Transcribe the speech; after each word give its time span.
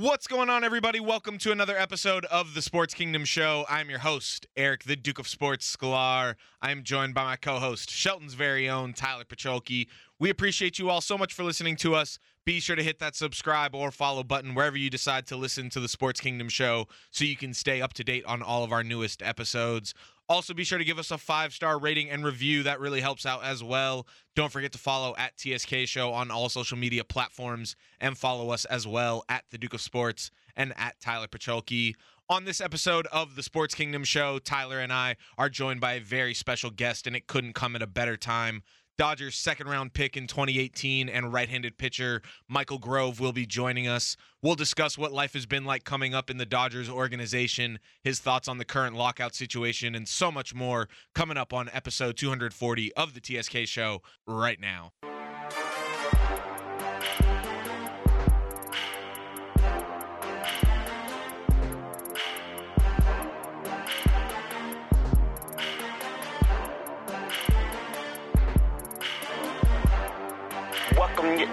What's 0.00 0.26
going 0.26 0.48
on, 0.48 0.64
everybody? 0.64 0.98
Welcome 0.98 1.36
to 1.40 1.52
another 1.52 1.76
episode 1.76 2.24
of 2.30 2.54
the 2.54 2.62
Sports 2.62 2.94
Kingdom 2.94 3.26
Show. 3.26 3.66
I'm 3.68 3.90
your 3.90 3.98
host, 3.98 4.46
Eric, 4.56 4.84
the 4.84 4.96
Duke 4.96 5.18
of 5.18 5.28
Sports 5.28 5.76
Sklar. 5.76 6.36
I'm 6.62 6.84
joined 6.84 7.12
by 7.12 7.24
my 7.24 7.36
co 7.36 7.58
host, 7.58 7.90
Shelton's 7.90 8.32
very 8.32 8.66
own 8.66 8.94
Tyler 8.94 9.24
Pacholke. 9.24 9.88
We 10.18 10.30
appreciate 10.30 10.78
you 10.78 10.88
all 10.88 11.02
so 11.02 11.18
much 11.18 11.34
for 11.34 11.44
listening 11.44 11.76
to 11.76 11.94
us. 11.94 12.18
Be 12.46 12.58
sure 12.58 12.76
to 12.76 12.82
hit 12.82 12.98
that 13.00 13.14
subscribe 13.14 13.74
or 13.74 13.90
follow 13.90 14.22
button 14.22 14.54
wherever 14.54 14.76
you 14.76 14.88
decide 14.88 15.26
to 15.26 15.36
listen 15.36 15.68
to 15.70 15.80
the 15.80 15.88
Sports 15.88 16.20
Kingdom 16.20 16.48
Show 16.48 16.88
so 17.10 17.24
you 17.24 17.36
can 17.36 17.52
stay 17.52 17.82
up 17.82 17.92
to 17.94 18.04
date 18.04 18.24
on 18.24 18.42
all 18.42 18.64
of 18.64 18.72
our 18.72 18.82
newest 18.82 19.22
episodes. 19.22 19.92
Also, 20.28 20.54
be 20.54 20.64
sure 20.64 20.78
to 20.78 20.84
give 20.84 20.98
us 20.98 21.10
a 21.10 21.18
five 21.18 21.52
star 21.52 21.78
rating 21.78 22.08
and 22.08 22.24
review. 22.24 22.62
That 22.62 22.80
really 22.80 23.00
helps 23.00 23.26
out 23.26 23.44
as 23.44 23.62
well. 23.62 24.06
Don't 24.36 24.50
forget 24.52 24.72
to 24.72 24.78
follow 24.78 25.14
at 25.18 25.38
TSK 25.38 25.86
Show 25.86 26.12
on 26.12 26.30
all 26.30 26.48
social 26.48 26.78
media 26.78 27.04
platforms 27.04 27.76
and 28.00 28.16
follow 28.16 28.50
us 28.50 28.64
as 28.64 28.86
well 28.86 29.24
at 29.28 29.44
the 29.50 29.58
Duke 29.58 29.74
of 29.74 29.80
Sports 29.80 30.30
and 30.56 30.72
at 30.76 30.98
Tyler 31.00 31.26
Pacholke. 31.26 31.94
On 32.30 32.44
this 32.44 32.60
episode 32.60 33.08
of 33.08 33.34
the 33.34 33.42
Sports 33.42 33.74
Kingdom 33.74 34.04
Show, 34.04 34.38
Tyler 34.38 34.78
and 34.78 34.92
I 34.92 35.16
are 35.36 35.48
joined 35.48 35.80
by 35.80 35.94
a 35.94 36.00
very 36.00 36.32
special 36.32 36.70
guest, 36.70 37.08
and 37.08 37.16
it 37.16 37.26
couldn't 37.26 37.54
come 37.54 37.74
at 37.74 37.82
a 37.82 37.88
better 37.88 38.16
time. 38.16 38.62
Dodgers 39.00 39.34
second 39.34 39.66
round 39.66 39.94
pick 39.94 40.14
in 40.14 40.26
2018 40.26 41.08
and 41.08 41.32
right 41.32 41.48
handed 41.48 41.78
pitcher 41.78 42.20
Michael 42.48 42.76
Grove 42.76 43.18
will 43.18 43.32
be 43.32 43.46
joining 43.46 43.88
us. 43.88 44.14
We'll 44.42 44.56
discuss 44.56 44.98
what 44.98 45.10
life 45.10 45.32
has 45.32 45.46
been 45.46 45.64
like 45.64 45.84
coming 45.84 46.12
up 46.12 46.28
in 46.28 46.36
the 46.36 46.44
Dodgers 46.44 46.90
organization, 46.90 47.78
his 48.04 48.20
thoughts 48.20 48.46
on 48.46 48.58
the 48.58 48.66
current 48.66 48.94
lockout 48.94 49.34
situation, 49.34 49.94
and 49.94 50.06
so 50.06 50.30
much 50.30 50.54
more 50.54 50.86
coming 51.14 51.38
up 51.38 51.54
on 51.54 51.70
episode 51.72 52.18
240 52.18 52.92
of 52.92 53.14
the 53.14 53.22
TSK 53.24 53.66
show 53.66 54.02
right 54.26 54.60
now. 54.60 54.92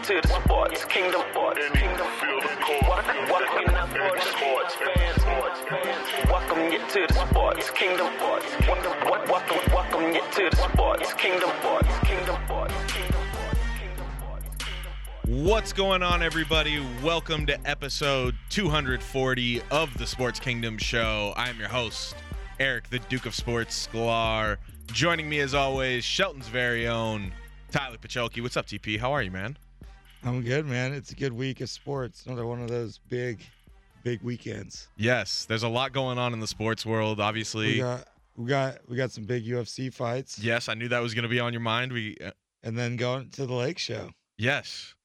To 0.08 0.22
the 0.22 0.28
sports 0.42 0.86
kingdom. 0.86 1.22
Sports 1.32 1.70
kingdom. 1.74 2.08
Welcome, 2.88 3.28
welcome 3.28 3.66
for 3.90 4.16
the 4.16 4.22
sports 4.22 4.76
fans. 4.76 5.22
Welcome 6.30 6.72
you 6.72 6.80
to 6.80 7.08
the 7.10 7.28
sports 7.28 7.70
kingdom. 7.72 8.08
Sports 8.16 8.56
kingdom. 8.56 8.94
Welcome, 9.04 9.74
welcome 9.74 10.04
you 10.14 10.22
to 10.22 10.50
the 10.50 10.56
sports 10.56 11.14
kingdom. 11.16 11.50
Sports 11.60 12.00
kingdom. 12.06 12.38
Sports 12.46 12.80
kingdom. 12.88 13.26
Sports 13.28 13.74
kingdom. 13.74 14.06
Sports 14.18 14.64
kingdom. 14.64 15.46
What's 15.46 15.74
going 15.74 16.02
on, 16.02 16.24
everybody? 16.24 16.82
Welcome 17.04 17.46
to 17.48 17.68
episode 17.68 18.34
240 18.48 19.62
of 19.72 19.98
the 19.98 20.08
Sports 20.08 20.40
Kingdom 20.40 20.78
Show. 20.78 21.34
I 21.36 21.50
am 21.50 21.60
your 21.60 21.68
host, 21.68 22.16
Eric, 22.62 22.90
the 22.90 23.00
Duke 23.00 23.26
of 23.26 23.36
Sports 23.36 23.90
Sklar. 23.90 24.56
Joining 24.94 25.28
me, 25.28 25.42
as 25.42 25.54
always, 25.54 26.06
Shelton's 26.06 26.48
very 26.48 26.88
own 26.88 27.34
Tyler 27.74 27.98
Pacholke. 27.98 28.42
What's 28.42 28.56
up, 28.56 28.68
TP? 28.68 28.98
How 28.98 29.12
are 29.12 29.22
you, 29.22 29.32
man? 29.32 29.58
I'm 30.28 30.42
good, 30.42 30.66
man. 30.66 30.92
It's 30.92 31.12
a 31.12 31.16
good 31.16 31.32
week 31.32 31.62
of 31.62 31.70
sports. 31.70 32.26
Another 32.26 32.46
one 32.46 32.62
of 32.62 32.68
those 32.68 33.00
big, 33.08 33.40
big 34.04 34.22
weekends. 34.22 34.90
Yes, 34.98 35.46
there's 35.46 35.64
a 35.64 35.70
lot 35.70 35.94
going 35.94 36.18
on 36.18 36.34
in 36.34 36.42
the 36.42 36.48
sports 36.48 36.86
world. 36.86 37.20
We 37.20 37.24
Obviously, 37.24 37.78
got 37.78 38.08
we 38.36 38.50
got 38.50 38.78
we 38.90 38.98
got 38.98 39.12
some 39.12 39.24
big 39.24 39.46
UFC 39.46 39.94
fights, 39.94 40.38
yes, 40.38 40.68
I 40.68 40.74
knew 40.74 40.90
that 40.90 41.00
was 41.00 41.14
going 41.14 41.24
to 41.24 41.30
be 41.30 41.40
on 41.40 41.54
your 41.54 41.62
mind. 41.62 41.94
We, 41.94 42.18
uh, 42.24 42.32
and 42.62 42.78
then 42.78 42.98
going 42.98 43.30
to 43.32 43.46
the 43.46 43.54
Lake 43.54 43.80
Show. 43.80 44.12
yes, 44.38 44.96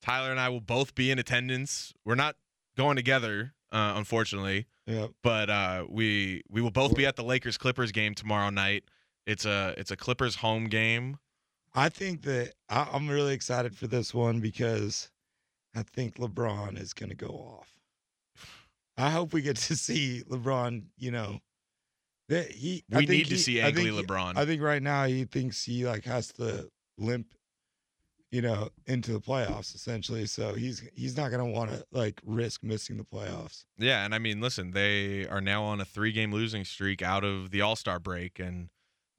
Tyler 0.00 0.30
and 0.30 0.40
I 0.40 0.48
will 0.48 0.60
both 0.60 0.94
be 0.94 1.10
in 1.10 1.18
attendance. 1.18 1.92
We're 2.04 2.14
not 2.14 2.36
going 2.76 2.96
together, 2.96 3.52
uh, 3.72 3.92
unfortunately. 3.96 4.66
Yep. 4.86 5.10
but 5.22 5.48
uh, 5.48 5.84
we 5.88 6.42
we 6.48 6.60
will 6.60 6.72
both 6.72 6.96
be 6.96 7.04
at 7.06 7.16
the 7.16 7.22
Lakers 7.22 7.58
Clippers 7.58 7.92
game 7.92 8.14
tomorrow 8.14 8.50
night. 8.50 8.84
It's 9.26 9.44
a 9.44 9.74
it's 9.76 9.90
a 9.90 9.96
Clippers 9.96 10.36
home 10.36 10.64
game. 10.64 11.18
I 11.74 11.88
think 11.88 12.22
that 12.22 12.52
I, 12.68 12.86
I'm 12.92 13.08
really 13.08 13.34
excited 13.34 13.76
for 13.76 13.86
this 13.86 14.12
one 14.12 14.40
because 14.40 15.10
I 15.74 15.82
think 15.82 16.16
LeBron 16.16 16.78
is 16.80 16.92
going 16.92 17.10
to 17.10 17.16
go 17.16 17.28
off. 17.28 17.68
I 18.98 19.10
hope 19.10 19.32
we 19.32 19.40
get 19.42 19.56
to 19.56 19.76
see 19.76 20.22
LeBron. 20.28 20.82
You 20.98 21.10
know, 21.12 21.40
that 22.28 22.50
he. 22.50 22.84
I 22.92 22.98
We 22.98 23.06
think 23.06 23.18
need 23.18 23.24
to 23.28 23.34
he- 23.36 23.40
see 23.40 23.60
angry 23.60 23.84
LeBron. 23.84 24.36
I 24.36 24.44
think 24.44 24.62
right 24.62 24.82
now 24.82 25.04
he 25.04 25.24
thinks 25.24 25.64
he 25.64 25.86
like 25.86 26.04
has 26.04 26.28
to 26.34 26.68
limp, 26.98 27.28
you 28.30 28.42
know, 28.42 28.68
into 28.86 29.12
the 29.14 29.20
playoffs 29.20 29.74
essentially. 29.74 30.26
So 30.26 30.52
he's 30.54 30.82
he's 30.94 31.16
not 31.16 31.30
gonna 31.30 31.46
want 31.46 31.70
to 31.70 31.84
like 31.90 32.20
risk 32.24 32.62
missing 32.62 32.98
the 32.98 33.04
playoffs. 33.04 33.64
Yeah, 33.78 34.04
and 34.04 34.14
I 34.14 34.18
mean, 34.18 34.42
listen, 34.42 34.72
they 34.72 35.26
are 35.26 35.40
now 35.40 35.64
on 35.64 35.80
a 35.80 35.86
three 35.86 36.12
game 36.12 36.32
losing 36.32 36.64
streak 36.66 37.00
out 37.00 37.24
of 37.24 37.50
the 37.50 37.62
All 37.62 37.76
Star 37.76 37.98
break, 37.98 38.38
and 38.38 38.68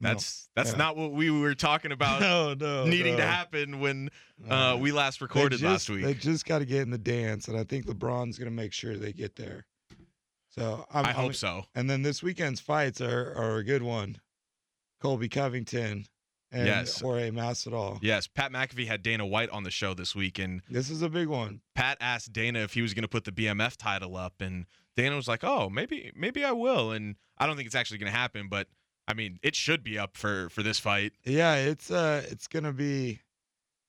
No. 0.04 0.10
that's 0.10 0.48
that's 0.54 0.70
Yeah. 0.72 0.76
not 0.78 0.96
what 0.96 1.12
we 1.12 1.30
were 1.30 1.54
talking 1.54 1.90
about 1.92 2.20
no, 2.20 2.54
no, 2.54 2.84
needing 2.86 3.16
to 3.16 3.26
happen 3.26 3.80
when 3.80 4.10
No. 4.38 4.54
uh, 4.54 4.76
we 4.76 4.92
last 4.92 5.20
recorded 5.20 5.58
just- 5.58 5.62
last 5.64 5.90
week. 5.90 6.04
They 6.04 6.14
just 6.14 6.46
got 6.46 6.60
to 6.60 6.64
get 6.64 6.82
in 6.82 6.90
the 6.90 6.98
dance, 6.98 7.48
and 7.48 7.56
I 7.58 7.64
think 7.64 7.86
LeBron's 7.86 8.38
gonna 8.38 8.50
make 8.50 8.72
sure 8.72 8.96
they 8.96 9.12
get 9.12 9.36
there. 9.36 9.66
So 10.50 10.86
I'm, 10.92 11.04
I 11.04 11.08
I'm- 11.08 11.16
hope 11.16 11.34
so. 11.34 11.64
And 11.74 11.90
then 11.90 12.02
this 12.02 12.22
weekend's 12.22 12.60
fights 12.60 13.00
are 13.00 13.34
are 13.36 13.56
a 13.56 13.64
good 13.64 13.82
one. 13.82 14.20
Colby 15.00 15.28
Covington 15.28 16.06
and 16.50 16.66
Yes. 16.66 17.00
Jorge 17.00 17.30
Masvidal. 17.30 17.98
Yes, 18.00 18.26
Pat 18.28 18.52
McAfee 18.52 18.86
had 18.86 19.02
Dana 19.02 19.26
White 19.26 19.50
on 19.50 19.64
the 19.64 19.70
show 19.70 19.92
this 19.92 20.14
week, 20.14 20.38
and 20.38 20.62
This 20.70 20.88
is 20.88 21.02
a 21.02 21.08
big 21.08 21.28
one. 21.28 21.60
Pat 21.74 21.98
asked 22.00 22.32
Dana 22.32 22.60
if 22.60 22.74
he 22.74 22.82
was 22.82 22.94
going 22.94 23.02
to 23.02 23.08
put 23.08 23.24
the 23.24 23.32
BMF 23.32 23.76
title 23.76 24.16
up, 24.16 24.40
and 24.40 24.66
Dana 24.96 25.16
was 25.16 25.26
like, 25.28 25.42
"Oh, 25.42 25.68
maybe, 25.68 26.12
maybe 26.14 26.44
I 26.44 26.52
will." 26.52 26.92
And 26.92 27.16
I 27.36 27.46
don't 27.46 27.56
think 27.56 27.66
it's 27.66 27.74
actually 27.74 27.98
going 27.98 28.12
to 28.12 28.16
happen, 28.16 28.48
but 28.48 28.68
I 29.06 29.14
mean, 29.14 29.38
it 29.42 29.54
should 29.54 29.84
be 29.84 29.98
up 29.98 30.16
for 30.16 30.48
for 30.48 30.62
this 30.62 30.78
fight. 30.78 31.12
Yeah, 31.24 31.56
it's 31.56 31.90
uh 31.90 32.24
it's 32.30 32.46
gonna 32.46 32.72
be 32.72 33.20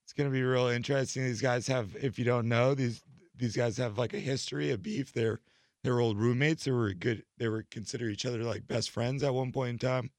it's 0.04 0.14
gonna 0.14 0.30
be 0.30 0.44
real 0.44 0.68
interesting. 0.68 1.24
These 1.24 1.42
guys 1.42 1.68
have 1.68 1.96
if 1.96 2.20
you 2.20 2.26
don't 2.26 2.50
know, 2.50 2.74
these 2.76 3.02
these 3.36 3.56
guys 3.56 3.78
have 3.78 3.98
like 3.98 4.14
a 4.14 4.20
history 4.20 4.72
of 4.72 4.82
beef. 4.84 5.14
They're 5.14 5.40
they're 5.84 6.00
old 6.00 6.18
roommates. 6.18 6.66
They 6.66 6.72
were 6.72 6.94
good 6.94 7.24
they 7.38 7.48
were 7.48 7.66
consider 7.72 8.10
each 8.10 8.26
other 8.26 8.44
like 8.44 8.68
best 8.68 8.90
friends 8.92 9.24
at 9.24 9.34
one 9.34 9.52
point 9.52 9.70
in 9.72 9.80
time. 9.80 10.12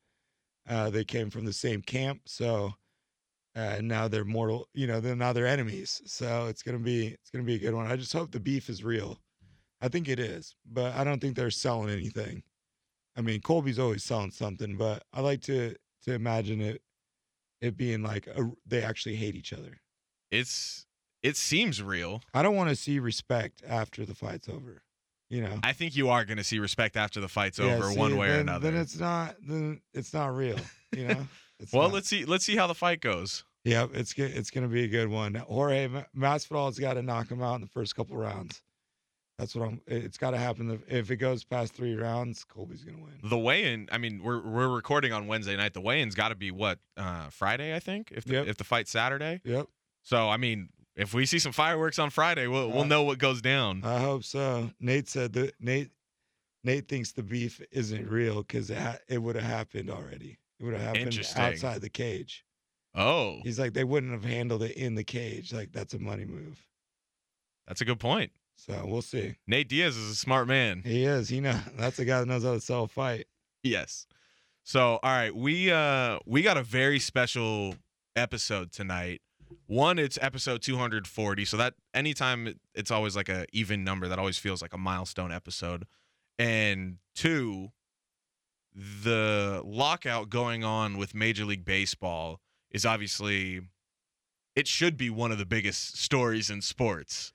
Uh 0.69 0.91
they 0.91 1.05
came 1.05 1.31
from 1.31 1.45
the 1.45 1.53
same 1.53 1.83
camp, 1.83 2.23
so 2.27 2.73
uh 3.55 3.81
now 3.83 4.09
they're 4.09 4.25
mortal 4.25 4.69
you 4.75 4.87
know, 4.87 5.01
they're 5.01 5.17
now 5.17 5.33
they're 5.33 5.47
enemies. 5.47 6.03
So 6.07 6.47
it's 6.47 6.63
gonna 6.63 6.79
be 6.79 7.09
it's 7.09 7.31
gonna 7.31 7.45
be 7.45 7.57
a 7.57 7.59
good 7.59 7.75
one. 7.75 7.87
I 7.87 7.97
just 7.97 8.13
hope 8.15 8.31
the 8.33 8.41
beef 8.41 8.71
is 8.71 8.83
real. 8.85 9.21
I 9.81 9.89
think 9.89 10.09
it 10.09 10.19
is, 10.19 10.57
but 10.65 10.95
I 10.95 11.05
don't 11.05 11.21
think 11.21 11.37
they're 11.37 11.51
selling 11.51 11.91
anything. 11.91 12.43
I 13.17 13.23
mean, 13.23 13.41
Colby's 13.41 13.79
always 13.79 14.05
selling 14.05 14.31
something, 14.31 14.77
but 14.77 15.05
I 15.13 15.21
like 15.21 15.41
to 15.43 15.75
to 16.05 16.13
imagine 16.13 16.61
it 16.61 16.83
it 17.61 17.77
being 17.77 18.03
like 18.03 18.27
a, 18.27 18.51
they 18.67 18.83
actually 18.83 19.17
hate 19.17 19.35
each 19.35 19.53
other. 19.53 19.81
It's 20.31 20.87
it 21.23 21.37
seems 21.37 21.83
real. 21.83 22.23
I 22.35 22.43
don't 22.43 22.55
want 22.57 22.69
to 22.71 22.77
see 22.77 22.99
respect 22.99 23.63
after 23.67 24.05
the 24.05 24.15
fight's 24.15 24.49
over. 24.49 24.83
You 25.29 25.43
know, 25.43 25.59
I 25.65 25.73
think 25.73 25.97
you 25.97 26.09
are 26.11 26.25
going 26.25 26.37
to 26.37 26.45
see 26.45 26.61
respect 26.61 26.97
after 26.97 27.21
the 27.21 27.29
fight's 27.29 27.59
Yeah, 27.59 27.75
over, 27.75 27.91
see, 27.91 27.99
one 27.99 28.17
way 28.17 28.31
or 28.31 28.41
another. 28.41 28.71
Then 28.71 28.81
it's 28.81 28.97
not. 28.99 29.35
Then 29.45 29.81
it's 29.93 30.15
not 30.15 30.35
real. 30.37 30.59
You 30.95 31.09
know. 31.09 31.27
Well, 31.73 31.85
not. 31.85 31.95
let's 31.95 32.09
see. 32.09 32.27
Let's 32.27 32.45
see 32.45 32.55
how 32.55 32.67
the 32.67 32.75
fight 32.75 33.01
goes. 33.01 33.43
Yep, 33.65 33.93
it's. 33.95 34.13
It's 34.19 34.51
gonna 34.51 34.69
be 34.69 34.85
a 34.85 34.89
good 34.89 35.09
one. 35.09 35.35
Jorge 35.37 35.89
Ma- 35.89 36.03
Masvidal's 36.15 36.79
got 36.79 36.95
to 36.95 37.03
knock 37.03 37.31
him 37.31 37.43
out 37.43 37.55
in 37.55 37.63
the 37.63 37.67
first 37.67 37.97
couple 37.97 38.15
rounds. 38.15 38.61
That's 39.39 39.55
what 39.55 39.69
I'm. 39.69 39.81
It's 39.87 40.17
got 40.17 40.31
to 40.31 40.39
happen. 40.39 40.83
If 40.89 41.11
it 41.11 41.17
goes 41.17 41.45
past 41.45 41.75
three 41.75 41.95
rounds, 41.95 42.43
Colby's 42.45 42.83
gonna 42.83 43.03
win. 43.03 43.13
The 43.23 43.37
weigh-in. 43.39 43.89
I 43.93 43.99
mean, 43.99 44.23
we're 44.23 44.41
we're 44.41 44.69
recording 44.69 45.13
on 45.13 45.27
Wednesday 45.27 45.57
night. 45.57 45.75
The 45.75 45.81
weigh-in's 45.83 46.15
got 46.15 46.31
to 46.31 46.35
be 46.35 46.51
what 46.51 46.79
uh, 46.97 47.29
Friday, 47.29 47.75
I 47.75 47.79
think. 47.79 48.13
If 48.15 48.25
the, 48.25 48.33
Yep. 48.35 48.47
if 48.47 48.57
the 48.57 48.65
fight's 48.65 48.91
Saturday. 48.91 49.43
Yep, 49.45 49.67
So 50.03 50.31
I 50.31 50.39
mean, 50.39 50.71
if 50.95 51.13
we 51.13 51.27
see 51.27 51.39
some 51.39 51.53
fireworks 51.53 51.99
on 51.99 52.09
Friday, 52.09 52.47
we'll 52.47 52.71
we'll 52.71 52.83
Uh, 52.83 52.87
know 52.87 53.03
what 53.03 53.19
goes 53.19 53.43
down. 53.43 53.83
I 53.85 54.01
hope 54.01 54.25
so. 54.25 54.71
Nate 54.81 55.09
said 55.09 55.35
that 55.35 55.53
Nate. 55.61 55.91
Nate 56.65 56.89
thinks 56.89 57.13
the 57.13 57.23
beef 57.23 57.61
isn't 57.71 58.09
real 58.09 58.43
because 58.43 58.71
it 58.71 58.79
ha- 58.79 58.99
it 59.07 59.19
would 59.19 59.37
have 59.37 59.45
happened 59.45 59.89
already. 59.91 60.39
It 60.59 60.65
would 60.65 60.73
have 60.75 60.83
happened 60.83 61.17
outside 61.37 61.81
the 61.83 61.91
cage. 61.91 62.45
oh, 62.95 63.41
He's 63.45 63.59
like, 63.61 63.75
they 63.75 63.85
wouldn't 63.85 64.11
have 64.13 64.25
handled 64.25 64.63
it 64.65 64.73
in 64.77 64.95
the 64.95 65.05
cage. 65.05 65.53
Like 65.53 65.71
that's 65.73 65.93
a 65.95 65.99
money 65.99 66.25
move. 66.25 66.67
that's 67.69 67.83
a 67.83 67.85
good 67.85 68.01
point. 68.01 68.33
So 68.57 68.83
we'll 68.85 69.03
see. 69.03 69.37
Nate 69.47 69.69
Diaz 69.69 69.97
is 69.97 70.11
a 70.11 70.15
smart 70.15 70.49
man. 70.49 70.83
He 70.85 71.05
is. 71.05 71.29
He 71.29 71.41
know 71.41 71.59
that's 71.79 71.99
a 71.99 72.05
guy 72.05 72.21
that 72.21 72.27
knows 72.27 72.45
how 72.45 72.53
to 72.55 72.61
sell 72.61 72.85
a 72.85 72.89
fight. 72.89 73.27
Yes. 73.63 74.07
So, 74.65 74.99
all 75.03 75.11
right, 75.11 75.35
we 75.35 75.71
uh 75.71 76.19
we 76.27 76.43
got 76.43 76.57
a 76.57 76.63
very 76.63 76.99
special 76.99 77.75
episode 78.17 78.73
tonight. 78.73 79.21
One, 79.67 79.99
it's 79.99 80.19
episode 80.21 80.63
240. 80.63 81.45
So 81.45 81.57
that 81.57 81.75
anytime 81.95 82.59
it's 82.75 82.91
always 82.91 83.15
like 83.15 83.29
a 83.29 83.47
even 83.53 83.85
number, 83.85 84.09
that 84.09 84.19
always 84.19 84.39
feels 84.39 84.63
like 84.63 84.73
a 84.73 84.79
milestone 84.79 85.31
episode. 85.31 85.87
And 86.39 86.99
two, 87.15 87.69
the 88.75 89.63
lockout 89.65 90.29
going 90.29 90.65
on 90.65 90.99
with 90.99 91.15
Major 91.15 91.45
League 91.45 91.65
Baseball 91.65 92.41
is 92.71 92.85
obviously 92.85 93.61
it 94.55 94.67
should 94.67 94.97
be 94.97 95.11
one 95.11 95.31
of 95.31 95.39
the 95.39 95.47
biggest 95.47 95.99
stories 95.99 96.51
in 96.51 96.61
sports. 96.61 97.33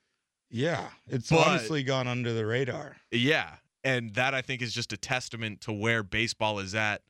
Yeah, 0.51 0.89
it's 1.07 1.29
But- 1.29 1.47
honestly 1.47 1.83
gone 1.83 2.07
under 2.07 2.33
the 2.33 2.45
radar. 2.45 2.97
Yeah. 3.11 3.55
And 3.83 4.13
that 4.13 4.35
I 4.35 4.41
think 4.41 4.61
is 4.61 4.73
just 4.73 4.93
a 4.93 4.97
testament 4.97 5.61
to 5.61 5.71
where 5.71 6.03
baseball 6.03 6.59
is 6.59 6.75
at 6.75 7.01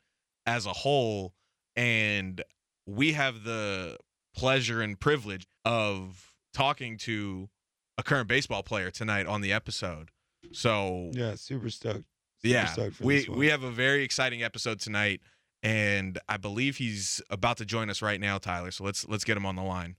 as 0.46 0.66
a 0.66 0.72
whole. 0.74 1.34
And 1.76 2.42
we 2.86 3.12
have 3.14 3.44
the 3.44 3.98
pleasure 4.36 4.82
and 4.82 4.98
privilege 5.00 5.46
of 5.66 6.34
talking 6.54 6.98
to 7.00 7.50
a 7.98 8.04
current 8.04 8.28
baseball 8.30 8.64
player 8.64 8.90
tonight 8.92 9.26
on 9.26 9.42
the 9.42 9.52
episode. 9.52 10.12
So 10.54 11.10
Yeah, 11.14 11.36
super 11.36 11.70
stoked. 11.70 12.06
Super 12.42 12.54
yeah, 12.54 12.66
stoked 12.66 13.00
we 13.02 13.28
we 13.30 13.48
have 13.48 13.64
a 13.64 13.70
very 13.72 14.04
exciting 14.04 14.42
episode 14.42 14.80
tonight, 14.80 15.22
and 15.62 16.18
I 16.28 16.38
believe 16.38 16.78
he's 16.78 17.22
about 17.30 17.58
to 17.58 17.66
join 17.66 17.90
us 17.90 18.02
right 18.02 18.20
now, 18.20 18.38
Tyler. 18.40 18.72
So 18.72 18.84
let's 18.84 19.08
let's 19.08 19.24
get 19.24 19.38
him 19.38 19.46
on 19.46 19.56
the 19.56 19.62
line. 19.64 19.96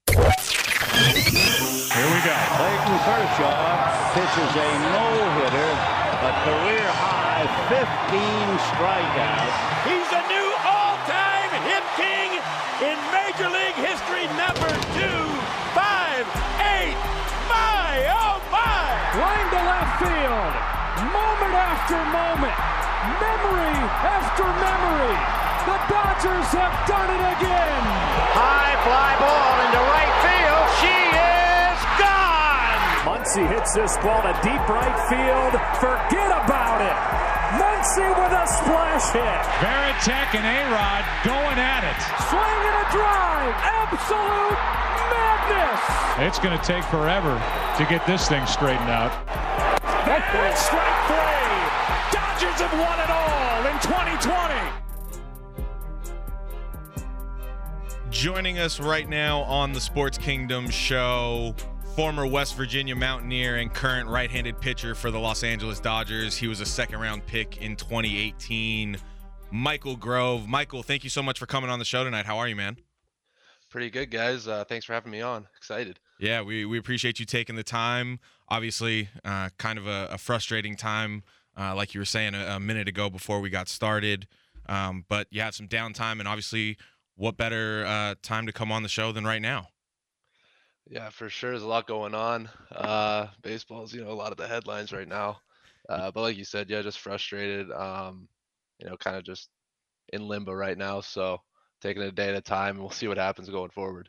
Here 0.91 2.11
we 2.11 2.21
go. 2.27 2.35
Clayton 2.59 2.99
Kershaw 3.07 3.55
pitches 4.19 4.53
a 4.59 4.69
no-hitter, 4.91 5.71
a 6.27 6.33
career-high 6.43 7.47
15 7.71 7.79
strikeouts. 8.75 9.57
He's 9.87 10.11
a 10.11 10.23
new 10.27 10.49
all-time 10.67 11.51
hit 11.71 11.87
king 11.95 12.31
in 12.83 12.97
Major 13.15 13.47
League 13.47 13.79
history, 13.79 14.27
number 14.35 14.73
two, 14.99 15.23
five, 15.77 16.27
eight. 16.75 16.99
My, 17.47 18.11
oh 18.11 18.43
my! 18.51 18.83
line 19.21 19.49
to 19.55 19.61
left 19.63 19.93
field, 20.03 20.55
moment 21.13 21.55
after 21.55 22.01
moment, 22.11 22.57
memory 23.21 23.79
after 24.03 24.47
memory. 24.59 25.43
The 25.63 25.79
Dodgers 25.87 26.51
have 26.59 26.75
done 26.89 27.07
it 27.07 27.23
again. 27.39 27.83
High 28.35 28.75
fly 28.83 29.13
ball 29.21 29.55
into 29.63 29.83
right 29.95 30.22
gone. 33.35 33.43
Muncy 33.43 33.49
hits 33.49 33.73
this 33.73 33.97
ball 33.99 34.23
to 34.23 34.33
deep 34.43 34.69
right 34.69 35.09
field. 35.09 35.53
Forget 35.81 36.31
about 36.45 36.81
it. 36.81 36.97
Muncy 37.59 38.09
with 38.09 38.33
a 38.33 38.47
splash 38.47 39.13
hit. 39.13 39.43
Varitek 39.61 40.35
and 40.37 40.47
A-Rod 40.47 41.05
going 41.25 41.59
at 41.59 41.85
it. 41.85 42.01
Swing 42.29 42.63
and 42.69 42.77
a 42.77 42.91
drive. 42.93 43.55
Absolute 43.63 44.59
madness. 45.13 45.81
It's 46.29 46.39
going 46.39 46.59
to 46.59 46.65
take 46.65 46.85
forever 46.85 47.41
to 47.79 47.85
get 47.87 48.07
this 48.07 48.29
thing 48.29 48.47
straightened 48.47 48.91
out. 48.91 49.13
And 49.83 50.57
strike 50.59 51.07
three. 51.07 51.63
Dodgers 52.13 52.61
have 52.61 52.73
won 52.73 53.01
it 53.01 53.11
all 53.11 53.67
in 53.67 53.79
2020. 53.81 54.83
Joining 58.11 58.59
us 58.59 58.79
right 58.79 59.09
now 59.09 59.41
on 59.43 59.73
the 59.73 59.81
Sports 59.81 60.19
Kingdom 60.19 60.69
show, 60.69 61.55
former 61.95 62.27
West 62.27 62.57
Virginia 62.57 62.97
Mountaineer 62.97 63.57
and 63.57 63.73
current 63.73 64.09
right-handed 64.09 64.59
pitcher 64.61 64.95
for 64.95 65.11
the 65.11 65.19
Los 65.19 65.43
Angeles 65.43 65.79
Dodgers. 65.79 66.35
He 66.37 66.47
was 66.47 66.61
a 66.61 66.67
second-round 66.67 67.27
pick 67.27 67.61
in 67.61 67.77
2018. 67.77 68.97
Michael 69.51 69.97
Grove. 69.97 70.49
Michael, 70.49 70.83
thank 70.83 71.05
you 71.05 71.11
so 71.11 71.23
much 71.23 71.39
for 71.39 71.45
coming 71.45 71.69
on 71.69 71.79
the 71.79 71.85
show 71.85 72.03
tonight. 72.03 72.25
How 72.25 72.39
are 72.39 72.49
you, 72.49 72.57
man? 72.57 72.79
Pretty 73.69 73.91
good, 73.91 74.11
guys. 74.11 74.49
Uh, 74.49 74.65
thanks 74.65 74.87
for 74.87 74.95
having 74.95 75.13
me 75.13 75.21
on. 75.21 75.47
Excited. 75.57 76.01
Yeah, 76.19 76.41
we, 76.41 76.65
we 76.65 76.79
appreciate 76.79 77.21
you 77.21 77.27
taking 77.27 77.57
the 77.57 77.63
time. 77.63 78.21
Obviously, 78.49 79.11
uh, 79.23 79.51
kind 79.59 79.79
of 79.79 79.87
a, 79.87 80.09
a 80.13 80.19
frustrating 80.19 80.77
time, 80.77 81.23
uh, 81.59 81.75
like 81.75 81.93
you 81.93 82.01
were 82.01 82.07
saying 82.07 82.35
a, 82.35 82.57
a 82.57 82.61
minute 82.61 82.89
ago 82.89 83.11
before 83.11 83.41
we 83.41 83.51
got 83.51 83.69
started. 83.69 84.27
Um, 84.67 85.05
but 85.11 85.27
you 85.31 85.43
had 85.43 85.53
some 85.53 85.69
downtime, 85.69 86.21
and 86.21 86.27
obviously, 86.27 86.79
what 87.17 87.37
better 87.37 87.85
uh, 87.87 88.15
time 88.23 88.47
to 88.47 88.53
come 88.53 88.73
on 88.73 88.83
the 88.83 88.89
show 88.89 89.13
than 89.13 89.25
right 89.25 89.43
now? 89.43 89.69
Yeah, 90.89 91.11
for 91.11 91.29
sure. 91.29 91.51
There's 91.51 91.63
a 91.63 91.69
lot 91.69 91.87
going 91.87 92.15
on. 92.15 92.49
Uh, 92.71 93.29
baseball's, 93.43 93.95
you 93.95 94.05
know, 94.05 94.11
a 94.11 94.15
lot 94.15 94.33
of 94.33 94.39
the 94.39 94.47
headlines 94.47 94.93
right 94.93 95.09
now. 95.09 95.39
Uh, 95.89 96.11
but 96.11 96.23
like 96.23 96.37
you 96.37 96.45
said, 96.45 96.69
yeah, 96.69 96.83
just 96.83 96.99
frustrated. 96.99 97.71
Um, 97.71 98.29
you 98.79 98.89
know, 98.89 98.97
kind 98.97 99.17
of 99.17 99.25
just 99.25 99.49
in 100.13 100.27
limbo 100.27 100.53
right 100.53 100.77
now. 100.77 101.01
So 101.01 101.39
taking 101.81 102.03
it 102.03 102.09
a 102.09 102.13
day 102.13 102.29
at 102.29 102.35
a 102.35 102.41
time, 102.41 102.77
and 102.77 102.81
we'll 102.81 102.91
see 102.91 103.09
what 103.09 103.19
happens 103.19 103.49
going 103.49 103.71
forward. 103.71 104.09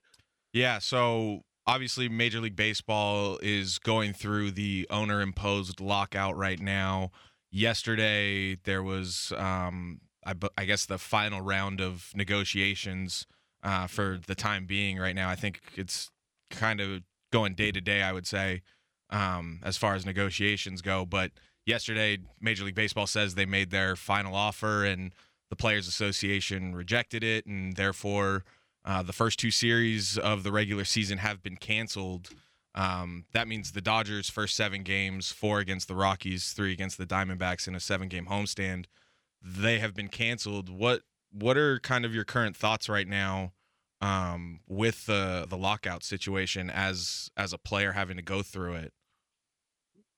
Yeah, 0.51 0.79
so 0.79 1.41
obviously 1.65 2.09
Major 2.09 2.39
League 2.39 2.55
Baseball 2.55 3.39
is 3.41 3.79
going 3.79 4.13
through 4.13 4.51
the 4.51 4.87
owner 4.89 5.21
imposed 5.21 5.79
lockout 5.79 6.35
right 6.37 6.59
now. 6.59 7.11
Yesterday 7.51 8.55
there 8.63 8.83
was 8.83 9.31
um 9.37 10.01
I, 10.25 10.33
I 10.57 10.65
guess 10.65 10.85
the 10.85 10.97
final 10.97 11.41
round 11.41 11.81
of 11.81 12.11
negotiations 12.15 13.27
uh, 13.61 13.87
for 13.87 14.19
the 14.25 14.35
time 14.35 14.65
being 14.65 14.97
right 14.97 15.15
now. 15.15 15.29
I 15.29 15.35
think 15.35 15.61
it's 15.75 16.11
kind 16.53 16.79
of 16.79 17.01
going 17.31 17.55
day 17.55 17.71
to 17.71 17.81
day, 17.81 18.01
I 18.01 18.11
would 18.11 18.27
say, 18.27 18.61
um, 19.09 19.59
as 19.63 19.77
far 19.77 19.95
as 19.95 20.05
negotiations 20.05 20.81
go. 20.81 21.05
But 21.05 21.31
yesterday, 21.65 22.19
Major 22.39 22.63
League 22.63 22.75
Baseball 22.75 23.07
says 23.07 23.35
they 23.35 23.45
made 23.45 23.71
their 23.71 23.95
final 23.95 24.35
offer, 24.35 24.85
and 24.85 25.13
the 25.49 25.55
Players 25.55 25.87
Association 25.87 26.75
rejected 26.75 27.23
it, 27.23 27.45
and 27.45 27.75
therefore 27.75 28.43
uh, 28.85 29.03
the 29.03 29.13
first 29.13 29.39
two 29.39 29.51
series 29.51 30.17
of 30.17 30.43
the 30.43 30.51
regular 30.51 30.85
season 30.85 31.17
have 31.19 31.41
been 31.41 31.57
canceled. 31.57 32.29
Um, 32.75 33.25
that 33.33 33.47
means 33.47 33.71
the 33.71 33.81
Dodgers' 33.81 34.29
first 34.29 34.55
seven 34.55 34.83
games, 34.83 35.31
four 35.31 35.59
against 35.59 35.87
the 35.87 35.95
Rockies, 35.95 36.53
three 36.53 36.73
against 36.73 36.97
the 36.97 37.05
Diamondbacks 37.05 37.67
in 37.67 37.75
a 37.75 37.79
seven-game 37.79 38.25
homestand, 38.25 38.85
they 39.43 39.79
have 39.79 39.93
been 39.93 40.07
canceled. 40.07 40.69
What 40.69 41.01
what 41.31 41.57
are 41.57 41.79
kind 41.79 42.05
of 42.05 42.13
your 42.13 42.23
current 42.23 42.55
thoughts 42.55 42.87
right 42.87 43.07
now 43.07 43.53
um, 44.03 44.59
with 44.67 45.05
the 45.05 45.45
the 45.49 45.57
lockout 45.57 46.03
situation 46.03 46.69
as 46.69 47.29
as 47.37 47.53
a 47.53 47.57
player 47.57 47.93
having 47.93 48.17
to 48.17 48.23
go 48.23 48.43
through 48.43 48.73
it? 48.75 48.93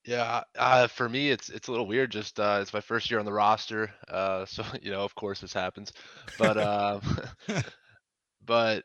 Yeah, 0.04 0.44
uh, 0.58 0.88
for 0.88 1.08
me, 1.08 1.30
it's 1.30 1.50
it's 1.50 1.68
a 1.68 1.72
little 1.72 1.88
weird. 1.88 2.12
Just 2.12 2.40
uh, 2.40 2.60
it's 2.62 2.74
my 2.74 2.82
first 2.82 3.10
year 3.10 3.20
on 3.20 3.26
the 3.26 3.34
roster, 3.34 3.94
uh, 4.08 4.46
so 4.48 4.64
you 4.82 4.92
know, 4.92 5.04
of 5.04 5.14
course, 5.16 5.40
this 5.42 5.54
happens. 5.54 5.92
But 6.38 6.58
um, 6.58 7.02
but 8.46 8.84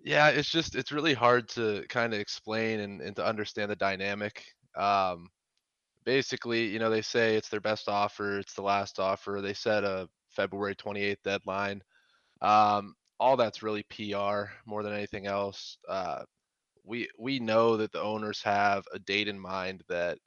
yeah, 0.00 0.28
it's 0.30 0.50
just 0.50 0.76
it's 0.76 0.92
really 0.92 1.14
hard 1.14 1.48
to 1.50 1.84
kind 1.88 2.14
of 2.14 2.20
explain 2.20 2.80
and, 2.80 3.00
and 3.00 3.16
to 3.16 3.26
understand 3.26 3.70
the 3.70 3.76
dynamic. 3.76 4.44
Um, 4.76 5.28
basically, 6.04 6.66
you 6.66 6.78
know, 6.78 6.90
they 6.90 7.02
say 7.02 7.36
it's 7.36 7.48
their 7.48 7.60
best 7.60 7.88
offer, 7.88 8.38
it's 8.38 8.54
the 8.54 8.62
last 8.62 9.00
offer. 9.00 9.40
They 9.42 9.54
set 9.54 9.84
a 9.84 10.08
February 10.30 10.76
28th 10.76 11.22
deadline. 11.24 11.82
Um, 12.40 12.94
all 13.20 13.36
that's 13.36 13.62
really 13.62 13.84
PR 13.84 14.50
more 14.66 14.82
than 14.82 14.92
anything 14.94 15.26
else. 15.26 15.78
Uh, 15.88 16.24
we 16.84 17.08
we 17.18 17.38
know 17.38 17.76
that 17.76 17.92
the 17.92 18.00
owners 18.02 18.42
have 18.42 18.84
a 18.92 18.98
date 18.98 19.28
in 19.28 19.38
mind 19.38 19.82
that 19.88 20.18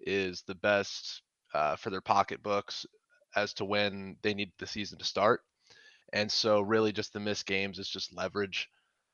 is 0.00 0.42
the 0.46 0.54
best 0.56 1.22
uh, 1.54 1.76
for 1.76 1.90
their 1.90 2.00
pocketbooks 2.00 2.86
as 3.36 3.52
to 3.54 3.64
when 3.64 4.16
they 4.22 4.34
need 4.34 4.52
the 4.58 4.66
season 4.66 4.98
to 4.98 5.04
start. 5.04 5.42
And 6.12 6.30
so, 6.30 6.60
really, 6.60 6.92
just 6.92 7.12
the 7.12 7.20
missed 7.20 7.46
games 7.46 7.78
is 7.78 7.88
just 7.88 8.14
leverage. 8.14 8.68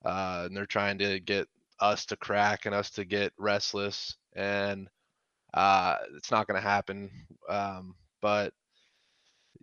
Uh, 0.04 0.44
and 0.46 0.56
they're 0.56 0.66
trying 0.66 0.98
to 0.98 1.20
get 1.20 1.48
us 1.80 2.06
to 2.06 2.16
crack 2.16 2.66
and 2.66 2.74
us 2.74 2.90
to 2.92 3.04
get 3.04 3.32
restless. 3.38 4.16
And 4.34 4.88
uh, 5.54 5.96
it's 6.16 6.30
not 6.30 6.46
going 6.46 6.60
to 6.60 6.68
happen. 6.68 7.10
Um, 7.48 7.94
but 8.20 8.52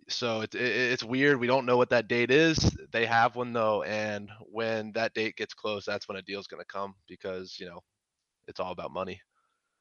so 0.08 0.42
it, 0.42 0.54
it, 0.54 0.60
it's 0.60 1.04
weird. 1.04 1.40
We 1.40 1.46
don't 1.46 1.66
know 1.66 1.76
what 1.76 1.90
that 1.90 2.08
date 2.08 2.30
is. 2.30 2.58
They 2.92 3.06
have 3.06 3.36
one 3.36 3.52
though, 3.52 3.82
and 3.82 4.30
when 4.40 4.92
that 4.92 5.14
date 5.14 5.36
gets 5.36 5.54
close, 5.54 5.84
that's 5.84 6.08
when 6.08 6.16
a 6.16 6.22
deal's 6.22 6.46
going 6.46 6.60
to 6.60 6.66
come 6.66 6.94
because 7.08 7.56
you 7.58 7.66
know 7.66 7.80
it's 8.48 8.60
all 8.60 8.72
about 8.72 8.92
money. 8.92 9.20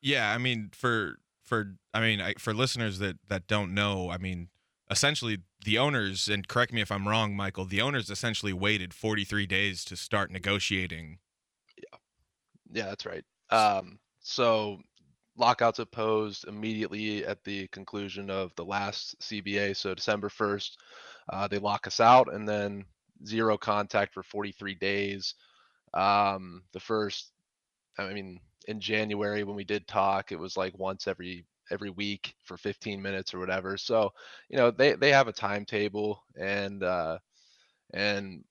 Yeah, 0.02 0.32
I 0.32 0.38
mean 0.38 0.70
for 0.74 1.18
for 1.44 1.76
I 1.94 2.02
mean 2.02 2.22
I, 2.22 2.34
for 2.40 2.54
listeners 2.54 3.00
that 3.00 3.18
that 3.28 3.48
don't 3.48 3.74
know, 3.74 4.10
I 4.10 4.18
mean 4.18 4.50
essentially 4.90 5.40
the 5.64 5.78
owners 5.78 6.28
and 6.28 6.48
correct 6.48 6.72
me 6.72 6.82
if 6.82 6.92
I'm 6.92 7.08
wrong, 7.08 7.36
Michael, 7.36 7.66
the 7.66 7.82
owners 7.82 8.10
essentially 8.10 8.54
waited 8.54 8.94
43 8.94 9.48
days 9.48 9.84
to 9.86 9.96
start 9.96 10.32
negotiating. 10.32 11.18
Yeah, 11.78 11.98
yeah, 12.72 12.86
that's 12.86 13.06
right. 13.06 13.24
Um, 13.50 14.00
so 14.20 14.80
lockouts 15.38 15.80
opposed 15.80 16.46
immediately 16.48 17.26
at 17.26 17.44
the 17.44 17.68
conclusion 17.70 18.30
of 18.30 18.54
the 18.56 18.66
last 18.66 19.16
CBA. 19.22 19.74
So 19.74 19.94
December 19.96 20.30
1st, 20.30 20.78
uh, 21.32 21.48
they 21.48 21.58
lock 21.60 21.88
us 21.88 22.00
out 22.00 22.34
and 22.34 22.48
then 22.48 22.86
zero 23.26 23.58
contact 23.58 24.14
for 24.14 24.24
43 24.24 24.76
days. 24.76 25.36
Um, 25.94 26.64
the 26.74 26.80
first, 26.80 27.32
I 27.98 28.14
mean, 28.14 28.40
in 28.68 28.80
January 28.80 29.44
when 29.44 29.56
we 29.56 29.64
did 29.64 29.88
talk, 29.88 30.32
it 30.32 30.40
was 30.40 30.58
like 30.58 30.78
once 30.78 31.08
every 31.08 31.46
every 31.72 31.90
week 31.90 32.36
for 32.44 32.58
15 32.58 33.02
minutes 33.02 33.34
or 33.34 33.40
whatever. 33.40 33.78
So, 33.78 34.12
you 34.50 34.58
know, 34.58 34.72
they 34.72 34.94
they 34.94 35.12
have 35.12 35.28
a 35.28 35.34
timetable 35.34 36.24
and 36.40 36.84
uh 36.84 37.20
and 37.94 38.44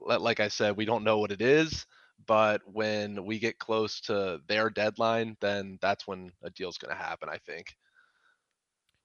li- 0.00 0.16
like 0.18 0.40
I 0.40 0.48
said, 0.48 0.76
we 0.76 0.84
don't 0.86 1.04
know 1.04 1.18
what 1.18 1.32
it 1.32 1.42
is, 1.42 1.86
but 2.26 2.62
when 2.66 3.24
we 3.24 3.38
get 3.38 3.58
close 3.58 4.00
to 4.02 4.40
their 4.46 4.70
deadline, 4.70 5.36
then 5.40 5.78
that's 5.80 6.06
when 6.06 6.32
a 6.42 6.50
deal's 6.50 6.78
going 6.78 6.94
to 6.94 7.02
happen, 7.02 7.28
I 7.28 7.38
think. 7.38 7.76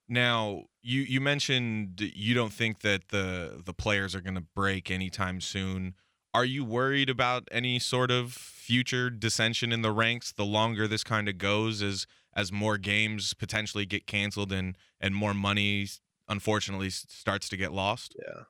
Now, 0.08 0.64
you 0.82 1.02
you 1.02 1.22
mentioned 1.22 2.02
you 2.02 2.34
don't 2.34 2.52
think 2.52 2.80
that 2.80 3.10
the 3.10 3.62
the 3.64 3.74
players 3.74 4.16
are 4.16 4.22
going 4.22 4.36
to 4.36 4.42
break 4.42 4.90
anytime 4.90 5.40
soon. 5.40 5.94
Are 6.34 6.46
you 6.46 6.64
worried 6.64 7.10
about 7.10 7.48
any 7.52 7.80
sort 7.80 8.10
of 8.10 8.34
future 8.34 9.10
dissension 9.10 9.72
in 9.72 9.82
the 9.82 9.92
ranks 9.92 10.32
the 10.32 10.46
longer 10.46 10.88
this 10.88 11.04
kind 11.04 11.30
of 11.30 11.38
goes 11.38 11.84
as 11.84 12.08
as 12.34 12.52
more 12.52 12.78
games 12.78 13.34
potentially 13.36 13.86
get 13.86 14.08
canceled 14.08 14.52
and 14.52 14.78
and 15.00 15.14
more 15.14 15.34
money 15.36 15.88
unfortunately 16.28 16.90
starts 16.90 17.48
to 17.50 17.58
get 17.58 17.72
lost? 17.72 18.16
Yeah. 18.18 18.44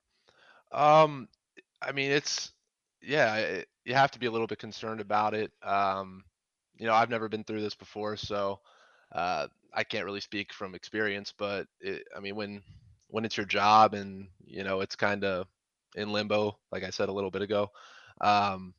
Um, 0.72 1.28
I 1.82 1.92
mean, 1.92 2.12
it's 2.12 2.52
yeah, 3.02 3.36
it, 3.36 3.68
you 3.86 3.94
have 3.94 4.12
to 4.12 4.20
be 4.20 4.26
a 4.26 4.32
little 4.32 4.48
bit 4.48 4.60
concerned 4.60 5.02
about 5.02 5.34
it. 5.34 5.52
Um, 5.64 6.24
you 6.78 6.86
know, 6.88 6.94
I've 6.94 7.10
never 7.10 7.30
been 7.30 7.44
through 7.44 7.62
this 7.62 7.76
before, 7.76 8.18
so 8.18 8.60
uh, 9.14 9.48
I 9.74 9.84
can't 9.84 10.06
really 10.06 10.22
speak 10.22 10.54
from 10.54 10.76
experience. 10.76 11.34
But 11.38 11.68
it, 11.80 12.04
I 12.16 12.20
mean, 12.20 12.36
when 12.36 12.62
when 13.08 13.26
it's 13.26 13.38
your 13.38 13.46
job 13.46 13.94
and 13.94 14.28
you 14.46 14.64
know 14.64 14.82
it's 14.82 14.96
kind 14.96 15.24
of 15.24 15.48
in 15.96 16.12
limbo, 16.12 16.58
like 16.72 16.84
I 16.84 16.90
said 16.90 17.10
a 17.10 17.14
little 17.14 17.32
bit 17.32 17.42
ago, 17.42 17.70
um, 18.22 18.74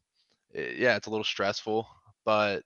it- 0.53 0.77
yeah, 0.79 0.97
it's 0.97 1.09
a 1.09 1.11
little 1.11 1.25
stressful. 1.25 1.89
But 2.25 2.65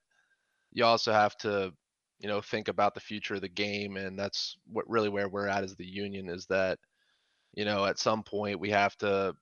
you 0.73 0.85
also 0.85 1.13
have 1.13 1.37
to, 1.39 1.73
you 2.19 2.29
know, 2.29 2.41
think 2.41 2.69
about 2.69 2.95
the 2.95 3.01
future 3.01 3.35
of 3.37 3.41
the 3.43 3.49
game, 3.49 3.97
and 3.97 4.19
that's 4.19 4.57
what 4.73 4.89
really 4.89 5.09
where 5.09 5.29
we're 5.29 5.49
at 5.49 5.65
as 5.65 5.77
the 5.77 5.87
union 5.87 6.29
is 6.29 6.47
that 6.47 6.79
you 7.55 7.65
know, 7.65 7.85
at 7.85 7.99
some 7.99 8.23
point 8.23 8.61
we 8.61 8.71
have 8.71 8.97
to, 8.99 9.35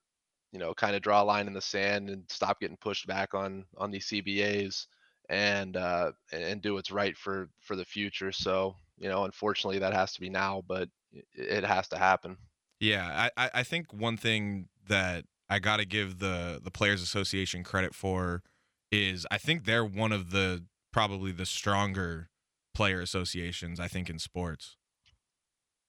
you 0.53 0.59
know, 0.59 0.75
kind 0.75 0.95
of 0.97 1.03
draw 1.03 1.23
a 1.23 1.25
line 1.25 1.47
in 1.47 1.55
the 1.55 1.61
sand 1.61 2.11
and 2.11 2.31
stop 2.31 2.61
getting 2.61 2.77
pushed 2.77 3.07
back 3.07 3.35
on 3.35 3.67
on 3.77 3.91
these 3.91 4.07
CBAs 4.07 4.87
and 5.29 5.77
uh 5.77 6.13
and 6.33 6.63
do 6.63 6.75
what's 6.75 6.91
right 6.91 7.17
for 7.17 7.51
for 7.61 7.77
the 7.77 7.85
future. 7.85 8.33
So, 8.33 8.77
you 8.99 9.09
know, 9.09 9.25
unfortunately 9.25 9.79
that 9.81 9.95
has 9.95 10.13
to 10.15 10.21
be 10.21 10.31
now, 10.31 10.63
but 10.67 10.89
it 11.35 11.65
has 11.65 11.89
to 11.89 11.99
happen. 11.99 12.39
Yeah, 12.81 13.29
I, 13.37 13.45
I 13.47 13.51
I 13.55 13.63
think 13.63 13.93
one 13.93 14.17
thing 14.17 14.69
that 14.89 15.25
I 15.49 15.59
got 15.59 15.77
to 15.79 15.85
give 15.85 16.19
the 16.19 16.61
the 16.63 16.71
Players 16.71 17.03
Association 17.03 17.63
credit 17.65 17.95
for 17.95 18.43
is 18.91 19.27
I 19.31 19.39
think 19.39 19.65
they're 19.65 19.85
one 19.85 20.13
of 20.13 20.31
the 20.31 20.67
probably 20.93 21.33
the 21.33 21.47
stronger 21.47 22.29
player 22.75 23.01
associations 23.01 23.79
I 23.81 23.89
think 23.89 24.11
in 24.11 24.19
sports. 24.19 24.77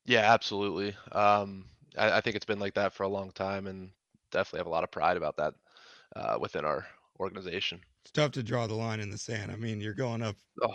Yeah, 0.06 0.32
absolutely. 0.34 0.96
Um 1.12 1.70
I, 1.98 2.18
I 2.18 2.22
think 2.22 2.36
it's 2.36 2.46
been 2.46 2.60
like 2.60 2.74
that 2.76 2.94
for 2.94 3.04
a 3.04 3.08
long 3.10 3.32
time 3.32 3.68
and 3.68 3.94
definitely 4.34 4.60
have 4.60 4.68
a 4.68 4.72
lot 4.72 4.84
of 4.84 4.92
pride 4.92 5.18
about 5.18 5.38
that 5.38 5.54
uh 6.16 6.38
within 6.40 6.66
our 6.66 6.86
organization. 7.20 7.80
It's 8.04 8.12
tough 8.12 8.32
to 8.34 8.44
draw 8.44 8.68
the 8.68 8.74
line 8.76 9.00
in 9.00 9.10
the 9.10 9.18
sand. 9.18 9.52
I 9.52 9.56
mean, 9.56 9.80
you're 9.80 9.94
going 9.94 10.22
up. 10.22 10.36
Oh, 10.62 10.74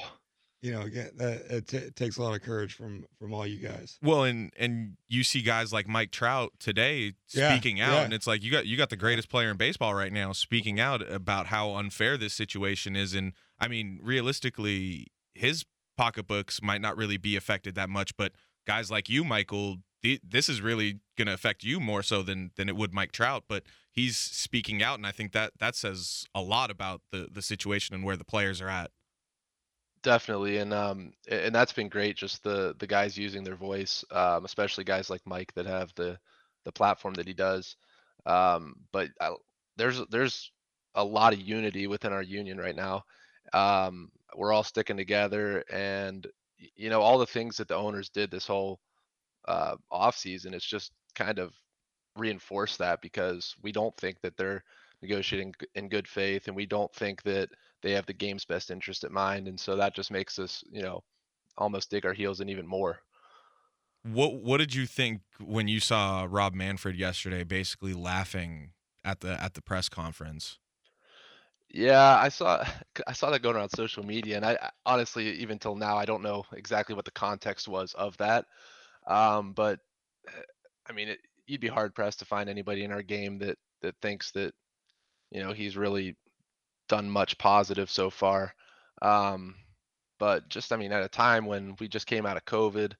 You 0.62 0.72
know, 0.72 0.84
it, 0.90 1.68
t- 1.68 1.76
it 1.76 1.94
takes 1.94 2.16
a 2.16 2.22
lot 2.22 2.34
of 2.34 2.42
courage 2.42 2.74
from 2.74 3.04
from 3.18 3.32
all 3.34 3.46
you 3.46 3.58
guys. 3.58 3.98
Well, 4.02 4.24
and 4.24 4.50
and 4.58 4.96
you 5.08 5.22
see 5.22 5.42
guys 5.42 5.72
like 5.72 5.86
Mike 5.86 6.10
Trout 6.10 6.52
today 6.58 7.12
Yeah, 7.32 7.50
speaking 7.52 7.80
out, 7.80 7.92
yeah. 7.92 8.02
and 8.04 8.12
it's 8.14 8.26
like 8.26 8.42
you 8.42 8.50
got 8.50 8.66
you 8.66 8.76
got 8.76 8.88
the 8.90 8.96
greatest 8.96 9.28
player 9.28 9.50
in 9.50 9.56
baseball 9.56 9.94
right 9.94 10.12
now 10.12 10.32
speaking 10.32 10.80
out 10.80 11.02
about 11.12 11.46
how 11.46 11.76
unfair 11.76 12.16
this 12.16 12.34
situation 12.34 12.96
is, 12.96 13.14
and 13.14 13.34
I 13.60 13.68
mean, 13.68 14.00
realistically, 14.02 15.08
his 15.34 15.64
pocketbooks 15.96 16.62
might 16.62 16.80
not 16.80 16.96
really 16.96 17.16
be 17.18 17.36
affected 17.36 17.74
that 17.74 17.88
much, 17.90 18.16
but 18.16 18.32
guys 18.66 18.90
like 18.90 19.08
you, 19.08 19.24
Michael, 19.24 19.78
th- 20.02 20.20
this 20.26 20.48
is 20.48 20.60
really 20.60 21.00
going 21.16 21.26
to 21.26 21.34
affect 21.34 21.62
you 21.62 21.80
more 21.80 22.02
so 22.02 22.22
than 22.22 22.50
than 22.56 22.68
it 22.68 22.76
would 22.76 22.92
Mike 22.92 23.12
Trout, 23.12 23.44
but 23.48 23.64
he's 23.90 24.16
speaking 24.16 24.82
out, 24.82 24.98
and 24.98 25.06
I 25.06 25.12
think 25.12 25.32
that 25.32 25.52
that 25.58 25.74
says 25.74 26.26
a 26.34 26.42
lot 26.42 26.70
about 26.70 27.02
the 27.10 27.28
the 27.30 27.42
situation 27.42 27.94
and 27.94 28.04
where 28.04 28.16
the 28.16 28.24
players 28.24 28.60
are 28.60 28.68
at. 28.68 28.90
Definitely, 30.02 30.58
and 30.58 30.72
um, 30.72 31.12
and 31.28 31.54
that's 31.54 31.72
been 31.72 31.88
great. 31.88 32.16
Just 32.16 32.42
the 32.44 32.74
the 32.78 32.86
guys 32.86 33.18
using 33.18 33.42
their 33.42 33.56
voice, 33.56 34.04
um, 34.10 34.44
especially 34.44 34.84
guys 34.84 35.10
like 35.10 35.22
Mike 35.26 35.52
that 35.54 35.66
have 35.66 35.92
the 35.96 36.18
the 36.64 36.72
platform 36.72 37.14
that 37.14 37.26
he 37.26 37.34
does. 37.34 37.76
Um, 38.24 38.74
but 38.92 39.08
I, 39.20 39.34
there's 39.76 40.00
there's 40.10 40.52
a 40.94 41.04
lot 41.04 41.32
of 41.32 41.40
unity 41.40 41.86
within 41.86 42.12
our 42.12 42.22
union 42.22 42.58
right 42.58 42.76
now. 42.76 43.04
Um, 43.52 44.10
we're 44.36 44.52
all 44.52 44.64
sticking 44.64 44.96
together, 44.96 45.64
and 45.72 46.26
you 46.76 46.90
know 46.90 47.00
all 47.00 47.18
the 47.18 47.26
things 47.26 47.56
that 47.56 47.68
the 47.68 47.76
owners 47.76 48.08
did 48.08 48.30
this 48.30 48.46
whole 48.46 48.78
uh, 49.48 49.76
off 49.90 50.16
season. 50.16 50.54
It's 50.54 50.66
just 50.66 50.92
kind 51.16 51.40
of 51.40 51.54
reinforced 52.16 52.78
that 52.78 53.00
because 53.02 53.54
we 53.62 53.72
don't 53.72 53.96
think 53.96 54.20
that 54.22 54.36
they're 54.36 54.64
negotiating 55.02 55.54
in 55.74 55.88
good 55.88 56.08
faith, 56.08 56.48
and 56.48 56.56
we 56.56 56.66
don't 56.66 56.92
think 56.94 57.22
that 57.24 57.50
they 57.82 57.92
have 57.92 58.06
the 58.06 58.12
game's 58.14 58.44
best 58.44 58.70
interest 58.70 59.04
at 59.04 59.12
mind, 59.12 59.48
and 59.48 59.58
so 59.60 59.76
that 59.76 59.94
just 59.94 60.10
makes 60.12 60.38
us, 60.38 60.64
you 60.70 60.82
know, 60.82 61.02
almost 61.58 61.90
dig 61.90 62.06
our 62.06 62.14
heels 62.14 62.40
in 62.40 62.48
even 62.50 62.66
more. 62.66 63.00
What 64.02 64.42
what 64.42 64.58
did 64.58 64.74
you 64.74 64.86
think 64.86 65.22
when 65.38 65.68
you 65.68 65.80
saw 65.80 66.26
Rob 66.28 66.54
Manfred 66.54 66.96
yesterday, 66.96 67.44
basically 67.44 67.94
laughing 67.94 68.72
at 69.04 69.20
the 69.20 69.40
at 69.42 69.54
the 69.54 69.62
press 69.62 69.88
conference? 69.88 70.58
Yeah, 71.70 72.16
I 72.18 72.28
saw 72.30 72.64
I 73.06 73.12
saw 73.12 73.30
that 73.30 73.42
going 73.42 73.56
around 73.56 73.70
social 73.70 74.02
media, 74.04 74.36
and 74.36 74.44
I 74.46 74.58
I- 74.60 74.70
honestly, 74.86 75.30
even 75.40 75.58
till 75.58 75.76
now, 75.76 75.96
I 75.96 76.04
don't 76.04 76.22
know 76.22 76.44
exactly 76.52 76.94
what 76.94 77.04
the 77.04 77.10
context 77.10 77.68
was 77.68 77.94
of 77.94 78.16
that. 78.18 78.46
Um, 79.08 79.52
but 79.52 79.80
uh, 80.28 80.42
I 80.88 80.92
mean, 80.92 81.08
it, 81.08 81.18
you'd 81.46 81.60
be 81.60 81.68
hard 81.68 81.94
pressed 81.94 82.20
to 82.20 82.24
find 82.24 82.48
anybody 82.48 82.84
in 82.84 82.92
our 82.92 83.02
game 83.02 83.38
that 83.38 83.56
that 83.82 83.94
thinks 84.02 84.30
that 84.32 84.52
you 85.30 85.42
know 85.42 85.52
he's 85.52 85.76
really 85.76 86.16
done 86.88 87.10
much 87.10 87.38
positive 87.38 87.90
so 87.90 88.10
far. 88.10 88.52
Um, 89.02 89.54
but 90.18 90.48
just 90.48 90.72
I 90.72 90.76
mean, 90.76 90.92
at 90.92 91.02
a 91.02 91.08
time 91.08 91.46
when 91.46 91.74
we 91.80 91.88
just 91.88 92.06
came 92.06 92.26
out 92.26 92.36
of 92.36 92.44
COVID, 92.44 92.92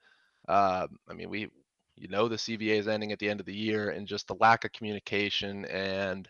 uh, 0.49 0.87
I 1.09 1.15
mean, 1.15 1.31
we 1.31 1.51
you 1.97 2.09
know 2.09 2.29
the 2.29 2.37
CBA 2.37 2.79
is 2.79 2.89
ending 2.89 3.13
at 3.13 3.19
the 3.19 3.29
end 3.29 3.41
of 3.41 3.47
the 3.47 3.57
year, 3.57 3.91
and 3.91 4.07
just 4.07 4.27
the 4.29 4.37
lack 4.41 4.65
of 4.65 4.73
communication 4.73 5.65
and 5.67 6.29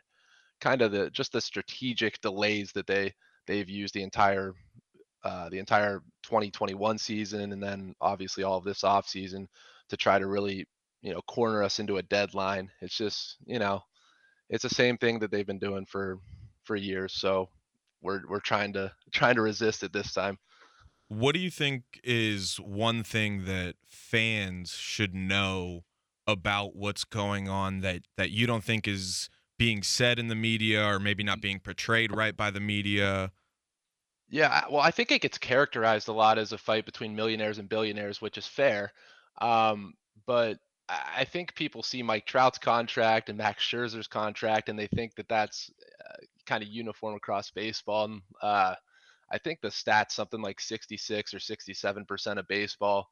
kind 0.61 0.83
of 0.83 0.93
the 0.93 1.11
just 1.11 1.33
the 1.33 1.41
strategic 1.41 2.21
delays 2.21 2.73
that 2.73 2.87
they 2.87 3.13
they've 3.47 3.69
used 3.69 3.95
the 3.95 4.03
entire 4.03 4.55
uh, 5.25 5.49
the 5.49 5.59
entire 5.59 6.01
2021 6.23 6.99
season 6.99 7.53
and 7.53 7.63
then 7.63 7.95
obviously 8.01 8.45
all 8.45 8.59
of 8.59 8.65
this 8.65 8.85
off 8.85 9.09
season 9.09 9.49
to 9.89 9.97
try 9.97 10.19
to 10.19 10.27
really 10.27 10.67
you 11.03 11.13
know 11.13 11.21
corner 11.23 11.63
us 11.63 11.79
into 11.79 11.97
a 11.97 12.03
deadline 12.03 12.71
it's 12.81 12.97
just 12.97 13.37
you 13.47 13.59
know 13.59 13.81
it's 14.51 14.63
the 14.63 14.69
same 14.69 14.97
thing 14.97 15.19
that 15.19 15.31
they've 15.31 15.47
been 15.47 15.59
doing 15.59 15.87
for 15.87 16.19
for 16.65 16.77
years 16.77 17.13
so 17.15 17.49
we're 18.03 18.21
we're 18.29 18.41
trying 18.41 18.73
to 18.73 18.93
trying 19.13 19.35
to 19.35 19.43
resist 19.43 19.83
it 19.83 19.93
this 19.93 20.13
time 20.13 20.39
What 21.09 21.35
do 21.35 21.41
you 21.41 21.51
think 21.51 21.83
is 22.05 22.57
one 22.57 23.03
thing 23.03 23.45
that 23.47 23.77
fans 23.89 24.73
should 24.73 25.15
know 25.15 25.85
about 26.27 26.77
what's 26.77 27.05
going 27.05 27.49
on 27.49 27.81
that 27.81 28.03
that 28.17 28.31
you 28.31 28.47
don't 28.47 28.63
think 28.63 28.87
is 28.87 29.31
being 29.59 29.83
said 29.83 30.19
in 30.19 30.29
the 30.29 30.35
media 30.37 30.87
or 30.87 31.01
maybe 31.01 31.25
not 31.25 31.41
being 31.41 31.59
portrayed 31.59 32.15
right 32.15 32.37
by 32.37 32.51
the 32.51 32.61
media? 32.61 33.33
Yeah, 34.31 34.65
well, 34.71 34.83
I 34.83 34.91
think 34.91 35.11
it 35.11 35.23
gets 35.23 35.39
characterized 35.39 36.09
a 36.09 36.13
lot 36.13 36.39
as 36.39 36.53
a 36.53 36.59
fight 36.59 36.85
between 36.85 37.17
millionaires 37.17 37.59
and 37.59 37.69
billionaires, 37.69 38.21
which 38.21 38.37
is 38.37 38.47
fair. 38.47 38.93
Um, 39.41 39.95
but 40.27 40.59
I 40.89 41.25
think 41.25 41.55
people 41.55 41.83
see 41.83 42.03
Mike 42.03 42.27
Trout's 42.27 42.59
contract 42.59 43.29
and 43.31 43.39
Max 43.39 43.63
Scherzer's 43.65 44.07
contract, 44.07 44.69
and 44.69 44.79
they 44.79 44.87
think 44.89 45.15
that 45.17 45.29
that's 45.29 45.71
uh, 46.07 46.17
kind 46.47 46.63
of 46.63 46.69
uniform 46.69 47.15
across 47.15 47.51
baseball. 47.51 48.05
And 48.05 48.23
uh, 48.43 48.75
I 49.31 49.39
think 49.39 49.61
the 49.63 49.69
stats 49.69 50.13
something 50.13 50.43
like 50.43 50.61
66 50.61 51.35
or 51.35 51.41
67 51.41 52.05
percent 52.07 52.39
of 52.39 52.49
baseball 52.49 53.09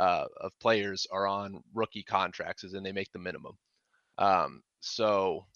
uh, 0.00 0.26
of 0.40 0.52
players 0.60 1.06
are 1.12 1.26
on 1.28 1.62
rookie 1.74 2.04
contracts, 2.04 2.64
as 2.64 2.72
they 2.72 2.92
make 2.92 3.12
the 3.12 3.18
minimum. 3.20 3.56
Um, 4.18 4.62
so 4.80 5.46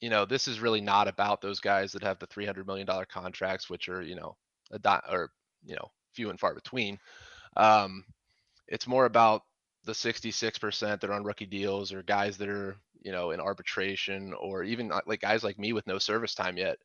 you 0.00 0.10
know, 0.10 0.26
this 0.26 0.48
is 0.48 0.60
really 0.60 0.80
not 0.80 1.08
about 1.08 1.42
those 1.42 1.60
guys 1.60 1.92
that 1.92 2.02
have 2.02 2.18
the 2.18 2.26
three 2.26 2.46
hundred 2.46 2.66
million 2.66 2.86
dollar 2.86 3.06
contracts, 3.06 3.70
which 3.70 3.88
are 3.88 4.02
you 4.02 4.16
know 4.16 4.36
a 4.72 4.78
di- 4.78 5.02
or 5.10 5.30
you 5.64 5.74
know 5.74 5.90
few 6.14 6.30
and 6.30 6.40
far 6.40 6.54
between. 6.54 6.98
Um, 7.56 8.04
it's 8.68 8.86
more 8.86 9.06
about 9.06 9.42
the 9.84 9.94
sixty 9.94 10.30
six 10.30 10.58
percent 10.58 11.00
that 11.00 11.10
are 11.10 11.14
on 11.14 11.24
rookie 11.24 11.46
deals 11.46 11.92
or 11.92 12.02
guys 12.02 12.38
that 12.38 12.48
are 12.48 12.76
you 13.02 13.12
know 13.12 13.30
in 13.30 13.40
arbitration 13.40 14.34
or 14.34 14.62
even 14.64 14.92
uh, 14.92 15.00
like 15.06 15.20
guys 15.20 15.44
like 15.44 15.58
me 15.58 15.72
with 15.72 15.86
no 15.86 15.98
service 15.98 16.34
time 16.34 16.56
yet. 16.56 16.78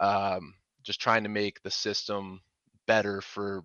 Um, 0.00 0.54
just 0.82 1.00
trying 1.00 1.24
to 1.24 1.28
make 1.28 1.62
the 1.62 1.70
system 1.70 2.40
better 2.86 3.20
for 3.20 3.64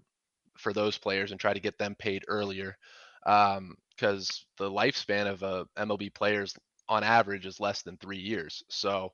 for 0.58 0.74
those 0.74 0.98
players 0.98 1.32
and 1.32 1.40
try 1.40 1.54
to 1.54 1.60
get 1.60 1.78
them 1.78 1.96
paid 1.96 2.24
earlier 2.28 2.78
because 3.24 4.46
the 4.58 4.70
lifespan 4.70 5.28
of 5.28 5.44
a 5.44 5.66
MLB 5.78 6.14
players 6.14 6.56
on 6.90 7.04
average 7.04 7.46
is 7.46 7.60
less 7.60 7.82
than 7.84 7.98
three 7.98 8.20
years. 8.20 8.64
So 8.70 9.14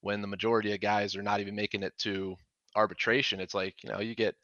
when 0.00 0.20
the 0.20 0.28
majority 0.28 0.72
of 0.72 0.80
guys 0.80 1.16
are 1.16 1.22
not 1.22 1.40
even 1.40 1.56
making 1.56 1.82
it 1.82 1.96
to 1.98 2.36
arbitration, 2.76 3.40
it's 3.40 3.54
like, 3.54 3.82
you 3.82 3.90
know, 3.90 4.00
you 4.00 4.14
get 4.14 4.36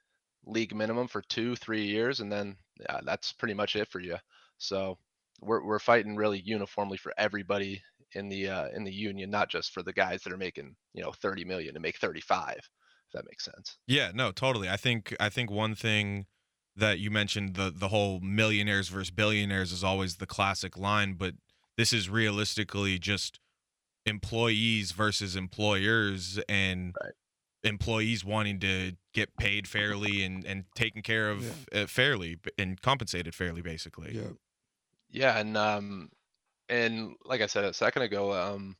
league 0.46 0.74
minimum 0.74 1.08
for 1.08 1.22
two, 1.22 1.56
three 1.56 1.84
years, 1.84 2.20
and 2.20 2.32
then 2.32 2.56
yeah, 2.80 3.00
that's 3.04 3.32
pretty 3.32 3.54
much 3.54 3.76
it 3.76 3.88
for 3.88 4.00
you. 4.00 4.16
So 4.58 4.98
we're 5.40 5.64
we're 5.64 5.78
fighting 5.78 6.16
really 6.16 6.40
uniformly 6.40 6.96
for 6.96 7.14
everybody 7.18 7.82
in 8.14 8.28
the 8.28 8.48
uh, 8.48 8.68
in 8.70 8.84
the 8.84 8.92
union, 8.92 9.30
not 9.30 9.50
just 9.50 9.72
for 9.72 9.82
the 9.82 9.92
guys 9.92 10.22
that 10.22 10.32
are 10.32 10.38
making, 10.38 10.76
you 10.94 11.02
know, 11.02 11.12
30 11.12 11.44
million 11.44 11.74
to 11.74 11.80
make 11.80 11.98
35, 11.98 12.56
if 12.58 12.68
that 13.14 13.24
makes 13.26 13.44
sense. 13.44 13.78
Yeah, 13.86 14.12
no, 14.14 14.32
totally. 14.32 14.68
I 14.68 14.76
think 14.76 15.14
I 15.20 15.28
think 15.28 15.50
one 15.50 15.74
thing 15.74 16.26
that 16.76 16.98
you 16.98 17.10
mentioned 17.10 17.54
the 17.54 17.70
the 17.70 17.88
whole 17.88 18.20
millionaires 18.20 18.88
versus 18.88 19.10
billionaires 19.10 19.72
is 19.72 19.84
always 19.84 20.16
the 20.16 20.26
classic 20.26 20.76
line, 20.76 21.14
but 21.14 21.34
this 21.76 21.92
is 21.92 22.08
realistically 22.08 22.98
just 22.98 23.40
employees 24.06 24.92
versus 24.92 25.36
employers 25.36 26.38
and 26.48 26.96
Right. 27.00 27.12
Employees 27.64 28.24
wanting 28.24 28.58
to 28.60 28.92
get 29.12 29.36
paid 29.36 29.68
fairly 29.68 30.24
and 30.24 30.44
and 30.44 30.64
taken 30.74 31.02
care 31.02 31.30
of 31.30 31.66
uh, 31.72 31.86
fairly 31.86 32.38
and 32.58 32.80
compensated 32.80 33.34
fairly, 33.34 33.62
basically. 33.62 34.14
Yeah. 34.14 34.30
Yeah, 35.10 35.38
and 35.38 35.56
um, 35.58 36.10
and 36.68 37.16
like 37.24 37.42
I 37.42 37.46
said 37.46 37.64
a 37.64 37.74
second 37.74 38.02
ago, 38.02 38.32
um, 38.32 38.76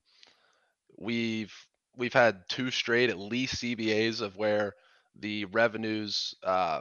we've 0.99 1.55
we've 1.97 2.13
had 2.13 2.49
two 2.49 2.71
straight 2.71 3.11
at 3.11 3.19
least 3.19 3.57
CBAs 3.57 4.23
of 4.23 4.37
where 4.37 4.75
the 5.15 5.45
revenues 5.47 6.35
uh, 6.43 6.81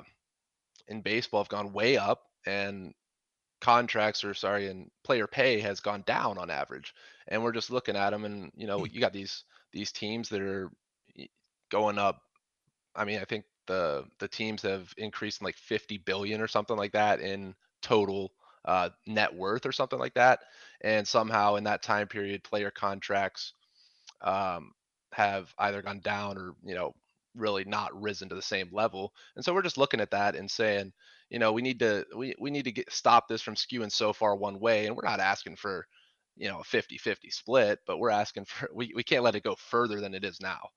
in 0.87 1.01
baseball 1.01 1.41
have 1.41 1.49
gone 1.49 1.73
way 1.73 1.97
up 1.97 2.21
and 2.45 2.93
contracts 3.59 4.23
or 4.23 4.33
sorry 4.33 4.67
and 4.67 4.89
player 5.03 5.27
pay 5.27 5.59
has 5.59 5.79
gone 5.79 6.03
down 6.07 6.37
on 6.39 6.49
average 6.49 6.95
and 7.27 7.43
we're 7.43 7.51
just 7.51 7.69
looking 7.69 7.95
at 7.95 8.09
them 8.09 8.25
and 8.25 8.51
you 8.55 8.65
know 8.65 8.85
you 8.85 8.99
got 8.99 9.13
these 9.13 9.43
these 9.71 9.91
teams 9.91 10.29
that 10.29 10.41
are 10.41 10.65
y- 10.65 10.71
going 11.71 11.97
up 11.97 12.21
i 12.95 13.05
mean 13.05 13.19
i 13.19 13.25
think 13.25 13.45
the 13.67 14.05
the 14.19 14.27
teams 14.27 14.61
have 14.63 14.93
increased 14.97 15.41
in 15.41 15.45
like 15.45 15.57
50 15.57 15.97
billion 15.99 16.41
or 16.41 16.47
something 16.47 16.77
like 16.77 16.93
that 16.93 17.21
in 17.21 17.55
total 17.81 18.31
uh, 18.65 18.89
net 19.07 19.33
worth 19.33 19.65
or 19.65 19.71
something 19.71 19.99
like 19.99 20.13
that. 20.15 20.41
And 20.81 21.07
somehow 21.07 21.55
in 21.55 21.63
that 21.65 21.81
time 21.83 22.07
period 22.07 22.43
player 22.43 22.71
contracts 22.71 23.53
um, 24.21 24.73
have 25.13 25.53
either 25.59 25.81
gone 25.81 25.99
down 26.01 26.37
or 26.37 26.53
you 26.63 26.75
know 26.75 26.93
really 27.35 27.63
not 27.65 27.99
risen 27.99 28.29
to 28.29 28.35
the 28.35 28.41
same 28.41 28.69
level. 28.71 29.13
And 29.35 29.43
so 29.45 29.53
we're 29.53 29.61
just 29.61 29.77
looking 29.77 30.01
at 30.01 30.11
that 30.11 30.35
and 30.35 30.49
saying 30.49 30.93
you 31.29 31.39
know 31.39 31.53
we 31.53 31.61
need 31.61 31.79
to 31.79 32.05
we, 32.15 32.35
we 32.39 32.51
need 32.51 32.65
to 32.65 32.71
get 32.71 32.91
stop 32.91 33.27
this 33.27 33.41
from 33.41 33.55
skewing 33.55 33.91
so 33.91 34.13
far 34.13 34.35
one 34.35 34.59
way. 34.59 34.87
And 34.87 34.95
we're 34.95 35.09
not 35.09 35.19
asking 35.19 35.57
for 35.57 35.85
you 36.37 36.49
know 36.49 36.59
a 36.61 36.63
50 36.63 36.97
50 36.97 37.29
split 37.29 37.79
but 37.85 37.99
we're 37.99 38.09
asking 38.09 38.45
for 38.45 38.69
we, 38.73 38.91
we 38.95 39.03
can't 39.03 39.23
let 39.23 39.35
it 39.35 39.43
go 39.43 39.55
further 39.55 39.99
than 40.01 40.13
it 40.13 40.23
is 40.23 40.39
now 40.41 40.69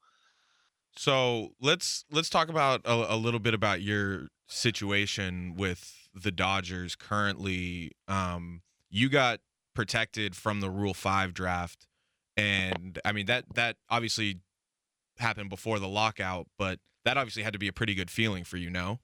So 0.97 1.55
let's 1.61 2.05
let's 2.11 2.31
talk 2.31 2.49
about 2.49 2.83
a, 2.85 3.15
a 3.15 3.17
little 3.17 3.41
bit 3.41 3.55
about 3.55 3.83
your 3.83 4.29
situation 4.49 5.55
with 5.57 6.09
the 6.15 6.31
Dodgers 6.31 6.95
currently. 6.95 7.93
Um, 8.07 8.63
you 8.91 9.09
got 9.09 9.41
protected 9.75 10.37
from 10.37 10.61
the 10.61 10.71
Rule 10.71 10.95
Five 10.95 11.35
draft, 11.35 11.87
and 12.37 12.99
I 13.05 13.13
mean 13.13 13.27
that 13.27 13.45
that 13.55 13.77
obviously 13.91 14.41
happened 15.19 15.51
before 15.51 15.79
the 15.79 15.89
lockout, 15.89 16.47
but 16.59 16.79
that 17.05 17.17
obviously 17.17 17.43
had 17.43 17.53
to 17.53 17.59
be 17.59 17.69
a 17.69 17.73
pretty 17.73 17.95
good 17.95 18.11
feeling 18.11 18.45
for 18.45 18.57
you, 18.57 18.71
no? 18.71 19.01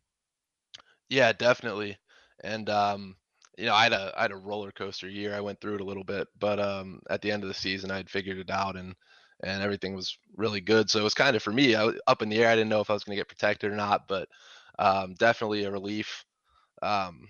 Yeah, 1.09 1.33
definitely. 1.33 1.99
And 2.43 2.71
um, 2.71 3.17
you 3.59 3.67
know, 3.67 3.75
I 3.75 3.85
had 3.85 3.93
a 3.93 4.13
I 4.17 4.23
had 4.23 4.33
a 4.33 4.37
roller 4.37 4.73
coaster 4.73 5.09
year. 5.09 5.35
I 5.35 5.41
went 5.41 5.61
through 5.61 5.77
it 5.77 5.81
a 5.81 5.85
little 5.85 6.05
bit, 6.05 6.29
but 6.39 6.61
um, 6.61 7.01
at 7.11 7.21
the 7.21 7.31
end 7.31 7.43
of 7.43 7.49
the 7.49 7.55
season, 7.55 7.91
I 7.91 7.97
had 7.97 8.11
figured 8.11 8.39
it 8.39 8.51
out, 8.51 8.77
and 8.77 8.95
and 9.43 9.63
everything 9.63 9.95
was 9.95 10.17
really 10.37 10.61
good. 10.61 10.91
So 10.91 11.01
it 11.01 11.05
was 11.05 11.15
kind 11.15 11.37
of 11.37 11.43
for 11.43 11.53
me 11.53 11.75
I, 11.75 11.91
up 12.07 12.23
in 12.23 12.29
the 12.29 12.39
air. 12.43 12.51
I 12.51 12.57
didn't 12.57 12.69
know 12.69 12.81
if 12.81 12.91
I 12.91 12.95
was 12.95 13.05
going 13.05 13.17
to 13.17 13.21
get 13.21 13.29
protected 13.29 13.73
or 13.73 13.77
not, 13.77 14.07
but 14.09 14.29
um, 14.79 15.15
definitely 15.15 15.65
a 15.65 15.71
relief 15.71 16.25
um, 16.83 17.29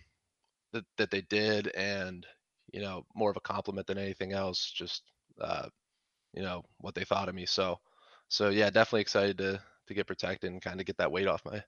that 0.73 0.85
that 0.99 1.11
they 1.11 1.23
did, 1.23 1.69
and 1.69 2.27
you 2.73 2.81
know, 2.81 3.05
more 3.15 3.31
of 3.31 3.37
a 3.37 3.41
compliment 3.41 3.87
than 3.87 3.99
anything 3.99 4.33
else. 4.33 4.71
Just 4.71 5.03
uh, 5.41 5.69
you 6.33 6.43
know 6.43 6.65
what 6.79 6.95
they 6.95 7.05
thought 7.05 7.29
of 7.29 7.35
me. 7.35 7.47
So 7.47 7.79
so 8.29 8.49
yeah, 8.49 8.71
definitely 8.71 9.03
excited 9.03 9.39
to 9.39 9.61
to 9.89 9.95
get 9.95 10.07
protected 10.07 10.53
and 10.53 10.63
kind 10.63 10.81
of 10.81 10.87
get 10.87 10.97
that 10.99 11.13
weight 11.13 11.27
off 11.27 11.45
my 11.45 11.63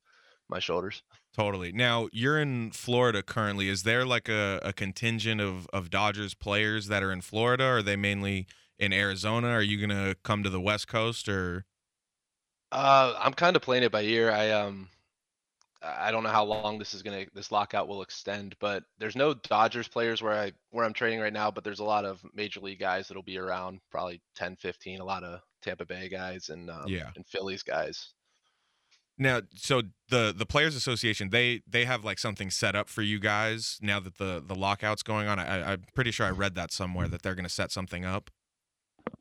my 0.49 0.59
shoulders. 0.59 1.03
Totally. 1.35 1.73
Now 1.73 2.09
you're 2.13 2.39
in 2.39 2.71
Florida 2.73 3.23
currently. 3.23 3.69
Is 3.69 3.85
there 3.85 4.05
like 4.05 4.29
a, 4.29 4.61
a 4.63 4.73
contingent 4.73 5.41
of, 5.41 5.67
of 5.73 5.89
Dodgers 5.91 6.35
players 6.35 6.89
that 6.89 7.03
are 7.03 7.11
in 7.11 7.23
Florida? 7.23 7.65
Or 7.65 7.77
are 7.79 7.83
they 7.83 7.97
mainly 7.97 8.47
in 8.79 8.93
Arizona? 8.93 9.49
Are 9.49 9.63
you 9.63 9.81
gonna 9.87 10.15
come 10.23 10.43
to 10.43 10.51
the 10.51 10.61
West 10.61 10.89
Coast 10.89 11.29
or 11.29 11.65
Uh, 12.71 13.15
I'm 13.19 13.35
kind 13.35 13.57
of 13.57 13.63
playing 13.63 13.83
it 13.83 13.93
by 13.93 14.03
ear. 14.03 14.31
I 14.31 14.51
um, 14.51 14.89
I 15.83 16.11
don't 16.13 16.23
know 16.23 16.31
how 16.31 16.45
long 16.45 16.79
this 16.79 16.95
is 16.95 17.03
gonna 17.03 17.27
this 17.35 17.53
lockout 17.53 17.89
will 17.89 18.03
extend, 18.03 18.57
but 18.61 18.85
there's 18.99 19.17
no 19.17 19.35
Dodgers 19.35 19.89
players 19.89 20.23
where 20.23 20.33
I 20.33 20.53
where 20.71 20.85
I'm 20.85 20.93
training 20.95 21.21
right 21.21 21.33
now, 21.33 21.51
but 21.51 21.65
there's 21.65 21.81
a 21.81 21.85
lot 21.85 22.05
of 22.05 22.23
major 22.35 22.61
league 22.61 22.81
guys 22.81 23.09
that'll 23.09 23.23
be 23.23 23.39
around, 23.39 23.81
probably 23.91 24.23
10, 24.37 24.57
15, 24.57 25.01
a 25.01 25.05
lot 25.05 25.25
of 25.25 25.41
Tampa 25.63 25.85
Bay 25.87 26.09
guys 26.09 26.49
and 26.51 26.71
um, 26.71 26.85
Yeah. 26.87 27.11
and 27.17 27.27
Phillies 27.27 27.63
guys. 27.63 28.15
now? 29.19 29.43
So 29.55 29.83
the 30.09 30.33
the 30.37 30.47
Players 30.47 30.75
Association 30.77 31.31
they 31.31 31.63
they 31.67 31.85
have 31.85 32.05
like 32.05 32.19
something 32.19 32.51
set 32.51 32.75
up 32.75 32.89
for 32.89 33.03
you 33.03 33.19
guys 33.19 33.79
now 33.81 34.01
that 34.01 34.19
the 34.19 34.43
the 34.45 34.55
lockout's 34.55 35.03
going 35.03 35.29
on. 35.29 35.39
I, 35.39 35.73
I'm 35.73 35.85
pretty 35.95 36.11
sure 36.11 36.27
I 36.27 36.31
read 36.31 36.55
that 36.55 36.73
somewhere 36.73 37.09
that 37.09 37.23
they're 37.23 37.35
gonna 37.35 37.49
set 37.49 37.71
something 37.73 38.05
up. 38.05 38.31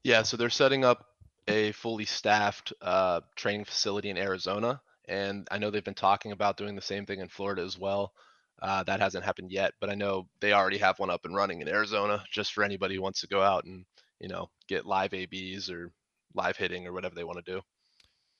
Yeah, 0.04 0.24
so 0.24 0.38
they're 0.38 0.50
setting 0.50 0.84
up 0.84 1.06
a 1.48 1.72
fully 1.74 2.06
staffed 2.06 2.74
uh, 2.82 3.22
training 3.36 3.66
facility 3.66 4.10
in 4.10 4.18
Arizona, 4.18 4.82
and 5.08 5.48
I 5.52 5.58
know 5.58 5.70
they've 5.70 5.84
been 5.84 5.94
talking 5.94 6.32
about 6.32 6.58
doing 6.58 6.76
the 6.76 6.82
same 6.82 7.06
thing 7.06 7.20
in 7.20 7.28
Florida 7.28 7.62
as 7.62 7.78
well. 7.78 8.14
Uh, 8.62 8.84
that 8.84 9.00
hasn't 9.00 9.26
happened 9.26 9.52
yet, 9.52 9.74
but 9.80 9.90
I 9.90 9.96
know 9.96 10.28
they 10.40 10.54
already 10.54 10.78
have 10.78 11.00
one 11.00 11.10
up 11.10 11.26
and 11.26 11.36
running 11.36 11.62
in 11.62 11.68
Arizona, 11.68 12.24
just 12.32 12.54
for 12.54 12.64
anybody 12.64 12.96
who 12.96 13.02
wants 13.02 13.22
to 13.22 13.28
go 13.28 13.42
out 13.42 13.66
and 13.66 13.86
you 14.20 14.28
know 14.28 14.50
get 14.68 14.86
live 14.86 15.14
ABs 15.14 15.70
or 15.70 15.92
live 16.36 16.58
hitting 16.58 16.88
or 16.88 16.94
whatever 16.94 17.16
they 17.16 17.24
want 17.24 17.44
to 17.44 17.52
do. 17.52 17.62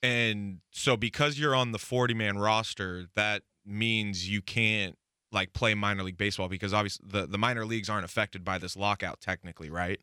And 0.02 0.58
so 0.72 0.96
because 0.96 1.38
you're 1.38 1.54
on 1.54 1.72
the 1.72 1.78
40 1.78 2.14
man 2.14 2.38
roster, 2.38 3.06
that 3.14 3.42
means 3.64 4.28
you 4.28 4.42
can't 4.42 4.96
like 5.30 5.52
play 5.52 5.74
minor 5.74 6.02
league 6.02 6.18
baseball 6.18 6.48
because 6.48 6.74
obviously 6.74 7.06
the, 7.08 7.26
the 7.26 7.38
minor 7.38 7.64
leagues 7.64 7.88
aren't 7.88 8.04
affected 8.04 8.44
by 8.44 8.58
this 8.58 8.76
lockout 8.76 9.20
technically, 9.20 9.70
right? 9.70 10.00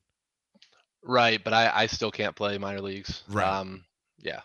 Right, 1.04 1.42
but 1.44 1.54
I, 1.54 1.72
I 1.74 1.86
still 1.88 2.12
can't 2.12 2.36
play 2.36 2.58
minor 2.58 2.82
leagues. 2.82 3.24
Right. 3.30 3.48
Um, 3.48 3.86
yeah. 4.20 4.42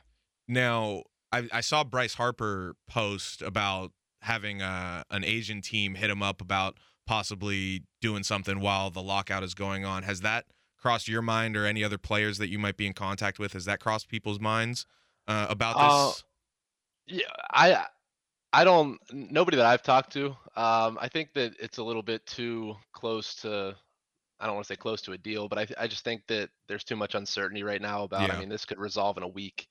Now, 0.46 1.02
I, 1.32 1.48
I 1.52 1.60
saw 1.60 1.84
Bryce 1.84 2.14
Harper 2.14 2.76
post 2.88 3.42
about 3.42 3.92
having 4.22 4.62
a, 4.62 5.04
an 5.10 5.24
Asian 5.24 5.60
team 5.60 5.94
hit 5.96 6.10
him 6.10 6.22
up 6.22 6.40
about 6.40 6.78
possibly 7.06 7.84
doing 8.00 8.22
something 8.22 8.60
while 8.60 8.90
the 8.90 9.02
lockout 9.02 9.42
is 9.42 9.54
going 9.54 9.84
on. 9.84 10.04
Has 10.04 10.20
that 10.20 10.46
crossed 10.78 11.08
your 11.08 11.22
mind 11.22 11.56
or 11.56 11.66
any 11.66 11.82
other 11.82 11.98
players 11.98 12.38
that 12.38 12.48
you 12.48 12.58
might 12.58 12.76
be 12.76 12.86
in 12.86 12.92
contact 12.92 13.38
with? 13.38 13.52
Has 13.54 13.64
that 13.64 13.80
crossed 13.80 14.08
people's 14.08 14.40
minds 14.40 14.86
uh, 15.26 15.46
about 15.50 15.74
Uh, 15.76 16.06
this? 16.06 16.24
Yeah, 17.06 17.26
I 17.52 17.84
I 18.52 18.64
don't 18.64 18.98
nobody 19.12 19.56
that 19.56 19.66
I've 19.66 19.82
talked 19.82 20.12
to. 20.12 20.28
Um, 20.56 20.98
I 21.00 21.08
think 21.12 21.32
that 21.34 21.54
it's 21.58 21.78
a 21.78 21.82
little 21.82 22.02
bit 22.02 22.24
too 22.26 22.74
close 22.92 23.34
to. 23.42 23.76
I 24.44 24.46
don't 24.46 24.56
want 24.56 24.66
to 24.66 24.74
say 24.74 24.76
close 24.76 25.00
to 25.02 25.12
a 25.12 25.18
deal, 25.18 25.48
but 25.48 25.58
I 25.58 25.66
I 25.78 25.86
just 25.86 26.04
think 26.04 26.20
that 26.28 26.50
there's 26.68 26.84
too 26.84 26.96
much 26.96 27.14
uncertainty 27.14 27.62
right 27.62 27.80
now 27.80 28.02
about. 28.04 28.28
Yeah. 28.28 28.36
I 28.36 28.40
mean, 28.40 28.50
this 28.50 28.66
could 28.66 28.78
resolve 28.78 29.16
in 29.16 29.22
a 29.22 29.28
week, 29.28 29.66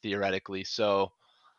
theoretically. 0.00 0.62
So 0.62 1.10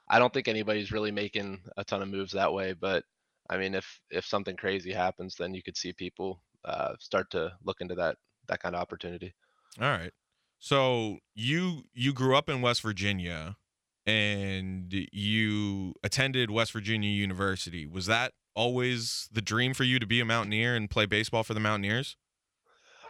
I 0.09 0.17
don't 0.17 0.33
think 0.33 0.47
anybody's 0.47 0.93
really 0.93 1.11
making 1.11 1.59
a 1.75 1.83
ton 1.83 2.01
of 2.01 2.07
moves 2.07 2.31
that 2.31 2.53
way. 2.53 2.71
But 2.71 3.03
I 3.49 3.57
mean, 3.57 3.75
if 3.75 3.99
if 4.09 4.25
something 4.25 4.55
crazy 4.55 4.93
happens, 4.93 5.35
then 5.35 5.53
you 5.53 5.61
could 5.61 5.75
see 5.75 5.91
people 5.91 6.41
uh, 6.63 6.93
start 7.01 7.29
to 7.31 7.51
look 7.65 7.81
into 7.81 7.95
that 7.95 8.15
that 8.47 8.61
kind 8.61 8.75
of 8.75 8.81
opportunity. 8.81 9.35
All 9.81 9.89
right. 9.89 10.13
So 10.57 11.17
you 11.35 11.83
you 11.93 12.13
grew 12.13 12.37
up 12.37 12.47
in 12.47 12.61
West 12.61 12.81
Virginia 12.81 13.57
and 14.05 14.93
you 15.11 15.95
attended 16.01 16.49
West 16.49 16.71
Virginia 16.71 17.09
University. 17.09 17.85
Was 17.85 18.05
that 18.05 18.31
always 18.55 19.27
the 19.33 19.41
dream 19.41 19.73
for 19.73 19.83
you 19.83 19.99
to 19.99 20.07
be 20.07 20.21
a 20.21 20.25
Mountaineer 20.25 20.77
and 20.77 20.89
play 20.89 21.05
baseball 21.05 21.43
for 21.43 21.53
the 21.53 21.59
Mountaineers? 21.59 22.15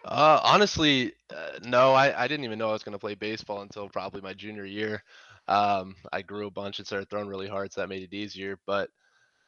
Uh, 0.08 0.40
honestly, 0.44 1.12
uh, 1.36 1.60
no, 1.64 1.94
I, 1.94 2.24
I 2.24 2.28
didn't 2.28 2.46
even 2.46 2.58
know 2.60 2.70
I 2.70 2.74
was 2.74 2.84
going 2.84 2.94
to 2.94 3.00
play 3.00 3.16
baseball 3.16 3.62
until 3.62 3.90
probably 3.90 4.22
my 4.22 4.34
junior 4.34 4.64
year. 4.66 5.04
Um, 5.50 5.96
I 6.14 6.22
grew 6.22 6.48
a 6.48 6.52
bunch 6.52 6.80
and 6.80 6.88
started 6.88 7.10
throwing 7.10 7.28
really 7.28 7.48
hard, 7.48 7.74
so 7.74 7.82
that 7.82 7.90
made 7.90 8.04
it 8.04 8.14
easier. 8.16 8.58
But 8.66 8.90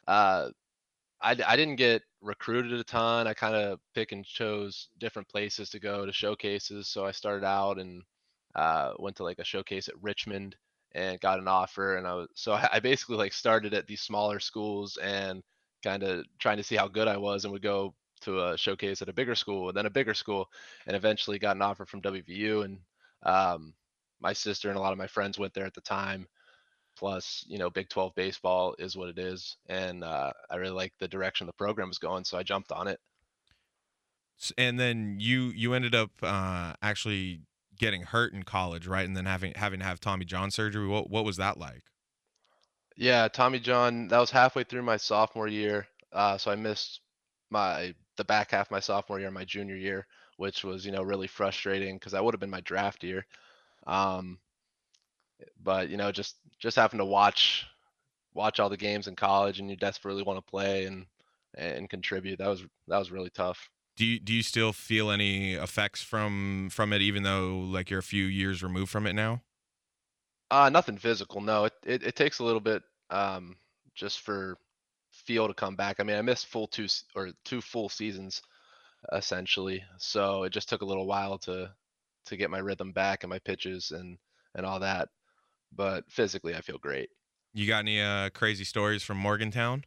uh, 0.08 0.50
I, 1.22 1.32
I 1.48 1.56
didn't 1.58 1.78
get 1.78 2.04
recruited 2.22 2.74
a 2.74 2.84
ton. 2.84 3.28
I 3.28 3.34
kind 3.34 3.56
of 3.56 3.80
pick 3.96 4.14
and 4.14 4.26
chose 4.26 4.90
different 5.00 5.30
places 5.30 5.70
to 5.72 5.80
go 5.80 6.06
to 6.06 6.14
showcases. 6.14 6.90
So 6.90 7.06
I 7.06 7.12
started 7.12 7.46
out 7.46 7.80
and 7.80 8.04
uh, 8.56 8.94
went 9.00 9.18
to 9.18 9.24
like 9.26 9.40
a 9.40 9.46
showcase 9.46 9.90
at 9.90 10.02
Richmond 10.02 10.56
and 10.94 11.22
got 11.22 11.40
an 11.40 11.48
offer. 11.50 11.98
And 11.98 12.08
I 12.08 12.16
was 12.16 12.30
so 12.36 12.54
I, 12.54 12.70
I 12.74 12.80
basically 12.82 13.18
like 13.18 13.34
started 13.34 13.74
at 13.76 13.88
these 13.88 14.02
smaller 14.02 14.40
schools 14.40 14.98
and 15.02 15.44
kind 15.84 16.04
of 16.04 16.26
trying 16.40 16.58
to 16.58 16.64
see 16.64 16.76
how 16.78 16.88
good 16.90 17.08
I 17.08 17.18
was, 17.18 17.46
and 17.46 17.54
would 17.54 17.64
go 17.64 17.96
to 18.22 18.46
a 18.48 18.58
showcase 18.58 19.02
at 19.02 19.10
a 19.10 19.14
bigger 19.14 19.36
school 19.36 19.70
and 19.70 19.78
then 19.78 19.86
a 19.86 19.90
bigger 19.90 20.14
school, 20.14 20.50
and 20.88 20.96
eventually 20.96 21.40
got 21.40 21.56
an 21.56 21.62
offer 21.62 21.86
from 21.86 22.02
WVU. 22.02 22.66
And 22.66 22.80
um, 23.24 23.74
my 24.20 24.34
sister 24.34 24.70
and 24.70 24.78
a 24.78 24.82
lot 24.82 24.92
of 24.94 24.98
my 24.98 25.08
friends 25.08 25.40
went 25.40 25.54
there 25.54 25.66
at 25.66 25.74
the 25.74 25.82
time 25.82 26.28
plus 26.98 27.46
you 27.48 27.58
know 27.58 27.70
big 27.70 27.90
12 27.90 28.14
baseball 28.16 28.76
is 28.80 28.98
what 28.98 29.10
it 29.10 29.18
is 29.18 29.58
and 29.68 30.04
uh, 30.04 30.32
i 30.50 30.56
really 30.58 30.74
like 30.74 30.94
the 31.00 31.08
direction 31.08 31.48
the 31.48 31.54
program 31.54 31.88
was 31.88 32.00
going 32.00 32.24
so 32.24 32.38
i 32.38 32.44
jumped 32.44 32.72
on 32.72 32.88
it 32.88 33.00
And 34.58 34.80
then 34.80 35.18
you 35.20 35.52
you 35.56 35.74
ended 35.74 35.94
up 35.94 36.12
uh, 36.24 36.74
actually 36.82 37.42
getting 37.78 38.04
hurt 38.04 38.34
in 38.34 38.44
college, 38.44 38.88
right? 38.88 39.06
And 39.06 39.16
then 39.16 39.26
having 39.26 39.54
having 39.56 39.80
to 39.80 39.86
have 39.86 40.00
Tommy 40.00 40.26
John 40.26 40.52
surgery. 40.52 40.88
What 40.88 41.10
what 41.10 41.26
was 41.26 41.38
that 41.38 41.58
like? 41.58 41.84
yeah 42.96 43.28
tommy 43.28 43.60
john 43.60 44.08
that 44.08 44.20
was 44.20 44.32
halfway 44.32 44.64
through 44.64 44.82
my 44.82 44.98
sophomore 44.98 45.48
year 45.48 45.88
uh, 46.12 46.38
so 46.38 46.52
i 46.52 46.56
missed 46.56 47.02
my 47.50 47.94
the 48.20 48.24
back 48.24 48.52
half 48.52 48.68
of 48.68 48.72
my 48.72 48.80
sophomore 48.80 49.20
year 49.20 49.32
my 49.32 49.46
junior 49.46 49.76
year 49.76 50.06
which 50.38 50.64
was 50.64 50.86
you 50.86 50.92
know 50.92 51.02
really 51.02 51.28
frustrating 51.28 51.96
because 51.96 52.12
that 52.12 52.24
would 52.24 52.34
have 52.34 52.40
been 52.40 52.50
my 52.50 52.62
draft 52.62 53.04
year 53.04 53.26
um, 53.88 54.38
but 55.64 55.90
you 55.90 55.98
know, 55.98 56.12
just 56.12 56.38
just 56.60 56.76
having 56.76 57.00
to 57.00 57.06
watch 57.06 57.66
watch 58.34 58.60
all 58.60 58.70
the 58.70 58.78
games 58.78 59.08
in 59.08 59.16
college, 59.16 59.60
and 59.60 59.70
you 59.70 59.76
desperately 59.76 60.24
want 60.24 60.38
to 60.38 60.50
play 60.50 60.86
and 60.86 61.06
and 61.56 61.90
contribute. 61.90 62.40
That 62.40 62.50
was 62.50 62.64
that 62.88 62.98
was 62.98 63.12
really 63.12 63.30
tough. 63.30 63.70
Do 63.98 64.06
you 64.06 64.20
do 64.20 64.34
you 64.34 64.44
still 64.44 64.74
feel 64.74 65.12
any 65.12 65.54
effects 65.54 66.02
from 66.02 66.70
from 66.72 66.94
it, 66.94 67.02
even 67.02 67.24
though 67.24 67.60
like 67.60 67.90
you're 67.90 68.00
a 68.00 68.04
few 68.04 68.26
years 68.26 68.64
removed 68.64 68.92
from 68.92 69.08
it 69.08 69.14
now? 69.14 69.42
Uh, 70.52 70.70
nothing 70.70 70.98
physical. 70.98 71.42
No, 71.42 71.66
it, 71.66 71.74
it, 71.86 72.04
it 72.04 72.16
takes 72.16 72.40
a 72.40 72.44
little 72.44 72.60
bit 72.60 72.82
um, 73.12 73.56
just 73.94 74.22
for 74.22 74.58
feel 75.30 75.48
to 75.48 75.54
come 75.54 75.76
back. 75.76 76.00
I 76.00 76.04
mean, 76.04 76.18
I 76.18 76.24
missed 76.24 76.48
full 76.48 76.68
two 76.68 76.86
s- 76.86 77.04
or 77.16 77.30
two 77.46 77.62
full 77.62 77.88
seasons 77.88 78.42
essentially, 79.14 79.84
so 80.00 80.44
it 80.44 80.52
just 80.52 80.70
took 80.70 80.82
a 80.82 80.86
little 80.86 81.08
while 81.08 81.38
to 81.40 81.76
to 82.26 82.38
get 82.38 82.50
my 82.50 82.58
rhythm 82.60 82.92
back 82.94 83.24
and 83.24 83.30
my 83.30 83.40
pitches 83.40 83.92
and 83.92 84.18
and 84.56 84.66
all 84.66 84.80
that. 84.80 85.10
But 85.72 86.12
physically, 86.12 86.56
I 86.56 86.62
feel 86.62 86.80
great. 86.80 87.10
You 87.54 87.68
got 87.68 87.80
any 87.80 88.02
uh, 88.02 88.30
crazy 88.32 88.64
stories 88.64 89.04
from 89.04 89.18
Morgantown? 89.18 89.84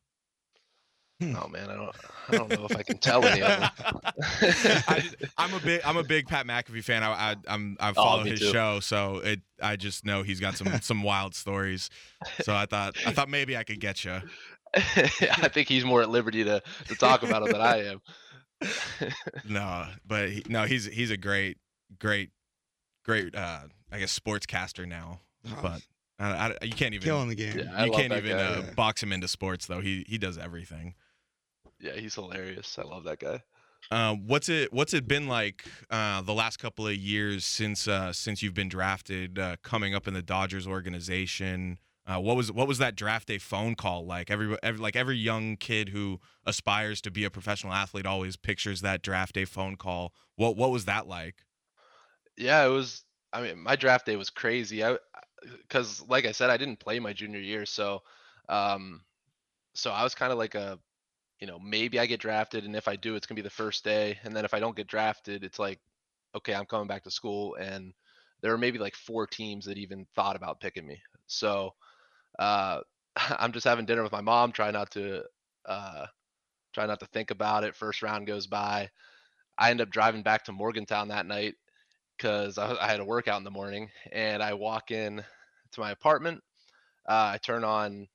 Oh 1.34 1.48
man, 1.48 1.70
I 1.70 1.74
don't 1.76 1.96
I 2.28 2.32
don't 2.34 2.52
know 2.52 2.64
if 2.64 2.76
I 2.76 2.82
can 2.82 2.98
tell 2.98 3.26
any 3.26 3.42
of 3.42 3.56
them. 3.56 3.70
I, 4.86 5.02
I'm 5.38 5.54
a 5.54 5.60
big 5.60 5.80
I'm 5.84 5.96
a 5.96 6.04
big 6.04 6.28
Pat 6.28 6.46
McAfee 6.46 6.84
fan. 6.84 7.02
I, 7.02 7.32
I 7.32 7.36
I'm 7.46 7.76
I 7.80 7.92
Oh, 7.96 8.02
follow 8.02 8.24
me 8.24 8.32
his 8.32 8.38
too. 8.38 8.50
show, 8.50 8.80
so 8.80 9.16
it 9.18 9.40
I 9.60 9.76
just 9.76 10.04
know 10.04 10.22
he's 10.22 10.40
got 10.40 10.56
some 10.56 10.78
some 10.82 11.02
wild 11.02 11.34
stories. 11.34 11.90
So 12.38 12.54
I 12.54 12.66
thought 12.66 12.94
I 13.04 13.12
thought 13.12 13.28
maybe 13.28 13.56
I 13.56 13.64
could 13.64 13.80
get 13.80 14.04
you. 14.04 14.22
I 14.74 15.48
think 15.48 15.68
he's 15.68 15.84
more 15.84 16.02
at 16.02 16.08
liberty 16.08 16.44
to 16.44 16.62
to 16.88 16.94
talk 16.94 17.22
about 17.22 17.42
it 17.46 17.52
than 17.52 17.60
I 17.60 17.84
am. 17.88 18.00
No, 19.48 19.86
but 20.06 20.30
he, 20.30 20.44
no, 20.48 20.64
he's 20.64 20.86
he's 20.86 21.10
a 21.10 21.16
great 21.16 21.58
great 21.98 22.30
great 23.04 23.34
uh 23.34 23.62
I 23.90 23.98
guess 23.98 24.16
sportscaster 24.16 24.86
now. 24.86 25.20
Oh, 25.48 25.58
But 25.60 25.82
I, 26.20 26.54
I, 26.60 26.64
you 26.64 26.72
can't 26.72 26.94
even 26.94 27.04
killing 27.04 27.28
the 27.28 27.34
game. 27.34 27.58
Yeah, 27.58 27.84
you 27.84 27.90
can't 27.90 28.12
even 28.12 28.36
guy. 28.36 28.42
uh, 28.42 28.62
box 28.74 29.02
him 29.02 29.12
into 29.12 29.26
sports 29.26 29.66
though. 29.66 29.80
He 29.80 30.04
he 30.08 30.16
does 30.16 30.38
everything. 30.38 30.94
Yeah, 31.80 31.94
he's 31.94 32.14
hilarious. 32.14 32.78
I 32.78 32.82
love 32.82 33.04
that 33.04 33.18
guy. 33.18 33.42
Uh, 33.90 34.14
what's 34.14 34.48
it 34.48 34.72
What's 34.72 34.94
it 34.94 35.08
been 35.08 35.26
like 35.26 35.64
uh, 35.90 36.22
the 36.22 36.32
last 36.32 36.58
couple 36.58 36.86
of 36.86 36.94
years 36.94 37.44
since 37.44 37.88
uh, 37.88 38.12
since 38.12 38.42
you've 38.42 38.54
been 38.54 38.68
drafted, 38.68 39.38
uh, 39.38 39.56
coming 39.62 39.94
up 39.94 40.06
in 40.06 40.14
the 40.14 40.22
Dodgers 40.22 40.66
organization? 40.66 41.78
Uh, 42.04 42.18
what 42.18 42.36
was 42.36 42.50
what 42.50 42.66
was 42.66 42.78
that 42.78 42.96
draft 42.96 43.28
day 43.28 43.38
phone 43.38 43.76
call 43.76 44.04
like? 44.04 44.30
Every, 44.30 44.56
every 44.62 44.80
like 44.80 44.96
every 44.96 45.16
young 45.16 45.56
kid 45.56 45.90
who 45.90 46.20
aspires 46.44 47.00
to 47.02 47.10
be 47.12 47.24
a 47.24 47.30
professional 47.30 47.72
athlete 47.72 48.06
always 48.06 48.36
pictures 48.36 48.80
that 48.80 49.02
draft 49.02 49.34
day 49.34 49.44
phone 49.44 49.76
call. 49.76 50.12
What 50.34 50.56
what 50.56 50.70
was 50.72 50.84
that 50.86 51.06
like? 51.06 51.44
Yeah, 52.36 52.64
it 52.64 52.68
was. 52.70 53.04
I 53.32 53.42
mean, 53.42 53.60
my 53.60 53.76
draft 53.76 54.06
day 54.06 54.16
was 54.16 54.30
crazy. 54.30 54.84
I, 54.84 54.98
because 55.42 56.02
like 56.08 56.26
I 56.26 56.32
said, 56.32 56.50
I 56.50 56.56
didn't 56.56 56.80
play 56.80 56.98
my 57.00 57.12
junior 57.12 57.40
year, 57.40 57.66
so, 57.66 58.02
um, 58.48 59.04
so 59.74 59.92
I 59.92 60.04
was 60.04 60.14
kind 60.14 60.32
of 60.32 60.38
like 60.38 60.54
a, 60.54 60.78
you 61.40 61.46
know, 61.46 61.58
maybe 61.58 61.98
I 62.00 62.06
get 62.06 62.20
drafted, 62.20 62.64
and 62.64 62.76
if 62.76 62.88
I 62.88 62.96
do, 62.96 63.16
it's 63.16 63.26
gonna 63.26 63.36
be 63.36 63.42
the 63.42 63.50
first 63.50 63.84
day, 63.84 64.18
and 64.24 64.36
then 64.36 64.44
if 64.44 64.54
I 64.54 64.60
don't 64.60 64.76
get 64.76 64.88
drafted, 64.88 65.44
it's 65.44 65.58
like, 65.58 65.80
okay, 66.34 66.54
I'm 66.54 66.66
coming 66.66 66.88
back 66.88 67.04
to 67.04 67.12
school, 67.12 67.56
and 67.56 67.94
there 68.42 68.52
were 68.52 68.58
maybe 68.58 68.78
like 68.78 68.96
four 68.96 69.26
teams 69.26 69.66
that 69.66 69.78
even 69.78 70.06
thought 70.14 70.36
about 70.36 70.60
picking 70.60 70.86
me. 70.86 71.02
So, 71.26 71.74
uh, 72.38 72.80
I'm 73.16 73.52
just 73.52 73.66
having 73.66 73.86
dinner 73.86 74.02
with 74.02 74.12
my 74.12 74.20
mom, 74.20 74.52
try 74.52 74.70
not 74.70 74.90
to, 74.92 75.22
uh, 75.66 76.06
try 76.72 76.86
not 76.86 77.00
to 77.00 77.06
think 77.06 77.30
about 77.30 77.64
it. 77.64 77.76
First 77.76 78.02
round 78.02 78.26
goes 78.26 78.46
by. 78.46 78.90
I 79.58 79.70
end 79.70 79.80
up 79.80 79.90
driving 79.90 80.22
back 80.22 80.44
to 80.44 80.52
Morgantown 80.52 81.08
that 81.08 81.26
night 81.26 81.54
because 82.16 82.58
I, 82.58 82.74
I 82.80 82.88
had 82.88 83.00
a 83.00 83.04
workout 83.04 83.38
in 83.38 83.44
the 83.44 83.50
morning 83.50 83.90
and 84.10 84.42
I 84.42 84.54
walk 84.54 84.90
in 84.90 85.22
to 85.72 85.80
my 85.80 85.90
apartment. 85.90 86.42
Uh, 87.08 87.32
I 87.34 87.38
turn 87.38 87.64
on 87.64 88.08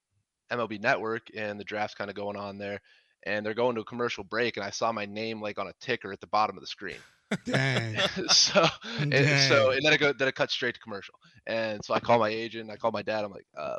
MLB 0.51 0.81
Network 0.81 1.27
and 1.35 1.59
the 1.59 1.63
draft's 1.63 1.95
kind 1.95 2.09
of 2.09 2.15
going 2.15 2.37
on 2.37 2.57
there 2.57 2.81
and 3.23 3.45
they're 3.45 3.53
going 3.53 3.75
to 3.75 3.81
a 3.81 3.85
commercial 3.85 4.23
break 4.23 4.57
and 4.57 4.65
I 4.65 4.69
saw 4.69 4.91
my 4.91 5.05
name 5.05 5.41
like 5.41 5.59
on 5.59 5.67
a 5.67 5.73
ticker 5.79 6.11
at 6.11 6.21
the 6.21 6.27
bottom 6.27 6.57
of 6.57 6.61
the 6.61 6.67
screen. 6.67 6.97
Dang. 7.45 8.03
so 8.29 8.65
and 9.11 9.39
so 9.39 9.71
and 9.71 9.81
then 9.83 9.93
I 9.93 9.97
go 9.97 10.13
then 10.13 10.27
it 10.27 10.35
cuts 10.35 10.53
straight 10.53 10.75
to 10.75 10.79
commercial. 10.81 11.15
And 11.45 11.83
so 11.83 11.93
I 11.93 11.99
call 11.99 12.19
my 12.19 12.29
agent, 12.29 12.69
I 12.69 12.77
call 12.77 12.91
my 12.91 13.01
dad, 13.01 13.23
I'm 13.23 13.31
like, 13.31 13.47
uh, 13.57 13.77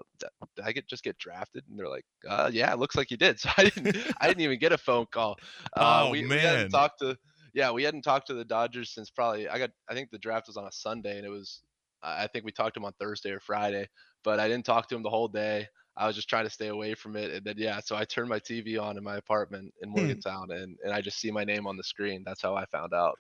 did 0.57 0.65
I 0.65 0.73
get 0.73 0.89
just 0.89 1.03
get 1.05 1.19
drafted? 1.19 1.65
And 1.69 1.79
they're 1.79 1.89
like, 1.89 2.05
uh, 2.29 2.51
yeah, 2.53 2.73
it 2.73 2.79
looks 2.79 2.97
like 2.97 3.11
you 3.11 3.17
did. 3.17 3.39
So 3.41 3.51
I 3.57 3.65
didn't 3.65 3.97
I 4.21 4.27
didn't 4.29 4.43
even 4.43 4.59
get 4.59 4.73
a 4.73 4.79
phone 4.79 5.07
call. 5.11 5.37
Uh, 5.77 6.07
Oh, 6.07 6.11
we, 6.11 6.27
we 6.27 6.41
man. 6.41 6.43
hadn't 6.43 6.69
talked 6.69 7.01
to 7.01 7.17
yeah, 7.55 7.71
we 7.71 7.83
hadn't 7.83 8.03
talked 8.03 8.27
to 8.29 8.35
the 8.35 8.45
Dodgers 8.45 8.91
since 8.93 9.11
probably 9.11 9.49
I 9.49 9.59
got 9.59 9.71
I 9.89 9.95
think 9.95 10.11
the 10.11 10.19
draft 10.19 10.47
was 10.49 10.57
on 10.57 10.67
a 10.67 10.73
Sunday 10.73 11.17
and 11.19 11.27
it 11.27 11.31
was 11.31 11.63
I 12.03 12.25
I 12.25 12.27
think 12.29 12.45
we 12.45 12.53
talked 12.53 12.75
to 12.75 12.81
him 12.81 12.85
on 12.87 12.93
Thursday 13.01 13.31
or 13.31 13.41
Friday, 13.41 13.89
but 14.25 14.41
I 14.41 14.49
didn't 14.49 14.67
talk 14.67 14.89
to 14.89 14.97
him 14.97 15.03
the 15.03 15.11
whole 15.11 15.29
day. 15.29 15.69
I 15.97 16.07
was 16.07 16.15
just 16.17 16.29
trying 16.29 16.45
to 16.45 16.51
stay 16.51 16.69
away 16.69 16.95
from 16.95 17.17
it. 17.17 17.33
And 17.33 17.45
then 17.45 17.57
yeah, 17.59 17.81
so 17.81 17.97
I 17.97 18.05
turned 18.05 18.29
my 18.29 18.39
TV 18.41 18.79
on 18.79 18.97
in 18.99 19.05
my 19.05 19.17
apartment 19.17 19.75
in 19.83 19.91
Hmm. 19.95 20.21
Morgantown 20.21 20.51
and, 20.53 20.79
and 20.85 20.93
I 20.93 21.01
just 21.01 21.19
see 21.19 21.31
my 21.31 21.45
name 21.45 21.67
on 21.67 21.77
the 21.77 21.83
screen. 21.85 22.23
That's 22.25 22.43
how 22.43 22.55
I 22.57 22.67
found 22.67 22.95
out. 22.95 23.19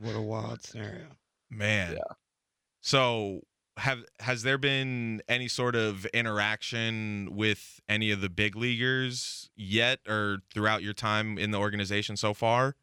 What 0.00 0.16
a 0.16 0.20
wild 0.20 0.62
scenario. 0.62 1.06
Man. 1.50 1.92
Yeah. 1.92 2.14
So 2.80 3.42
have 3.76 4.04
has 4.20 4.42
there 4.42 4.58
been 4.58 5.22
any 5.28 5.48
sort 5.48 5.76
of 5.76 6.06
interaction 6.06 7.28
with 7.32 7.80
any 7.88 8.10
of 8.10 8.20
the 8.20 8.28
big 8.28 8.56
leaguers 8.56 9.50
yet 9.56 10.00
or 10.08 10.38
throughout 10.52 10.82
your 10.82 10.94
time 10.94 11.38
in 11.38 11.50
the 11.50 11.58
organization 11.58 12.16
so 12.16 12.34
far? 12.34 12.76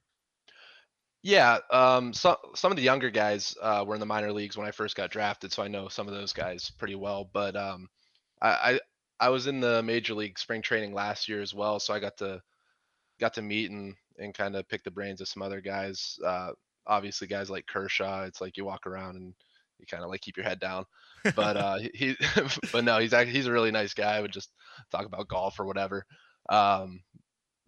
Yeah, 1.23 1.57
um, 1.71 2.13
so, 2.13 2.37
some 2.55 2.71
of 2.71 2.77
the 2.77 2.83
younger 2.83 3.09
guys 3.09 3.55
uh, 3.61 3.83
were 3.85 3.95
in 3.95 3.99
the 3.99 4.05
minor 4.05 4.31
leagues 4.31 4.55
when 4.55 4.67
I 4.67 4.71
first 4.71 4.95
got 4.95 5.09
drafted, 5.09 5.51
so 5.51 5.61
I 5.61 5.67
know 5.67 5.87
some 5.87 6.07
of 6.07 6.13
those 6.13 6.31
guys 6.31 6.71
pretty 6.77 6.95
well. 6.95 7.29
But 7.33 7.55
um, 7.55 7.89
I, 8.41 8.49
I 8.49 8.79
I 9.19 9.29
was 9.29 9.47
in 9.47 9.59
the 9.59 9.81
major 9.83 10.13
league 10.13 10.37
spring 10.39 10.61
training 10.61 10.93
last 10.93 11.27
year 11.27 11.41
as 11.41 11.53
well, 11.53 11.79
so 11.79 11.93
I 11.93 11.99
got 11.99 12.17
to 12.17 12.41
got 13.19 13.33
to 13.33 13.41
meet 13.41 13.71
and 13.71 13.95
and 14.19 14.33
kind 14.33 14.55
of 14.55 14.69
pick 14.69 14.83
the 14.83 14.91
brains 14.91 15.19
of 15.19 15.27
some 15.27 15.41
other 15.41 15.59
guys. 15.59 16.17
Uh, 16.25 16.51
obviously, 16.87 17.27
guys 17.27 17.49
like 17.49 17.67
Kershaw, 17.67 18.23
it's 18.23 18.41
like 18.41 18.57
you 18.57 18.65
walk 18.65 18.87
around 18.87 19.15
and 19.15 19.33
you 19.79 19.85
kind 19.85 20.03
of 20.03 20.09
like 20.09 20.21
keep 20.21 20.37
your 20.37 20.45
head 20.45 20.59
down. 20.59 20.85
But 21.35 21.57
uh, 21.57 21.77
he, 21.93 22.15
but 22.71 22.83
no, 22.83 22.97
he's 22.99 23.13
actually 23.13 23.33
he's 23.33 23.47
a 23.47 23.51
really 23.51 23.71
nice 23.71 23.93
guy. 23.93 24.15
I 24.15 24.21
would 24.21 24.33
just 24.33 24.51
talk 24.91 25.05
about 25.05 25.27
golf 25.27 25.59
or 25.59 25.65
whatever. 25.65 26.05
Um, 26.49 27.01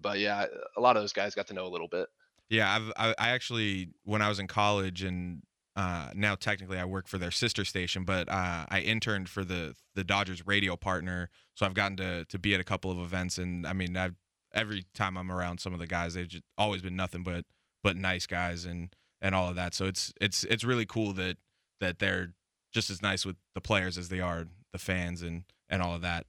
but 0.01 0.19
yeah, 0.19 0.45
a 0.77 0.81
lot 0.81 0.95
of 0.95 1.03
those 1.03 1.13
guys 1.13 1.35
got 1.35 1.47
to 1.47 1.53
know 1.53 1.67
a 1.67 1.69
little 1.69 1.87
bit. 1.87 2.07
Yeah, 2.49 2.73
I've, 2.73 2.91
I 2.97 3.15
I 3.19 3.29
actually 3.29 3.89
when 4.03 4.21
I 4.21 4.29
was 4.29 4.39
in 4.39 4.47
college 4.47 5.03
and 5.03 5.41
uh, 5.75 6.09
now 6.15 6.35
technically 6.35 6.77
I 6.77 6.85
work 6.85 7.07
for 7.07 7.17
their 7.17 7.31
sister 7.31 7.63
station, 7.63 8.03
but 8.03 8.27
uh, 8.27 8.65
I 8.69 8.81
interned 8.81 9.29
for 9.29 9.43
the 9.43 9.75
the 9.95 10.03
Dodgers 10.03 10.45
radio 10.47 10.75
partner, 10.75 11.29
so 11.55 11.65
I've 11.65 11.73
gotten 11.73 11.97
to 11.97 12.25
to 12.25 12.39
be 12.39 12.53
at 12.53 12.59
a 12.59 12.65
couple 12.65 12.91
of 12.91 12.99
events, 12.99 13.37
and 13.37 13.67
I 13.67 13.73
mean, 13.73 13.95
I've 13.95 14.15
every 14.53 14.85
time 14.93 15.17
I'm 15.17 15.31
around 15.31 15.59
some 15.59 15.73
of 15.73 15.79
the 15.79 15.87
guys, 15.87 16.15
they've 16.15 16.27
just 16.27 16.43
always 16.57 16.81
been 16.81 16.95
nothing 16.95 17.23
but 17.23 17.45
but 17.83 17.95
nice 17.95 18.25
guys 18.25 18.65
and 18.65 18.93
and 19.21 19.35
all 19.35 19.49
of 19.49 19.55
that. 19.55 19.73
So 19.73 19.85
it's 19.85 20.13
it's 20.21 20.43
it's 20.45 20.63
really 20.63 20.85
cool 20.85 21.13
that 21.13 21.37
that 21.79 21.99
they're 21.99 22.33
just 22.71 22.89
as 22.89 23.01
nice 23.01 23.25
with 23.25 23.35
the 23.55 23.61
players 23.61 23.97
as 23.97 24.09
they 24.09 24.19
are 24.19 24.45
the 24.71 24.79
fans 24.79 25.21
and 25.21 25.43
and 25.69 25.81
all 25.81 25.93
of 25.93 26.01
that. 26.01 26.25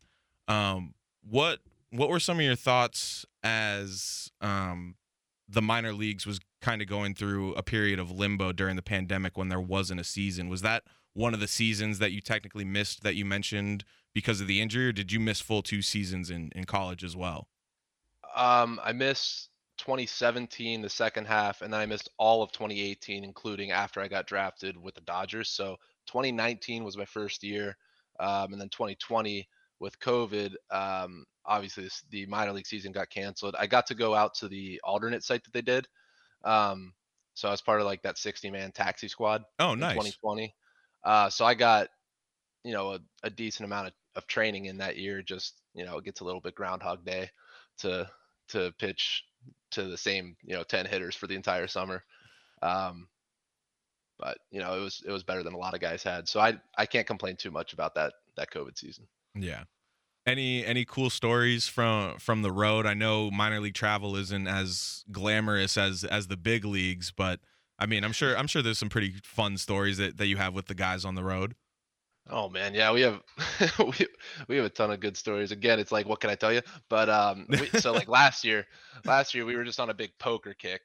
Um, 0.49 0.95
what 1.23 1.61
what 1.91 2.09
were 2.09 2.21
some 2.21 2.39
of 2.39 2.45
your 2.45 2.57
thoughts 2.57 3.27
as 3.43 4.31
um, 4.41 4.97
the 5.49 5.63
minor 5.63 5.93
leagues 5.93 6.27
was 6.27 6.41
kind 6.61 6.83
of 6.83 6.89
going 6.89 7.15
through 7.15 7.55
a 7.55 7.63
period 7.63 7.99
of 7.99 8.11
limbo 8.11 8.53
during 8.53 8.77
the 8.77 8.83
pandemic 8.83 9.37
when 9.37 9.49
there 9.49 9.61
wasn't 9.61 10.01
a 10.01 10.05
season? 10.05 10.49
Was 10.49 10.63
that 10.63 10.85
one 11.15 11.35
of 11.35 11.41
the 11.41 11.49
seasons 11.49 11.99
that 11.99 12.13
you 12.13 12.21
technically 12.21 12.65
missed 12.65 13.03
that 13.03 13.17
you 13.17 13.25
mentioned 13.25 13.85
because 14.15 14.41
of 14.41 14.47
the 14.47 14.61
injury, 14.61 14.89
or 14.89 14.93
did 14.93 15.13
you 15.13 15.21
miss 15.21 15.41
full 15.41 15.63
two 15.63 15.83
seasons 15.83 16.31
in 16.31 16.51
in 16.55 16.65
college 16.65 17.05
as 17.05 17.17
well? 17.17 17.49
Um, 18.35 18.81
I 18.83 18.93
missed 18.93 19.50
2017, 19.81 20.83
the 20.83 20.91
second 20.91 21.27
half, 21.27 21.63
and 21.63 21.73
then 21.73 21.81
I 21.81 21.87
missed 21.87 22.11
all 22.19 22.43
of 22.43 22.53
2018, 22.53 23.25
including 23.25 23.71
after 23.71 24.01
I 24.01 24.09
got 24.09 24.27
drafted 24.27 24.77
with 24.77 24.95
the 24.95 25.01
Dodgers. 25.01 25.49
So 25.49 25.77
2019 26.07 26.85
was 26.85 26.99
my 26.99 27.07
first 27.07 27.43
year, 27.43 27.79
um, 28.21 28.53
and 28.53 28.61
then 28.61 28.69
2020 28.69 29.49
with 29.79 29.99
COVID. 29.99 30.53
Um, 30.71 31.25
obviously, 31.47 31.85
this, 31.85 32.05
the 32.11 32.27
minor 32.27 32.53
league 32.53 32.67
season 32.67 32.93
got 32.93 33.09
canceled. 33.09 33.57
I 33.59 33.67
got 33.67 33.87
to 33.87 33.95
go 33.95 34.15
out 34.15 34.35
to 34.35 34.49
the 34.49 34.79
alternate 34.85 35.25
site 35.25 35.45
that 35.45 35.53
they 35.55 35.63
did. 35.63 35.89
Um, 36.45 36.93
so 37.33 37.49
I 37.49 37.51
was 37.51 37.63
part 37.63 37.81
of 37.81 37.87
like 37.87 38.03
that 38.03 38.19
60 38.19 38.51
man 38.51 38.73
taxi 38.73 39.09
squad 39.09 39.45
Oh, 39.59 39.75
nice. 39.75 39.95
2020. 39.95 40.55
Uh, 41.03 41.31
so 41.31 41.47
I 41.47 41.55
got, 41.55 41.89
you 42.65 42.75
know, 42.75 42.93
a, 42.93 43.01
a 43.23 43.31
decent 43.31 43.65
amount 43.65 43.87
of, 43.87 43.93
of 44.15 44.27
training 44.27 44.67
in 44.67 44.77
that 44.77 44.99
year. 44.99 45.23
Just, 45.23 45.63
you 45.73 45.87
know, 45.87 45.97
it 45.97 46.05
gets 46.05 46.21
a 46.21 46.25
little 46.25 46.43
bit 46.43 46.55
Groundhog 46.55 47.03
Day 47.07 47.31
to 47.79 48.07
to 48.49 48.73
pitch 48.79 49.25
to 49.73 49.85
the 49.85 49.97
same, 49.97 50.37
you 50.43 50.55
know, 50.55 50.63
10 50.63 50.87
hitters 50.87 51.15
for 51.15 51.27
the 51.27 51.35
entire 51.35 51.67
summer. 51.67 52.05
Um, 52.63 53.09
but 54.19 54.39
you 54.51 54.61
know, 54.61 54.77
it 54.77 54.81
was 54.81 55.03
it 55.07 55.11
was 55.11 55.23
better 55.23 55.43
than 55.43 55.55
a 55.55 55.59
lot 55.59 55.75
of 55.75 55.81
guys 55.81 56.03
had. 56.03 56.29
So 56.29 56.41
I 56.41 56.61
I 56.77 56.87
can't 56.87 57.07
complain 57.07 57.37
too 57.37 57.51
much 57.51 57.73
about 57.73 57.95
that 57.95 58.13
that 58.37 58.51
COVID 58.51 58.79
season. 58.79 59.07
Yeah. 59.35 59.65
Any 60.27 60.65
any 60.65 60.85
cool 60.85 61.09
stories 61.09 61.67
from 61.67 62.19
from 62.19 62.43
the 62.43 62.53
road? 62.53 62.85
I 62.87 62.95
know 62.95 63.31
minor 63.31 63.61
league 63.61 63.75
travel 63.75 64.17
isn't 64.17 64.47
as 64.47 65.05
glamorous 65.11 65.79
as 65.79 66.05
as 66.05 66.27
the 66.27 66.37
big 66.37 66.65
leagues, 66.65 67.11
but 67.11 67.41
I 67.79 67.87
mean, 67.87 68.05
I'm 68.05 68.13
sure 68.13 68.37
I'm 68.37 68.47
sure 68.47 68.61
there's 68.61 68.79
some 68.79 68.91
pretty 68.91 69.15
fun 69.25 69.57
stories 69.57 69.97
that, 69.97 70.19
that 70.19 70.27
you 70.27 70.37
have 70.37 70.55
with 70.55 70.67
the 70.67 70.75
guys 70.75 71.07
on 71.07 71.15
the 71.15 71.25
road. 71.25 71.55
Oh 72.29 72.49
man, 72.49 72.75
yeah, 72.75 72.93
we 72.93 73.01
have 73.01 73.21
we, 73.79 74.07
we 74.49 74.57
have 74.57 74.65
a 74.65 74.71
ton 74.71 74.91
of 74.91 75.01
good 75.01 75.17
stories. 75.17 75.53
Again, 75.53 75.79
it's 75.79 75.93
like 75.93 76.07
what 76.07 76.21
can 76.21 76.31
I 76.31 76.35
tell 76.35 76.53
you? 76.53 76.63
But 76.89 77.09
um, 77.09 77.47
we, 77.49 77.67
so 77.81 77.93
like 77.93 78.09
last 78.09 78.45
year, 78.45 78.67
last 79.05 79.35
year 79.35 79.45
we 79.45 79.57
were 79.57 79.65
just 79.65 79.81
on 79.81 79.91
a 79.91 79.95
big 79.95 80.13
poker 80.19 80.55
kick. 80.55 80.83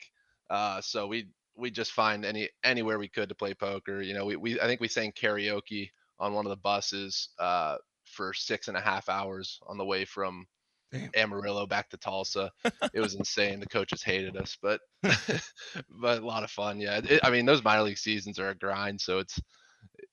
Uh, 0.50 0.82
so 0.82 1.08
we 1.08 1.28
we 1.56 1.71
just 1.71 1.91
find 1.91 2.26
any 2.26 2.50
anywhere 2.63 3.00
we 3.00 3.08
could 3.08 3.30
to 3.30 3.36
play 3.36 3.54
poker. 3.54 4.02
You 4.02 4.13
know, 4.13 4.26
we, 4.26 4.36
we 4.36 4.60
I 4.60 4.65
think 4.65 4.82
we 4.82 4.88
sang 4.88 5.12
karaoke 5.12 5.89
on 6.19 6.34
one 6.34 6.45
of 6.45 6.50
the 6.50 6.58
buses 6.58 7.30
uh, 7.39 7.78
for 8.06 8.34
six 8.34 8.67
and 8.67 8.78
a 8.78 8.82
half 8.82 9.10
hours 9.10 9.60
on 9.67 9.78
the 9.78 9.86
way 9.86 10.06
from 10.06 10.48
Damn. 10.91 11.10
Amarillo 11.15 11.65
back 11.65 11.89
to 11.89 11.98
Tulsa. 11.98 12.52
it 12.93 13.00
was 13.00 13.15
insane. 13.15 13.60
The 13.60 13.67
coaches 13.67 14.02
hated 14.02 14.38
us, 14.38 14.58
but 14.62 14.80
but 15.04 16.21
a 16.21 16.26
lot 16.26 16.43
of 16.43 16.52
fun. 16.52 16.80
Yeah, 16.80 17.02
it, 17.04 17.19
I 17.24 17.30
mean 17.30 17.45
those 17.45 17.63
minor 17.63 17.84
league 17.84 17.98
seasons 17.98 18.39
are 18.39 18.50
a 18.50 18.56
grind, 18.56 19.02
so 19.02 19.19
it's 19.19 19.39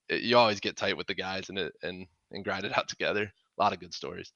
it, 0.08 0.22
you 0.22 0.36
always 0.36 0.60
get 0.60 0.76
tight 0.76 0.96
with 0.96 1.06
the 1.06 1.14
guys 1.14 1.48
and 1.48 1.58
it 1.58 1.74
and 1.82 2.06
and 2.30 2.44
grind 2.44 2.64
it 2.64 2.76
out 2.76 2.88
together. 2.88 3.32
A 3.58 3.62
lot 3.62 3.72
of 3.72 3.80
good 3.80 3.94
stories. 3.94 4.32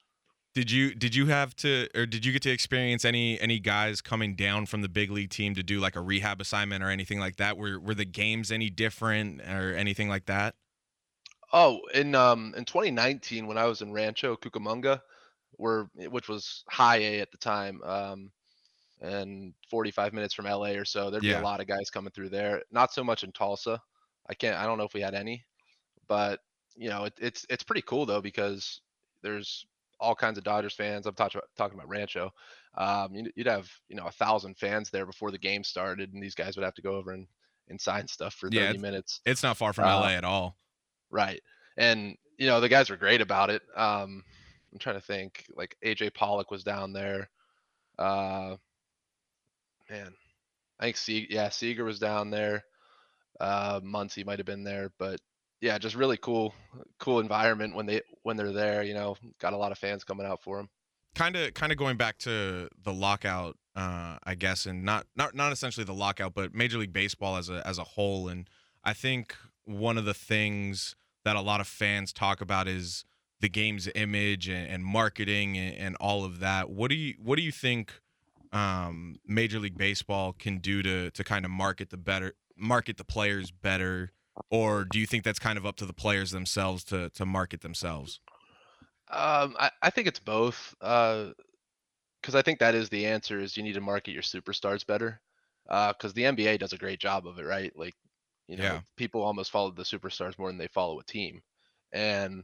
Did 0.53 0.71
you 0.71 0.95
did 0.95 1.13
you 1.13 1.27
have 1.27 1.55
to 1.57 1.87
or 1.93 2.05
did 2.05 2.25
you 2.25 2.31
get 2.31 2.41
to 2.43 2.49
experience 2.49 3.05
any 3.05 3.39
any 3.39 3.59
guys 3.59 4.01
coming 4.01 4.35
down 4.35 4.65
from 4.65 4.81
the 4.81 4.89
big 4.89 5.11
league 5.11 5.29
team 5.29 5.53
to 5.55 5.63
do 5.63 5.79
like 5.79 5.95
a 5.95 6.01
rehab 6.01 6.41
assignment 6.41 6.83
or 6.83 6.89
anything 6.89 7.19
like 7.19 7.35
that? 7.37 7.57
Were 7.57 7.79
were 7.79 7.93
the 7.93 8.05
games 8.05 8.51
any 8.51 8.69
different 8.69 9.41
or 9.41 9.75
anything 9.75 10.09
like 10.09 10.25
that? 10.25 10.55
Oh, 11.53 11.79
in 11.93 12.15
um 12.15 12.53
in 12.57 12.65
2019 12.65 13.47
when 13.47 13.57
I 13.57 13.65
was 13.65 13.81
in 13.81 13.91
Rancho 13.91 14.35
Cucamonga, 14.35 15.01
where 15.51 15.89
which 15.93 16.27
was 16.27 16.63
high 16.69 16.97
A 16.97 17.19
at 17.21 17.31
the 17.31 17.37
time, 17.37 17.81
um, 17.83 18.31
and 18.99 19.53
45 19.69 20.13
minutes 20.13 20.33
from 20.33 20.45
LA 20.45 20.71
or 20.71 20.85
so, 20.85 21.09
there'd 21.09 21.21
be 21.21 21.31
a 21.31 21.41
lot 21.41 21.61
of 21.61 21.67
guys 21.67 21.89
coming 21.89 22.11
through 22.11 22.29
there. 22.29 22.63
Not 22.71 22.93
so 22.93 23.03
much 23.03 23.23
in 23.23 23.31
Tulsa. 23.31 23.79
I 24.29 24.33
can't. 24.33 24.57
I 24.57 24.65
don't 24.65 24.77
know 24.77 24.83
if 24.83 24.93
we 24.93 25.01
had 25.01 25.13
any, 25.13 25.45
but 26.07 26.39
you 26.75 26.89
know, 26.89 27.05
it, 27.05 27.13
it's 27.19 27.45
it's 27.49 27.63
pretty 27.63 27.81
cool 27.83 28.05
though 28.05 28.21
because 28.21 28.81
there's 29.23 29.65
all 29.99 30.13
kinds 30.15 30.37
of 30.37 30.43
Dodgers 30.43 30.73
fans. 30.75 31.07
I'm 31.07 31.15
talking 31.15 31.39
about, 31.39 31.49
talking 31.57 31.77
about 31.77 31.89
Rancho. 31.89 32.31
Um, 32.77 33.15
you'd, 33.15 33.31
you'd 33.35 33.47
have 33.47 33.69
you 33.89 33.95
know 33.95 34.05
a 34.05 34.11
thousand 34.11 34.57
fans 34.57 34.89
there 34.91 35.05
before 35.07 35.31
the 35.31 35.37
game 35.39 35.63
started, 35.63 36.13
and 36.13 36.21
these 36.21 36.35
guys 36.35 36.55
would 36.55 36.63
have 36.63 36.75
to 36.75 36.81
go 36.83 36.95
over 36.95 37.11
and 37.11 37.27
and 37.69 37.81
sign 37.81 38.07
stuff 38.07 38.33
for 38.35 38.47
30 38.47 38.55
Yeah, 38.57 38.63
it's- 38.69 38.81
minutes. 38.81 39.21
It's 39.25 39.43
not 39.43 39.57
far 39.57 39.73
from 39.73 39.85
Uh, 39.85 39.99
LA 39.99 40.09
at 40.11 40.23
all. 40.23 40.55
Right. 41.09 41.41
And 41.77 42.15
you 42.37 42.45
know, 42.47 42.61
the 42.61 42.69
guys 42.69 42.89
were 42.89 42.95
great 42.97 43.21
about 43.21 43.49
it. 43.49 43.61
Um 43.75 44.23
I'm 44.71 44.79
trying 44.79 44.95
to 44.95 45.01
think 45.05 45.45
like 45.55 45.75
AJ 45.83 46.13
Pollock 46.13 46.51
was 46.51 46.63
down 46.63 46.93
there. 46.93 47.29
Uh 47.97 48.55
man. 49.89 50.13
I 50.79 50.83
think 50.85 50.97
Se- 50.97 51.27
yeah, 51.29 51.49
Seager 51.49 51.83
was 51.83 51.99
down 51.99 52.29
there. 52.29 52.63
Uh 53.39 53.79
Muncy 53.81 54.25
might 54.25 54.39
have 54.39 54.45
been 54.45 54.63
there, 54.63 54.91
but 54.99 55.19
yeah, 55.61 55.77
just 55.77 55.95
really 55.95 56.17
cool 56.17 56.53
cool 56.99 57.19
environment 57.19 57.75
when 57.75 57.85
they 57.85 58.01
when 58.23 58.37
they're 58.37 58.51
there, 58.51 58.83
you 58.83 58.93
know, 58.93 59.15
got 59.39 59.53
a 59.53 59.57
lot 59.57 59.71
of 59.71 59.77
fans 59.77 60.03
coming 60.03 60.25
out 60.25 60.41
for 60.41 60.57
them. 60.57 60.69
kind 61.15 61.35
of 61.35 61.53
kind 61.53 61.71
of 61.71 61.77
going 61.77 61.97
back 61.97 62.17
to 62.19 62.69
the 62.83 62.93
lockout 62.93 63.57
uh 63.75 64.17
i 64.23 64.33
guess 64.35 64.65
and 64.65 64.83
not 64.83 65.05
not 65.15 65.35
not 65.35 65.51
essentially 65.51 65.83
the 65.83 65.93
lockout 65.93 66.33
but 66.33 66.53
major 66.53 66.77
league 66.77 66.93
baseball 66.93 67.37
as 67.37 67.49
a 67.49 67.65
as 67.67 67.77
a 67.77 67.83
whole 67.83 68.27
and 68.27 68.47
i 68.83 68.93
think 68.93 69.35
one 69.65 69.97
of 69.97 70.05
the 70.05 70.13
things 70.13 70.95
that 71.23 71.35
a 71.35 71.41
lot 71.41 71.59
of 71.61 71.67
fans 71.67 72.11
talk 72.11 72.41
about 72.41 72.67
is 72.67 73.03
the 73.39 73.49
game's 73.49 73.87
image 73.93 74.47
and, 74.47 74.67
and 74.67 74.83
marketing 74.83 75.57
and, 75.57 75.75
and 75.77 75.95
all 75.97 76.23
of 76.25 76.39
that 76.39 76.69
what 76.69 76.89
do 76.89 76.95
you 76.95 77.13
what 77.23 77.35
do 77.35 77.43
you 77.43 77.51
think 77.51 78.01
um 78.51 79.15
major 79.25 79.59
league 79.59 79.77
baseball 79.77 80.33
can 80.33 80.57
do 80.57 80.81
to 80.81 81.11
to 81.11 81.23
kind 81.23 81.45
of 81.45 81.51
market 81.51 81.89
the 81.91 81.97
better 81.97 82.33
market 82.55 82.97
the 82.97 83.03
players 83.03 83.51
better 83.51 84.11
or 84.49 84.85
do 84.85 84.99
you 84.99 85.05
think 85.07 85.23
that's 85.23 85.39
kind 85.39 85.57
of 85.57 85.65
up 85.65 85.75
to 85.77 85.85
the 85.85 85.93
players 85.93 86.31
themselves 86.31 86.83
to 86.85 87.09
to 87.11 87.25
market 87.25 87.61
themselves 87.61 88.21
Um, 89.09 89.55
I, 89.59 89.71
I 89.81 89.89
think 89.89 90.07
it's 90.07 90.19
both. 90.19 90.75
Uh, 90.81 91.31
because 92.21 92.35
I 92.35 92.41
think 92.41 92.59
that 92.59 92.75
is 92.75 92.89
the 92.89 93.05
answer 93.05 93.39
is 93.39 93.57
you 93.57 93.63
need 93.63 93.75
to 93.75 93.81
market 93.81 94.11
your 94.11 94.23
superstars 94.23 94.85
better. 94.85 95.21
Uh, 95.69 95.93
because 95.93 96.13
the 96.13 96.25
NBA 96.25 96.57
does 96.57 96.73
a 96.73 96.77
great 96.77 96.99
job 96.99 97.27
of 97.27 97.39
it, 97.39 97.43
right? 97.45 97.71
Like, 97.77 97.95
you 98.47 98.57
know, 98.57 98.63
Yeah. 98.63 98.81
people 98.97 99.21
almost 99.23 99.51
follow 99.51 99.71
the 99.71 99.83
superstars 99.83 100.37
more 100.39 100.49
than 100.49 100.57
they 100.57 100.67
follow 100.67 100.99
a 100.99 101.03
team. 101.05 101.41
And 101.93 102.43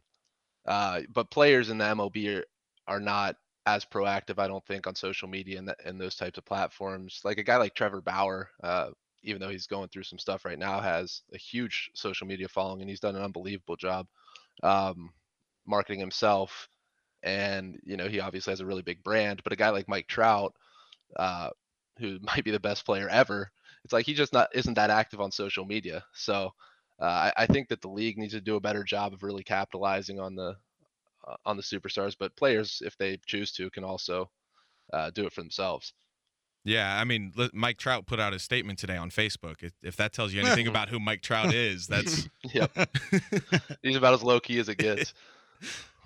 uh, 0.65 1.01
but 1.13 1.31
players 1.31 1.69
in 1.69 1.77
the 1.79 1.85
MLB 1.85 2.29
are, 2.37 2.45
are 2.87 2.99
not 2.99 3.37
as 3.65 3.85
proactive, 3.85 4.39
I 4.39 4.47
don't 4.47 4.65
think, 4.65 4.87
on 4.87 4.95
social 4.95 5.27
media 5.27 5.59
and, 5.59 5.67
that, 5.69 5.79
and 5.85 5.99
those 5.99 6.15
types 6.15 6.37
of 6.37 6.45
platforms. 6.45 7.21
Like 7.23 7.37
a 7.39 7.43
guy 7.43 7.57
like 7.57 7.75
Trevor 7.75 8.01
Bauer, 8.01 8.49
uh, 8.63 8.91
even 9.23 9.41
though 9.41 9.49
he's 9.49 9.67
going 9.67 9.89
through 9.89 10.03
some 10.03 10.19
stuff 10.19 10.45
right 10.45 10.59
now, 10.59 10.79
has 10.81 11.21
a 11.33 11.37
huge 11.37 11.91
social 11.95 12.27
media 12.27 12.47
following 12.47 12.81
and 12.81 12.89
he's 12.89 12.99
done 12.99 13.15
an 13.15 13.23
unbelievable 13.23 13.75
job 13.75 14.07
um, 14.63 15.11
marketing 15.65 15.99
himself. 15.99 16.69
And, 17.23 17.79
you 17.83 17.97
know, 17.97 18.07
he 18.07 18.19
obviously 18.19 18.51
has 18.51 18.59
a 18.59 18.65
really 18.65 18.81
big 18.81 19.03
brand, 19.03 19.41
but 19.43 19.53
a 19.53 19.57
guy 19.57 19.69
like 19.69 19.87
Mike 19.87 20.07
Trout, 20.07 20.53
uh, 21.17 21.49
who 21.99 22.19
might 22.23 22.43
be 22.43 22.51
the 22.51 22.59
best 22.59 22.85
player 22.85 23.09
ever, 23.09 23.51
it's 23.83 23.93
like 23.93 24.05
he 24.05 24.13
just 24.13 24.33
not 24.33 24.49
isn't 24.53 24.75
that 24.75 24.89
active 24.89 25.21
on 25.21 25.31
social 25.31 25.65
media. 25.65 26.03
So 26.13 26.51
uh, 27.01 27.05
I, 27.05 27.33
I 27.37 27.45
think 27.47 27.69
that 27.69 27.81
the 27.81 27.89
league 27.89 28.17
needs 28.17 28.33
to 28.33 28.41
do 28.41 28.55
a 28.55 28.61
better 28.61 28.83
job 28.83 29.13
of 29.13 29.23
really 29.23 29.43
capitalizing 29.43 30.19
on 30.19 30.35
the 30.35 30.55
uh, 31.27 31.35
on 31.45 31.57
the 31.57 31.63
superstars, 31.63 32.15
but 32.17 32.35
players, 32.35 32.81
if 32.85 32.97
they 32.97 33.17
choose 33.25 33.51
to, 33.53 33.69
can 33.71 33.83
also 33.83 34.29
uh, 34.93 35.09
do 35.11 35.25
it 35.25 35.33
for 35.33 35.41
themselves. 35.41 35.93
Yeah, 36.65 36.97
I 36.99 37.03
mean, 37.03 37.33
Mike 37.53 37.77
Trout 37.77 38.05
put 38.05 38.19
out 38.21 38.33
a 38.33 38.39
statement 38.39 38.79
today 38.79 38.95
on 38.95 39.09
Facebook. 39.09 39.63
If, 39.63 39.73
if 39.83 39.95
that 39.97 40.13
tells 40.13 40.31
you 40.33 40.41
anything 40.45 40.67
about 40.67 40.89
who 40.89 40.99
Mike 40.99 41.21
Trout 41.21 41.53
is, 41.53 41.87
that's 41.87 42.29
Yep, 42.53 42.71
he's 43.81 43.97
about 43.97 44.13
as 44.13 44.23
low 44.23 44.39
key 44.39 44.59
as 44.59 44.69
it 44.69 44.77
gets. 44.77 45.13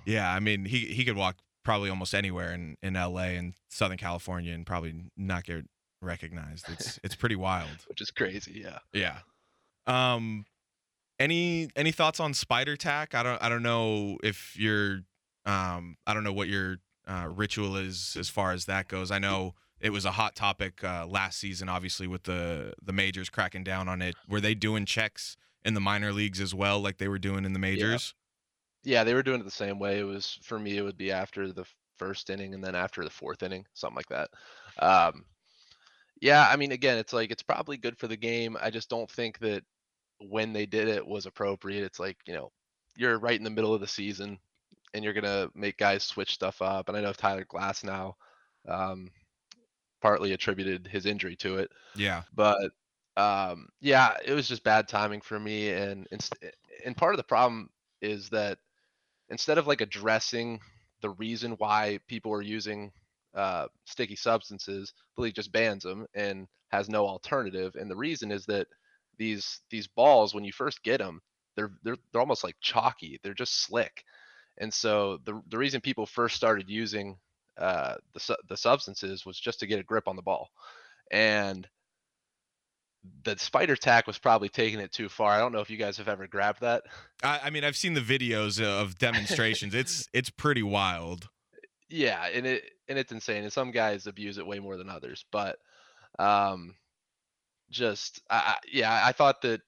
yeah. 0.06 0.32
I 0.34 0.40
mean, 0.40 0.66
he 0.66 0.80
he 0.86 1.06
could 1.06 1.16
walk 1.16 1.36
probably 1.64 1.90
almost 1.90 2.16
anywhere 2.16 2.54
in 2.54 2.76
in 2.82 2.96
L.A. 2.96 3.36
and 3.38 3.54
Southern 3.70 3.98
California 3.98 4.54
and 4.54 4.66
probably 4.66 4.96
not 5.16 5.44
get 5.44 5.66
recognized. 6.02 6.70
It's 6.70 7.00
it's 7.04 7.16
pretty 7.16 7.36
wild. 7.36 7.70
which 7.88 8.02
is 8.02 8.10
crazy. 8.12 8.64
Yeah. 8.64 8.80
Yeah. 8.94 9.20
Um, 9.86 10.46
any 11.20 11.70
any 11.76 11.92
thoughts 11.92 12.20
on 12.20 12.34
spider 12.34 12.76
tack? 12.76 13.14
I 13.16 13.22
don't 13.24 13.42
I 13.44 13.50
don't 13.50 13.64
know 13.64 14.18
if 14.24 14.58
you're 14.58 15.02
um 15.46 15.98
I 16.08 16.14
don't 16.14 16.24
know 16.24 16.34
what 16.34 16.48
your 16.48 16.78
uh, 17.08 17.28
ritual 17.34 17.78
is 17.78 18.18
as 18.20 18.28
far 18.30 18.52
as 18.52 18.66
that 18.66 18.88
goes. 18.88 19.12
I 19.12 19.20
know 19.20 19.54
it 19.80 19.92
was 19.92 20.06
a 20.06 20.12
hot 20.12 20.36
topic 20.36 20.84
uh, 20.84 21.06
last 21.08 21.40
season, 21.40 21.70
obviously 21.70 22.08
with 22.08 22.24
the 22.24 22.74
the 22.82 22.94
majors 22.94 23.30
cracking 23.30 23.64
down 23.64 23.88
on 23.88 24.02
it. 24.02 24.16
Were 24.28 24.42
they 24.42 24.56
doing 24.56 24.86
checks 24.86 25.38
in 25.64 25.74
the 25.74 25.80
minor 25.80 26.12
leagues 26.12 26.40
as 26.40 26.54
well, 26.54 26.80
like 26.80 26.98
they 26.98 27.08
were 27.08 27.20
doing 27.20 27.46
in 27.46 27.54
the 27.54 27.60
majors? 27.60 28.14
Yeah, 28.84 29.04
they 29.04 29.14
were 29.14 29.24
doing 29.24 29.42
it 29.42 29.44
the 29.44 29.52
same 29.52 29.80
way. 29.80 30.00
It 30.00 30.04
was 30.04 30.40
for 30.44 30.58
me, 30.58 30.78
it 30.78 30.82
would 30.82 30.98
be 30.98 31.12
after 31.12 31.52
the 31.52 31.66
first 31.98 32.30
inning 32.30 32.54
and 32.54 32.64
then 32.64 32.76
after 32.76 33.04
the 33.04 33.10
fourth 33.10 33.44
inning, 33.44 33.66
something 33.74 33.96
like 33.96 34.08
that. 34.10 34.30
Um, 34.80 35.26
yeah, 36.22 36.48
I 36.50 36.56
mean, 36.56 36.72
again, 36.72 36.98
it's 36.98 37.14
like 37.14 37.32
it's 37.32 37.44
probably 37.44 37.78
good 37.78 37.98
for 37.98 38.08
the 38.08 38.18
game. 38.18 38.58
I 38.62 38.70
just 38.70 38.90
don't 38.90 39.10
think 39.10 39.40
that 39.40 39.64
when 40.20 40.54
they 40.54 40.66
did 40.66 40.88
it 40.88 41.06
was 41.06 41.26
appropriate. 41.26 41.84
It's 41.84 42.00
like 42.00 42.18
you 42.26 42.34
know, 42.34 42.52
you're 42.96 43.20
right 43.20 43.38
in 43.38 43.44
the 43.44 43.50
middle 43.50 43.74
of 43.74 43.82
the 43.82 43.88
season, 43.88 44.40
and 44.94 45.04
you're 45.04 45.14
gonna 45.14 45.50
make 45.54 45.78
guys 45.78 46.04
switch 46.04 46.34
stuff 46.34 46.62
up. 46.62 46.88
And 46.88 46.98
I 46.98 47.02
know 47.02 47.14
Tyler 47.14 47.46
Glasnow, 47.46 48.14
um, 48.68 49.12
partly 50.02 50.34
attributed 50.34 50.88
his 50.88 51.06
injury 51.06 51.36
to 51.36 51.58
it 51.58 51.72
Yeah. 51.96 52.24
but 52.34 52.72
um, 53.16 53.70
yeah, 53.82 54.16
it 54.24 54.34
was 54.34 54.48
just 54.48 54.64
bad 54.64 54.88
timing 54.88 55.22
for 55.22 55.40
me. 55.40 55.72
And 55.72 56.08
inst- 56.12 56.36
and 56.86 56.96
part 56.96 57.16
of 57.16 57.18
the 57.18 57.24
problem 57.24 57.72
is 58.00 58.30
that 58.30 58.60
instead 59.30 59.58
of 59.58 59.68
like 59.68 59.82
addressing 59.82 60.60
the 61.02 61.10
reason 61.12 61.54
why 61.54 62.00
people 62.08 62.32
are 62.34 62.42
using 62.42 62.92
uh, 63.34 63.68
sticky 63.86 64.16
substances, 64.16 64.94
the 65.16 65.22
league 65.22 65.36
just 65.36 65.52
bans 65.52 65.84
them 65.84 66.06
and 66.14 66.48
has 66.70 66.90
no 66.90 67.08
alternative. 67.08 67.76
And 67.76 67.90
the 67.90 67.96
reason 67.96 68.32
is 68.32 68.46
that 68.48 68.68
these 69.18 69.62
these 69.70 69.88
balls, 69.88 70.34
when 70.34 70.44
you 70.44 70.52
first 70.52 70.84
get 70.84 71.00
them, 71.00 71.22
they're 71.56 71.72
they're 71.84 71.98
they're 72.12 72.22
almost 72.22 72.44
like 72.44 72.56
chalky. 72.62 73.20
They're 73.24 73.34
just 73.34 73.62
slick. 73.62 74.04
And 74.58 74.74
so 74.74 75.18
the 75.26 75.42
the 75.48 75.58
reason 75.58 75.82
people 75.82 76.06
first 76.06 76.36
started 76.36 76.70
using 76.70 77.18
uh, 77.58 77.96
the 78.14 78.20
su- 78.20 78.36
the 78.48 78.58
substances 78.58 79.26
was 79.26 79.40
just 79.40 79.60
to 79.60 79.68
get 79.68 79.80
a 79.80 79.84
grip 79.84 80.08
on 80.08 80.16
the 80.16 80.22
ball. 80.22 80.50
And 81.12 81.68
the 83.24 83.38
spider 83.38 83.76
tack 83.76 84.06
was 84.08 84.18
probably 84.18 84.50
taking 84.50 84.80
it 84.80 84.92
too 84.92 85.08
far. 85.10 85.32
I 85.32 85.40
don't 85.40 85.52
know 85.54 85.60
if 85.62 85.70
you 85.70 85.78
guys 85.78 85.98
have 85.98 86.10
ever 86.10 86.28
grabbed 86.28 86.62
that. 86.62 86.84
I, 87.24 87.40
I 87.46 87.50
mean, 87.50 87.64
I've 87.64 87.78
seen 87.78 87.94
the 87.94 88.02
videos 88.02 88.62
of 88.62 88.98
demonstrations. 88.98 89.74
it's 89.74 90.08
it's 90.14 90.30
pretty 90.30 90.64
wild. 90.64 91.30
Yeah, 91.90 92.28
and 92.34 92.46
it 92.46 92.64
and 92.90 92.98
it's 93.00 93.12
insane. 93.12 93.44
And 93.44 93.54
some 93.54 93.72
guys 93.72 94.08
abuse 94.08 94.38
it 94.38 94.46
way 94.48 94.60
more 94.60 94.76
than 94.78 94.90
others. 94.90 95.24
But 95.32 95.58
um, 96.20 96.76
just 97.70 98.22
I- 98.30 98.58
yeah, 98.72 99.02
I 99.06 99.12
thought 99.14 99.42
that 99.44 99.62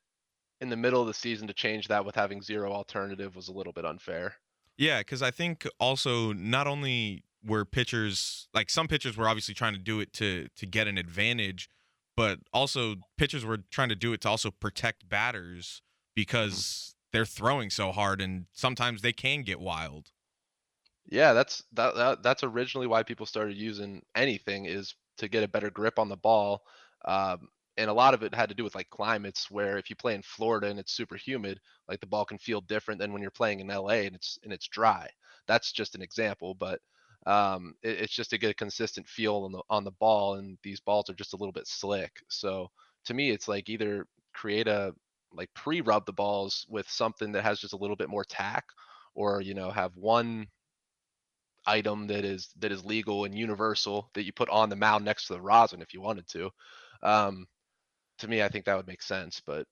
in 0.62 0.70
the 0.70 0.76
middle 0.76 1.00
of 1.02 1.08
the 1.08 1.14
season 1.14 1.48
to 1.48 1.54
change 1.54 1.88
that 1.88 2.04
with 2.04 2.16
having 2.16 2.42
zero 2.42 2.72
alternative 2.74 3.36
was 3.36 3.48
a 3.48 3.54
little 3.54 3.72
bit 3.74 3.86
unfair. 3.86 4.34
Yeah, 4.78 5.00
because 5.00 5.22
I 5.22 5.32
think 5.32 5.66
also 5.80 6.34
not 6.34 6.68
only 6.68 7.24
were 7.44 7.66
pitchers 7.66 8.48
like 8.54 8.70
some 8.70 8.88
pitchers 8.88 9.18
were 9.18 9.28
obviously 9.28 9.54
trying 9.54 9.74
to 9.74 9.80
do 9.80 10.00
it 10.00 10.14
to 10.14 10.48
to 10.56 10.66
get 10.66 10.88
an 10.88 10.98
advantage, 10.98 11.70
but 12.16 12.40
also 12.54 12.96
pitchers 13.18 13.46
were 13.46 13.60
trying 13.72 13.90
to 13.90 13.96
do 13.96 14.14
it 14.14 14.22
to 14.22 14.30
also 14.30 14.52
protect 14.52 15.08
batters 15.08 15.82
because 16.16 16.96
they're 17.12 17.26
throwing 17.26 17.70
so 17.70 17.92
hard 17.92 18.22
and 18.22 18.46
sometimes 18.54 19.02
they 19.02 19.14
can 19.14 19.42
get 19.42 19.60
wild. 19.60 20.12
Yeah, 21.12 21.34
that's 21.34 21.64
that, 21.74 21.96
that 21.96 22.24
that's 22.24 22.44
originally 22.44 22.88
why 22.88 23.04
people 23.04 23.26
started 23.26 23.58
using 23.58 24.04
anything 24.16 24.66
is 24.66 24.94
to 25.18 25.28
get 25.28 25.44
a 25.44 25.48
better 25.48 25.70
grip 25.70 25.98
on 25.98 26.10
the 26.10 26.18
ball. 26.18 26.64
Um, 27.06 27.50
and 27.78 27.90
a 27.90 27.94
lot 27.94 28.14
of 28.14 28.24
it 28.24 28.36
had 28.36 28.50
to 28.50 28.56
do 28.56 28.64
with 28.64 28.76
like 28.76 28.90
climates 28.90 29.50
where 29.50 29.78
if 29.78 29.90
you 29.90 29.96
play 29.96 30.14
in 30.14 30.22
Florida 30.22 30.68
and 30.68 30.80
it's 30.80 30.92
super 30.92 31.16
humid, 31.16 31.60
like 31.88 32.02
the 32.02 32.06
ball 32.06 32.26
can 32.26 32.38
feel 32.38 32.62
different 32.62 33.00
than 33.00 33.14
when 33.14 33.22
you're 33.22 33.32
playing 33.32 33.62
in 33.62 33.68
LA 33.68 34.04
and 34.06 34.16
it's 34.16 34.38
and 34.44 34.52
it's 34.52 34.68
dry. 34.68 35.08
That's 35.48 35.72
just 35.72 35.96
an 35.96 36.02
example, 36.02 36.54
but 36.54 36.80
um, 37.26 37.76
it, 37.84 38.02
it's 38.02 38.14
just 38.14 38.30
to 38.32 38.38
get 38.38 38.52
a 38.52 38.56
consistent 38.56 39.08
feel 39.08 39.36
on 39.38 39.52
the 39.52 39.62
on 39.70 39.84
the 39.84 39.92
ball, 39.92 40.36
and 40.36 40.58
these 40.64 40.80
balls 40.80 41.10
are 41.10 41.16
just 41.16 41.34
a 41.34 41.38
little 41.38 41.54
bit 41.54 41.68
slick. 41.68 42.12
So 42.30 42.70
to 43.06 43.14
me, 43.14 43.32
it's 43.32 43.48
like 43.48 43.70
either 43.70 44.06
create 44.34 44.68
a 44.68 44.94
like 45.34 45.50
pre-rub 45.54 46.06
the 46.06 46.14
balls 46.14 46.66
with 46.70 46.90
something 46.90 47.32
that 47.34 47.44
has 47.44 47.60
just 47.60 47.74
a 47.74 47.78
little 47.78 47.96
bit 47.96 48.10
more 48.10 48.24
tack, 48.24 48.66
or 49.16 49.42
you 49.42 49.54
know 49.54 49.70
have 49.72 49.96
one 49.96 50.48
item 51.66 52.08
that 52.08 52.26
is 52.26 52.50
that 52.60 52.72
is 52.72 52.86
legal 52.86 53.26
and 53.26 53.38
universal 53.38 54.10
that 54.14 54.24
you 54.26 54.34
put 54.34 54.50
on 54.50 54.70
the 54.70 54.76
mound 54.76 55.06
next 55.06 55.28
to 55.28 55.34
the 55.34 55.42
rosin 55.42 55.82
if 55.82 55.94
you 55.94 56.02
wanted 56.02 56.28
to. 56.30 56.50
Um, 57.04 57.46
to 58.20 58.28
me, 58.28 58.42
I 58.44 58.50
think 58.50 58.66
that 58.66 58.76
would 58.78 58.88
make 58.88 59.02
sense, 59.02 59.42
but 59.46 59.66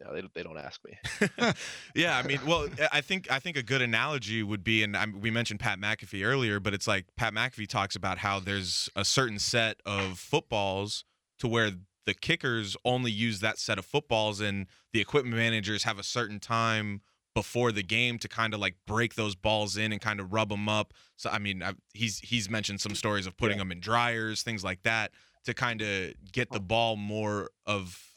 yeah, 0.00 0.12
they, 0.12 0.22
they 0.34 0.42
don't 0.42 0.58
ask 0.58 0.80
me. 0.84 1.52
yeah, 1.94 2.16
I 2.16 2.22
mean, 2.22 2.40
well, 2.46 2.68
I 2.92 3.00
think 3.00 3.30
I 3.30 3.38
think 3.38 3.56
a 3.56 3.62
good 3.62 3.82
analogy 3.82 4.42
would 4.42 4.64
be, 4.64 4.82
and 4.82 4.96
I, 4.96 5.06
we 5.06 5.30
mentioned 5.30 5.60
Pat 5.60 5.78
McAfee 5.78 6.24
earlier, 6.24 6.58
but 6.60 6.74
it's 6.74 6.86
like 6.86 7.06
Pat 7.16 7.34
McAfee 7.34 7.68
talks 7.68 7.96
about 7.96 8.18
how 8.18 8.40
there's 8.40 8.88
a 8.96 9.04
certain 9.04 9.38
set 9.38 9.80
of 9.84 10.18
footballs 10.18 11.04
to 11.38 11.48
where 11.48 11.72
the 12.06 12.14
kickers 12.14 12.76
only 12.84 13.10
use 13.10 13.40
that 13.40 13.58
set 13.58 13.78
of 13.78 13.84
footballs, 13.84 14.40
and 14.40 14.66
the 14.92 15.00
equipment 15.00 15.36
managers 15.36 15.84
have 15.84 15.98
a 15.98 16.02
certain 16.02 16.40
time 16.40 17.02
before 17.34 17.70
the 17.70 17.82
game 17.82 18.18
to 18.18 18.28
kind 18.28 18.54
of 18.54 18.60
like 18.60 18.74
break 18.86 19.14
those 19.14 19.34
balls 19.34 19.76
in 19.76 19.92
and 19.92 20.00
kind 20.00 20.18
of 20.18 20.32
rub 20.32 20.48
them 20.48 20.68
up. 20.68 20.92
So 21.16 21.30
I 21.30 21.38
mean, 21.38 21.62
I've, 21.62 21.76
he's 21.92 22.18
he's 22.20 22.48
mentioned 22.48 22.80
some 22.80 22.94
stories 22.94 23.26
of 23.26 23.36
putting 23.36 23.58
yeah. 23.58 23.64
them 23.64 23.72
in 23.72 23.80
dryers, 23.80 24.42
things 24.42 24.64
like 24.64 24.82
that, 24.84 25.12
to 25.44 25.52
kind 25.52 25.82
of 25.82 26.14
get 26.32 26.50
the 26.50 26.60
ball 26.60 26.96
more 26.96 27.50
of 27.66 28.14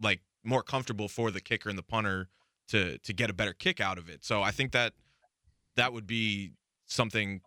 like 0.00 0.20
more 0.44 0.62
comfortable 0.62 1.08
for 1.08 1.30
the 1.30 1.40
kicker 1.40 1.68
and 1.68 1.78
the 1.78 1.82
punter 1.82 2.28
to 2.68 2.98
to 2.98 3.12
get 3.12 3.30
a 3.30 3.32
better 3.32 3.52
kick 3.52 3.80
out 3.80 3.98
of 3.98 4.08
it. 4.08 4.24
So 4.24 4.42
I 4.42 4.50
think 4.50 4.72
that 4.72 4.94
that 5.76 5.92
would 5.92 6.06
be 6.06 6.52
something 6.86 7.40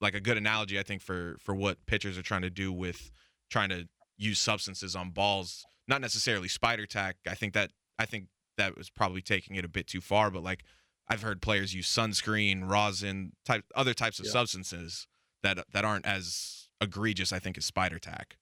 like 0.00 0.14
a 0.14 0.20
good 0.20 0.36
analogy 0.36 0.78
I 0.78 0.82
think 0.82 1.02
for 1.02 1.36
for 1.40 1.54
what 1.54 1.84
pitchers 1.86 2.18
are 2.18 2.22
trying 2.22 2.42
to 2.42 2.50
do 2.50 2.72
with 2.72 3.10
trying 3.50 3.68
to 3.70 3.88
use 4.16 4.38
substances 4.38 4.94
on 4.94 5.10
balls, 5.10 5.64
not 5.88 6.00
necessarily 6.00 6.48
spider 6.48 6.86
tack. 6.86 7.16
I 7.28 7.34
think 7.34 7.54
that 7.54 7.70
I 7.98 8.06
think 8.06 8.26
that 8.56 8.76
was 8.76 8.90
probably 8.90 9.22
taking 9.22 9.56
it 9.56 9.64
a 9.64 9.68
bit 9.68 9.86
too 9.86 10.00
far, 10.00 10.30
but 10.30 10.42
like 10.42 10.64
I've 11.08 11.22
heard 11.22 11.42
players 11.42 11.74
use 11.74 11.88
sunscreen, 11.88 12.68
rosin, 12.70 13.32
type 13.44 13.64
other 13.74 13.94
types 13.94 14.18
of 14.18 14.26
yeah. 14.26 14.32
substances 14.32 15.06
that 15.42 15.58
that 15.72 15.84
aren't 15.84 16.06
as 16.06 16.68
egregious 16.80 17.32
I 17.32 17.38
think 17.38 17.58
as 17.58 17.64
spider 17.64 17.98
tack. 17.98 18.36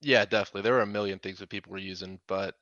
Yeah, 0.00 0.24
definitely. 0.24 0.62
There 0.62 0.74
were 0.74 0.82
a 0.82 0.86
million 0.86 1.18
things 1.18 1.38
that 1.38 1.48
people 1.48 1.72
were 1.72 1.78
using, 1.78 2.20
but 2.28 2.54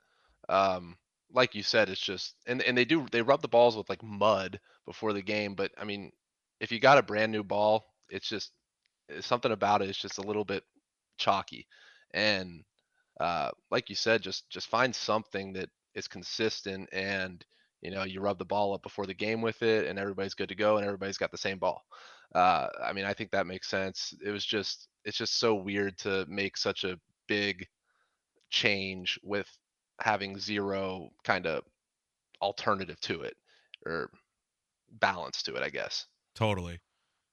um, 0.49 0.97
like 1.33 1.55
you 1.55 1.63
said, 1.63 1.89
it's 1.89 2.01
just 2.01 2.35
and 2.47 2.63
and 2.63 2.77
they 2.77 2.85
do 2.85 3.07
they 3.13 3.23
rub 3.23 3.43
the 3.43 3.49
balls 3.49 3.77
with 3.77 3.89
like 3.89 4.03
mud 4.03 4.61
before 4.87 5.13
the 5.13 5.23
game. 5.23 5.55
But 5.55 5.73
I 5.79 5.85
mean, 5.85 6.13
if 6.61 6.73
you 6.73 6.81
got 6.81 6.99
a 6.99 7.03
brand 7.03 7.33
new 7.33 7.43
ball, 7.45 7.85
it's 8.11 8.29
just 8.29 8.53
it's 9.09 9.27
something 9.27 9.53
about 9.53 9.83
it. 9.83 9.89
It's 9.91 10.01
just 10.01 10.19
a 10.19 10.23
little 10.27 10.45
bit 10.45 10.65
chalky, 11.19 11.67
and 12.15 12.63
uh, 13.21 13.51
like 13.71 13.89
you 13.89 13.95
said, 13.97 14.23
just 14.23 14.49
just 14.51 14.69
find 14.69 14.95
something 14.95 15.53
that 15.55 15.69
is 15.95 16.09
consistent 16.09 16.89
and 16.93 17.45
you 17.81 17.91
know 17.91 18.05
you 18.05 18.21
rub 18.21 18.39
the 18.39 18.45
ball 18.45 18.75
up 18.75 18.83
before 18.83 19.07
the 19.07 19.15
game 19.15 19.41
with 19.41 19.63
it 19.63 19.87
and 19.87 19.99
everybody's 19.99 20.35
good 20.35 20.49
to 20.49 20.55
go 20.55 20.77
and 20.77 20.85
everybody's 20.87 21.17
got 21.19 21.31
the 21.31 21.39
same 21.39 21.59
ball 21.59 21.83
uh, 22.35 22.69
i 22.85 22.93
mean 22.93 23.05
i 23.07 23.15
think 23.15 23.31
that 23.31 23.47
makes 23.47 23.69
sense 23.69 24.13
it 24.25 24.31
was 24.31 24.45
just 24.45 24.89
it's 25.05 25.17
just 25.17 25.39
so 25.39 25.55
weird 25.55 25.97
to 25.99 26.27
make 26.29 26.57
such 26.57 26.85
a 26.85 26.99
big 27.29 27.67
change 28.51 29.19
with 29.23 29.49
having 30.01 30.39
zero 30.39 31.11
kind 31.25 31.47
of 31.47 31.63
alternative 32.43 33.01
to 33.01 33.23
it 33.23 33.37
or 33.85 34.11
balance 34.91 35.43
to 35.45 35.55
it, 35.55 35.63
I 35.63 35.71
guess. 35.71 36.07
Totally. 36.35 36.81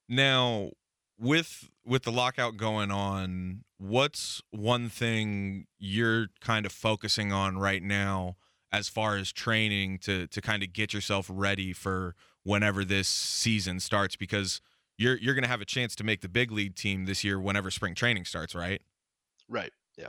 Now, 0.07 0.71
with 1.19 1.69
with 1.85 2.03
the 2.03 2.11
lockout 2.11 2.57
going 2.57 2.91
on, 2.91 3.63
what's 3.77 4.41
one 4.51 4.89
thing 4.89 5.67
you're 5.79 6.27
kind 6.41 6.65
of 6.65 6.71
focusing 6.71 7.31
on 7.31 7.57
right 7.57 7.83
now 7.83 8.37
as 8.71 8.89
far 8.89 9.17
as 9.17 9.31
training 9.31 9.99
to 9.99 10.27
to 10.27 10.41
kind 10.41 10.63
of 10.63 10.73
get 10.73 10.93
yourself 10.93 11.29
ready 11.31 11.73
for 11.73 12.15
whenever 12.43 12.83
this 12.83 13.07
season 13.07 13.79
starts 13.79 14.15
because 14.15 14.61
you're 14.97 15.17
you're 15.17 15.33
going 15.33 15.43
to 15.43 15.49
have 15.49 15.61
a 15.61 15.65
chance 15.65 15.95
to 15.95 16.03
make 16.03 16.21
the 16.21 16.29
big 16.29 16.51
league 16.51 16.75
team 16.75 17.05
this 17.05 17.23
year 17.23 17.39
whenever 17.39 17.71
spring 17.71 17.95
training 17.95 18.25
starts, 18.25 18.55
right? 18.55 18.81
Right. 19.47 19.71
Yeah. 19.97 20.07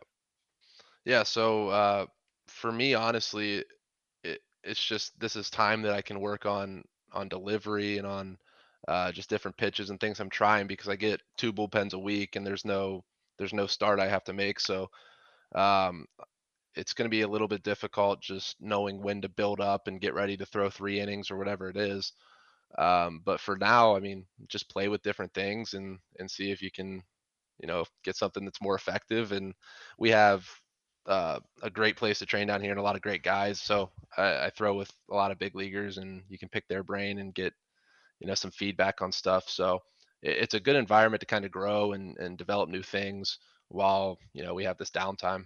Yeah, 1.05 1.23
so 1.23 1.69
uh 1.69 2.07
for 2.49 2.73
me, 2.73 2.95
honestly, 2.95 3.65
it, 4.25 4.41
it's 4.65 4.85
just 4.85 5.19
this 5.21 5.37
is 5.37 5.51
time 5.51 5.83
that 5.83 5.95
I 5.95 6.03
can 6.03 6.21
work 6.21 6.47
on 6.47 6.85
on 7.13 7.29
delivery 7.29 7.99
and 7.99 8.07
on 8.07 8.39
uh, 8.89 9.13
just 9.13 9.31
different 9.31 9.57
pitches 9.57 9.91
and 9.91 10.01
things 10.01 10.21
I'm 10.21 10.31
trying 10.31 10.67
because 10.67 10.89
I 10.89 10.97
get 10.97 11.23
two 11.39 11.53
bullpens 11.53 11.95
a 11.95 11.99
week 11.99 12.37
and 12.37 12.47
there's 12.47 12.65
no 12.65 13.05
there's 13.39 13.55
no 13.55 13.67
start 13.67 14.01
I 14.01 14.09
have 14.09 14.25
to 14.25 14.33
make. 14.33 14.61
So 14.61 14.91
um, 15.55 16.07
it's 16.77 16.93
going 16.95 17.07
to 17.07 17.11
be 17.11 17.23
a 17.23 17.29
little 17.29 17.49
bit 17.49 17.63
difficult 17.63 18.21
just 18.21 18.57
knowing 18.61 19.03
when 19.03 19.21
to 19.23 19.29
build 19.29 19.61
up 19.61 19.89
and 19.89 20.01
get 20.01 20.15
ready 20.15 20.37
to 20.37 20.47
throw 20.47 20.71
three 20.71 21.01
innings 21.01 21.31
or 21.31 21.37
whatever 21.39 21.69
it 21.71 21.77
is. 21.77 22.13
Um, 22.79 23.23
but 23.25 23.41
for 23.41 23.57
now, 23.57 23.97
I 23.97 24.01
mean, 24.01 24.27
just 24.49 24.71
play 24.71 24.89
with 24.89 25.03
different 25.03 25.35
things 25.35 25.75
and 25.75 25.99
and 26.19 26.31
see 26.31 26.51
if 26.51 26.63
you 26.63 26.71
can, 26.71 27.03
you 27.61 27.69
know, 27.69 27.85
get 28.05 28.17
something 28.17 28.45
that's 28.45 28.63
more 28.63 28.77
effective. 28.77 29.33
And 29.33 29.55
we 29.99 30.11
have 30.11 30.47
uh, 31.07 31.39
a 31.63 31.71
great 31.71 31.97
place 31.97 32.19
to 32.19 32.27
train 32.27 32.47
down 32.47 32.63
here 32.63 32.71
and 32.71 32.81
a 32.81 32.83
lot 32.83 32.97
of 32.97 33.03
great 33.03 33.23
guys. 33.23 33.61
So 33.61 33.91
I, 34.17 34.47
I, 34.47 34.51
throw 34.51 34.75
with 34.75 34.91
a 35.11 35.15
lot 35.15 35.31
of 35.31 35.39
big 35.39 35.55
leaguers, 35.55 35.99
and 35.99 36.23
you 36.29 36.39
can 36.39 36.49
pick 36.49 36.67
their 36.67 36.83
brain 36.83 37.19
and 37.19 37.35
get 37.35 37.53
you 38.21 38.27
know 38.27 38.35
some 38.35 38.51
feedback 38.51 39.03
on 39.03 39.13
stuff. 39.13 39.49
So 39.49 39.83
it, 40.23 40.39
it's 40.39 40.55
a 40.55 40.61
good 40.61 40.77
environment 40.77 41.21
to 41.21 41.27
kind 41.27 41.45
of 41.45 41.51
grow 41.51 41.93
and, 41.93 42.17
and 42.19 42.39
develop 42.39 42.71
new 42.71 42.83
things 42.83 43.39
while 43.69 44.19
you 44.33 44.43
know 44.43 44.55
we 44.55 44.65
have 44.65 44.79
this 44.79 44.91
downtime. 44.91 45.45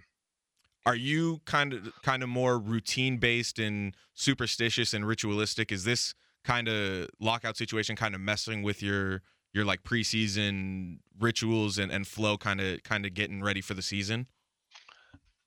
Are 0.85 0.95
you 0.95 1.41
kind 1.45 1.73
of 1.73 1.91
kind 2.03 2.23
of 2.23 2.29
more 2.29 2.57
routine 2.57 3.17
based 3.17 3.59
and 3.59 3.95
superstitious 4.13 4.93
and 4.93 5.05
ritualistic? 5.05 5.71
Is 5.71 5.83
this 5.83 6.13
kind 6.45 6.69
of 6.69 7.09
lockout 7.19 7.57
situation 7.57 7.95
kind 7.95 8.15
of 8.15 8.21
messing 8.21 8.63
with 8.63 8.81
your 8.81 9.21
your 9.53 9.65
like 9.65 9.83
preseason 9.83 10.99
rituals 11.19 11.77
and, 11.77 11.91
and 11.91 12.07
flow 12.07 12.37
kind 12.37 12.61
of 12.61 12.81
kind 12.83 13.05
of 13.05 13.13
getting 13.13 13.41
ready 13.41 13.61
for 13.61 13.73
the 13.73 13.81
season? 13.81 14.27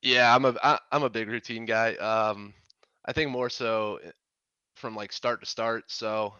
Yeah, 0.02 0.34
I'm 0.34 0.44
a 0.44 0.54
I, 0.62 0.78
I'm 0.90 1.02
a 1.04 1.10
big 1.10 1.28
routine 1.28 1.64
guy. 1.64 1.94
Um, 1.96 2.54
I 3.04 3.12
think 3.12 3.30
more 3.30 3.50
so 3.50 3.98
eh, 4.04 4.10
from 4.76 4.96
like 4.96 5.12
start 5.12 5.40
to 5.40 5.46
start. 5.46 5.84
So 5.90 6.34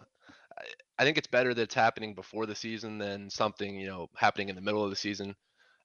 I, 0.59 0.64
I 1.01 1.05
think 1.05 1.18
it's 1.18 1.29
better 1.29 1.55
that 1.55 1.62
it's 1.62 1.75
happening 1.75 2.14
before 2.14 2.46
the 2.46 2.55
season 2.57 2.98
than 2.98 3.31
something 3.31 3.79
you 3.79 3.87
know 3.88 4.09
happening 4.16 4.51
in 4.51 4.57
the 4.57 4.62
middle 4.62 4.85
of 4.85 4.90
the 4.90 4.96
season. 4.96 5.37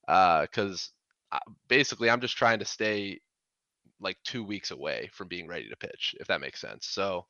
Because 0.08 0.92
uh, 1.32 1.40
basically, 1.70 2.10
I'm 2.10 2.22
just 2.22 2.38
trying 2.38 2.60
to 2.60 2.66
stay 2.66 3.20
like 4.02 4.18
two 4.24 4.44
weeks 4.44 4.72
away 4.72 5.10
from 5.14 5.28
being 5.30 5.48
ready 5.48 5.70
to 5.70 5.78
pitch, 5.78 6.16
if 6.20 6.28
that 6.28 6.42
makes 6.42 6.62
sense. 6.62 6.88
So 6.88 7.28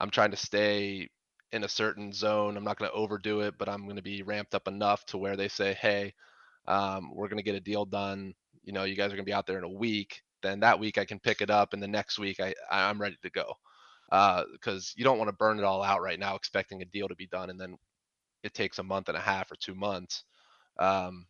I'm 0.00 0.10
trying 0.10 0.30
to 0.32 0.36
stay 0.36 1.08
in 1.52 1.64
a 1.64 1.68
certain 1.68 2.12
zone. 2.12 2.56
I'm 2.56 2.64
not 2.64 2.78
going 2.78 2.90
to 2.90 2.96
overdo 2.96 3.40
it, 3.40 3.56
but 3.58 3.68
I'm 3.68 3.84
going 3.84 3.96
to 3.96 4.02
be 4.02 4.22
ramped 4.22 4.54
up 4.54 4.68
enough 4.68 5.04
to 5.06 5.18
where 5.18 5.36
they 5.36 5.48
say, 5.48 5.74
"Hey, 5.74 6.14
um, 6.66 7.12
we're 7.14 7.28
going 7.28 7.38
to 7.38 7.42
get 7.44 7.54
a 7.56 7.60
deal 7.60 7.84
done 7.84 8.34
you 8.64 8.72
know 8.72 8.84
you 8.84 8.96
guys 8.96 9.06
are 9.06 9.16
going 9.16 9.18
to 9.18 9.30
be 9.30 9.32
out 9.32 9.46
there 9.46 9.58
in 9.58 9.64
a 9.64 9.68
week 9.68 10.22
then 10.42 10.60
that 10.60 10.78
week 10.78 10.98
i 10.98 11.04
can 11.04 11.18
pick 11.18 11.40
it 11.40 11.50
up 11.50 11.72
and 11.72 11.82
the 11.82 11.88
next 11.88 12.18
week 12.18 12.40
i 12.40 12.54
i'm 12.70 13.00
ready 13.00 13.16
to 13.22 13.30
go. 13.30 13.54
Because 14.10 14.88
uh, 14.90 14.94
you 14.96 15.04
don't 15.04 15.16
want 15.16 15.28
to 15.28 15.36
burn 15.36 15.58
it 15.58 15.64
all 15.64 15.82
out 15.82 16.02
right 16.02 16.18
now 16.18 16.36
expecting 16.36 16.82
a 16.82 16.86
deal 16.86 17.08
to 17.08 17.14
be 17.14 17.26
done 17.28 17.48
and 17.48 17.58
then 17.58 17.78
it 18.42 18.52
takes 18.52 18.78
a 18.78 18.82
month 18.82 19.08
and 19.08 19.16
a 19.16 19.20
half 19.20 19.50
or 19.50 19.56
two 19.56 19.74
months. 19.74 20.24
Um, 20.78 21.26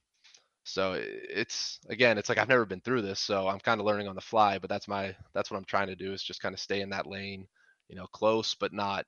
so 0.64 0.94
it's 0.96 1.80
again 1.88 2.18
it's 2.18 2.28
like 2.28 2.38
i've 2.38 2.48
never 2.48 2.64
been 2.64 2.80
through 2.80 3.02
this 3.02 3.18
so 3.18 3.48
i'm 3.48 3.58
kind 3.58 3.80
of 3.80 3.86
learning 3.86 4.06
on 4.06 4.14
the 4.14 4.20
fly 4.20 4.58
but 4.58 4.70
that's 4.70 4.86
my 4.86 5.14
that's 5.34 5.50
what 5.50 5.56
i'm 5.56 5.64
trying 5.64 5.88
to 5.88 5.96
do 5.96 6.12
is 6.12 6.22
just 6.22 6.40
kind 6.40 6.54
of 6.54 6.60
stay 6.60 6.80
in 6.80 6.90
that 6.90 7.06
lane 7.06 7.46
you 7.88 7.96
know 7.96 8.06
close 8.06 8.54
but 8.54 8.72
not 8.72 9.04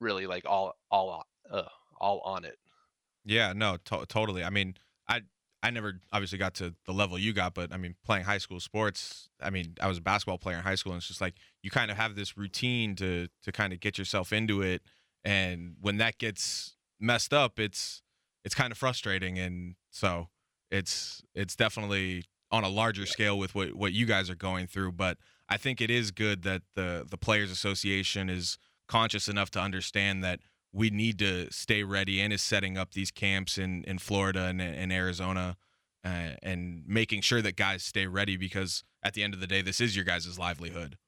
really 0.00 0.26
like 0.26 0.44
all 0.46 0.76
all 0.90 1.24
uh, 1.50 1.62
all 2.00 2.20
on 2.20 2.44
it. 2.44 2.56
Yeah 3.24 3.52
no 3.52 3.78
to- 3.86 4.06
totally 4.06 4.44
i 4.44 4.50
mean 4.50 4.76
i 5.66 5.70
never 5.70 6.00
obviously 6.12 6.38
got 6.38 6.54
to 6.54 6.74
the 6.86 6.92
level 6.92 7.18
you 7.18 7.32
got, 7.32 7.52
but 7.52 7.72
I 7.72 7.76
mean, 7.76 7.96
playing 8.04 8.24
high 8.24 8.38
school 8.38 8.60
sports, 8.60 9.28
I 9.42 9.50
mean, 9.50 9.74
I 9.80 9.88
was 9.88 9.98
a 9.98 10.00
basketball 10.00 10.38
player 10.38 10.56
in 10.56 10.62
high 10.62 10.76
school, 10.76 10.92
and 10.92 11.00
it's 11.00 11.08
just 11.08 11.20
like 11.20 11.34
you 11.62 11.70
kind 11.70 11.90
of 11.90 11.96
have 11.96 12.14
this 12.14 12.36
routine 12.36 12.94
to 12.96 13.26
to 13.42 13.52
kind 13.52 13.72
of 13.72 13.80
get 13.80 13.98
yourself 13.98 14.32
into 14.32 14.62
it, 14.62 14.82
and 15.24 15.74
when 15.80 15.96
that 15.96 16.18
gets 16.18 16.76
messed 17.00 17.34
up, 17.34 17.58
it's 17.58 18.02
it's 18.44 18.54
kind 18.54 18.70
of 18.70 18.78
frustrating, 18.78 19.38
and 19.38 19.74
so 19.90 20.28
it's 20.70 21.22
it's 21.34 21.56
definitely 21.56 22.24
on 22.52 22.62
a 22.62 22.68
larger 22.68 23.04
scale 23.04 23.36
with 23.36 23.54
what 23.56 23.74
what 23.74 23.92
you 23.92 24.06
guys 24.06 24.30
are 24.30 24.36
going 24.36 24.68
through. 24.68 24.92
But 24.92 25.18
I 25.48 25.56
think 25.56 25.80
it 25.80 25.90
is 25.90 26.12
good 26.12 26.42
that 26.44 26.62
the 26.76 27.04
the 27.10 27.18
Players 27.18 27.50
Association 27.50 28.30
is 28.30 28.56
conscious 28.86 29.26
enough 29.26 29.50
to 29.50 29.60
understand 29.60 30.22
that 30.22 30.38
we 30.72 30.90
need 30.90 31.18
to 31.20 31.50
stay 31.52 31.82
ready 31.82 32.20
and 32.20 32.32
is 32.32 32.42
setting 32.42 32.76
up 32.76 32.92
these 32.92 33.10
camps 33.10 33.58
in 33.58 33.84
in 33.84 33.98
Florida 33.98 34.44
and 34.44 34.60
in 34.60 34.92
Arizona 34.92 35.56
uh, 36.04 36.36
and 36.42 36.84
making 36.86 37.20
sure 37.20 37.42
that 37.42 37.56
guys 37.56 37.82
stay 37.82 38.06
ready 38.06 38.36
because 38.36 38.84
at 39.02 39.14
the 39.14 39.24
end 39.24 39.34
of 39.34 39.40
the 39.40 39.46
day, 39.46 39.60
this 39.60 39.80
is 39.80 39.96
your 39.96 40.04
guys' 40.04 40.38
livelihood. 40.38 40.98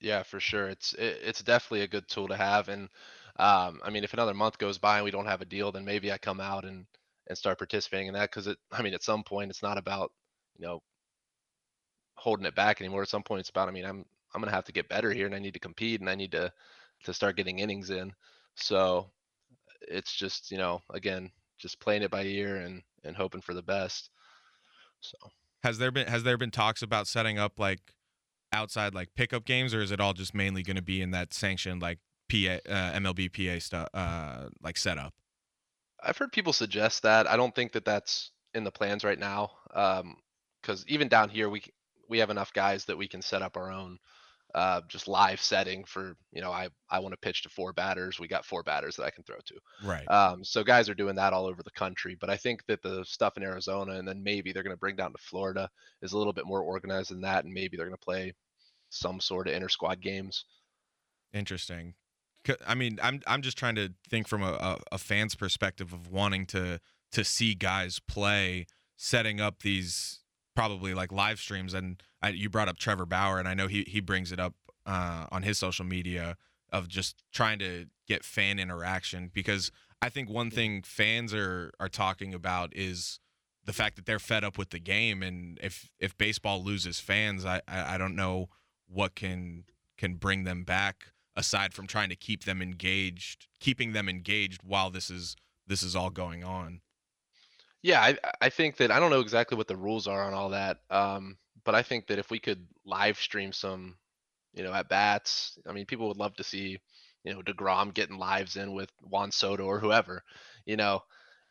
Yeah, 0.00 0.22
for 0.22 0.40
sure. 0.40 0.68
It's 0.68 0.92
it, 0.94 1.20
it's 1.22 1.42
definitely 1.42 1.82
a 1.82 1.88
good 1.88 2.08
tool 2.08 2.28
to 2.28 2.36
have. 2.36 2.68
And 2.68 2.88
um, 3.36 3.80
I 3.84 3.90
mean, 3.90 4.04
if 4.04 4.12
another 4.14 4.34
month 4.34 4.58
goes 4.58 4.78
by 4.78 4.96
and 4.96 5.04
we 5.04 5.10
don't 5.10 5.26
have 5.26 5.42
a 5.42 5.44
deal, 5.46 5.72
then 5.72 5.84
maybe 5.84 6.12
I 6.12 6.18
come 6.18 6.40
out 6.40 6.64
and 6.64 6.86
and 7.28 7.36
start 7.38 7.58
participating 7.58 8.08
in 8.08 8.14
that 8.14 8.30
because 8.30 8.46
it. 8.46 8.58
I 8.72 8.82
mean, 8.82 8.94
at 8.94 9.02
some 9.02 9.22
point, 9.24 9.50
it's 9.50 9.62
not 9.62 9.78
about 9.78 10.12
you 10.58 10.66
know 10.66 10.82
holding 12.16 12.46
it 12.46 12.54
back 12.54 12.80
anymore. 12.80 13.02
At 13.02 13.08
some 13.08 13.22
point, 13.22 13.40
it's 13.40 13.50
about 13.50 13.68
I 13.68 13.72
mean, 13.72 13.84
I'm 13.84 14.04
I'm 14.34 14.40
gonna 14.40 14.52
have 14.52 14.64
to 14.64 14.72
get 14.72 14.88
better 14.88 15.12
here, 15.12 15.26
and 15.26 15.34
I 15.34 15.38
need 15.38 15.54
to 15.54 15.60
compete, 15.60 16.00
and 16.00 16.10
I 16.10 16.14
need 16.14 16.32
to 16.32 16.52
to 17.04 17.14
start 17.14 17.36
getting 17.36 17.58
innings 17.58 17.90
in. 17.90 18.12
So 18.54 19.10
it's 19.82 20.14
just 20.14 20.50
you 20.50 20.58
know 20.58 20.82
again 20.90 21.30
just 21.58 21.80
playing 21.80 22.02
it 22.02 22.10
by 22.10 22.22
ear 22.22 22.56
and 22.56 22.82
and 23.04 23.16
hoping 23.16 23.40
for 23.40 23.54
the 23.54 23.62
best. 23.62 24.10
So 25.00 25.16
has 25.62 25.78
there 25.78 25.90
been 25.90 26.06
has 26.06 26.22
there 26.22 26.38
been 26.38 26.50
talks 26.50 26.82
about 26.82 27.06
setting 27.06 27.38
up 27.38 27.58
like 27.58 27.94
outside 28.52 28.94
like 28.94 29.14
pickup 29.14 29.44
games, 29.44 29.74
or 29.74 29.80
is 29.80 29.90
it 29.90 30.00
all 30.00 30.12
just 30.12 30.34
mainly 30.34 30.62
going 30.62 30.76
to 30.76 30.82
be 30.82 31.02
in 31.02 31.10
that 31.12 31.34
sanctioned 31.34 31.82
like 31.82 31.98
PA 32.30 32.58
uh, 32.68 32.92
MLB 32.98 33.32
PA 33.32 33.58
stuff 33.58 33.88
uh, 33.94 34.48
like 34.62 34.76
setup? 34.76 35.14
I've 36.02 36.16
heard 36.16 36.32
people 36.32 36.52
suggest 36.52 37.02
that. 37.02 37.26
I 37.26 37.36
don't 37.36 37.54
think 37.54 37.72
that 37.72 37.84
that's 37.84 38.30
in 38.54 38.64
the 38.64 38.70
plans 38.70 39.04
right 39.04 39.18
now. 39.18 39.50
Um 39.74 40.16
Because 40.60 40.84
even 40.88 41.08
down 41.08 41.28
here, 41.28 41.48
we 41.48 41.62
we 42.08 42.18
have 42.18 42.30
enough 42.30 42.52
guys 42.52 42.84
that 42.86 42.96
we 42.96 43.08
can 43.08 43.22
set 43.22 43.42
up 43.42 43.56
our 43.56 43.70
own 43.70 43.98
uh, 44.54 44.80
just 44.88 45.08
live 45.08 45.40
setting 45.40 45.84
for 45.84 46.16
you 46.32 46.40
know 46.40 46.50
I 46.50 46.68
I 46.90 47.00
want 47.00 47.12
to 47.12 47.18
pitch 47.18 47.42
to 47.42 47.48
four 47.48 47.72
batters. 47.72 48.18
We 48.18 48.28
got 48.28 48.46
four 48.46 48.62
batters 48.62 48.96
that 48.96 49.04
I 49.04 49.10
can 49.10 49.24
throw 49.24 49.36
to. 49.36 49.54
Right. 49.84 50.10
Um, 50.10 50.42
so 50.42 50.64
guys 50.64 50.88
are 50.88 50.94
doing 50.94 51.16
that 51.16 51.32
all 51.32 51.46
over 51.46 51.62
the 51.62 51.70
country. 51.70 52.16
But 52.18 52.30
I 52.30 52.36
think 52.36 52.64
that 52.66 52.82
the 52.82 53.04
stuff 53.04 53.36
in 53.36 53.42
Arizona 53.42 53.92
and 53.92 54.08
then 54.08 54.22
maybe 54.22 54.52
they're 54.52 54.62
going 54.62 54.74
to 54.74 54.80
bring 54.80 54.96
down 54.96 55.12
to 55.12 55.18
Florida 55.18 55.68
is 56.02 56.12
a 56.12 56.18
little 56.18 56.32
bit 56.32 56.46
more 56.46 56.62
organized 56.62 57.10
than 57.10 57.20
that, 57.22 57.44
and 57.44 57.52
maybe 57.52 57.76
they're 57.76 57.86
going 57.86 57.98
to 57.98 58.04
play 58.04 58.32
some 58.90 59.20
sort 59.20 59.48
of 59.48 59.54
inter 59.54 59.68
squad 59.68 60.00
games. 60.00 60.44
Interesting. 61.32 61.94
I 62.66 62.74
mean, 62.74 62.98
I'm 63.02 63.20
I'm 63.26 63.42
just 63.42 63.58
trying 63.58 63.74
to 63.74 63.92
think 64.08 64.28
from 64.28 64.42
a, 64.42 64.52
a, 64.52 64.78
a 64.92 64.98
fan's 64.98 65.34
perspective 65.34 65.92
of 65.92 66.10
wanting 66.10 66.46
to 66.46 66.80
to 67.12 67.24
see 67.24 67.54
guys 67.54 68.00
play, 68.00 68.66
setting 68.96 69.40
up 69.40 69.62
these 69.62 70.20
probably 70.58 70.92
like 70.92 71.12
live 71.12 71.38
streams. 71.38 71.72
And 71.72 72.02
I, 72.20 72.30
you 72.30 72.50
brought 72.50 72.68
up 72.68 72.78
Trevor 72.78 73.06
Bauer, 73.06 73.38
and 73.38 73.46
I 73.46 73.54
know 73.54 73.68
he 73.68 73.84
he 73.86 74.00
brings 74.00 74.32
it 74.32 74.40
up 74.40 74.54
uh, 74.84 75.26
on 75.30 75.44
his 75.44 75.56
social 75.56 75.84
media 75.84 76.36
of 76.70 76.88
just 76.88 77.22
trying 77.32 77.60
to 77.60 77.86
get 78.08 78.24
fan 78.24 78.58
interaction 78.58 79.30
because 79.32 79.70
I 80.02 80.08
think 80.08 80.28
one 80.28 80.50
thing 80.50 80.82
fans 80.82 81.32
are 81.32 81.70
are 81.78 81.88
talking 81.88 82.34
about 82.34 82.74
is 82.74 83.20
the 83.66 83.72
fact 83.72 83.94
that 83.96 84.06
they're 84.06 84.18
fed 84.18 84.42
up 84.42 84.58
with 84.58 84.70
the 84.70 84.80
game, 84.80 85.22
and 85.22 85.60
if 85.62 85.90
if 86.00 86.18
baseball 86.18 86.60
loses 86.60 86.98
fans, 86.98 87.46
I 87.46 87.60
I, 87.68 87.94
I 87.94 87.98
don't 87.98 88.16
know 88.16 88.48
what 88.88 89.14
can 89.14 89.62
can 89.96 90.14
bring 90.14 90.42
them 90.42 90.64
back 90.64 91.12
aside 91.36 91.72
from 91.72 91.86
trying 91.86 92.08
to 92.08 92.16
keep 92.16 92.42
them 92.42 92.60
engaged, 92.60 93.46
keeping 93.60 93.92
them 93.92 94.08
engaged 94.08 94.62
while 94.64 94.90
this 94.90 95.08
is 95.08 95.36
this 95.68 95.84
is 95.84 95.94
all 95.94 96.10
going 96.10 96.42
on. 96.42 96.80
Yeah, 97.82 98.00
I 98.02 98.18
I 98.40 98.48
think 98.50 98.76
that 98.78 98.90
I 98.90 98.98
don't 98.98 99.10
know 99.10 99.20
exactly 99.20 99.56
what 99.56 99.68
the 99.68 99.76
rules 99.76 100.06
are 100.06 100.22
on 100.22 100.34
all 100.34 100.50
that, 100.50 100.78
um, 100.90 101.38
but 101.64 101.74
I 101.74 101.82
think 101.82 102.06
that 102.08 102.18
if 102.18 102.30
we 102.30 102.38
could 102.40 102.66
live 102.84 103.18
stream 103.18 103.52
some, 103.52 103.96
you 104.54 104.62
know, 104.64 104.72
at 104.74 104.88
bats, 104.88 105.58
I 105.66 105.72
mean, 105.72 105.86
people 105.86 106.08
would 106.08 106.16
love 106.18 106.34
to 106.36 106.44
see, 106.44 106.78
you 107.24 107.34
know, 107.34 107.42
Degrom 107.42 107.94
getting 107.94 108.18
lives 108.18 108.56
in 108.56 108.72
with 108.74 108.90
Juan 109.02 109.30
Soto 109.32 109.64
or 109.66 109.80
whoever, 109.80 110.24
you 110.66 110.76
know, 110.76 111.02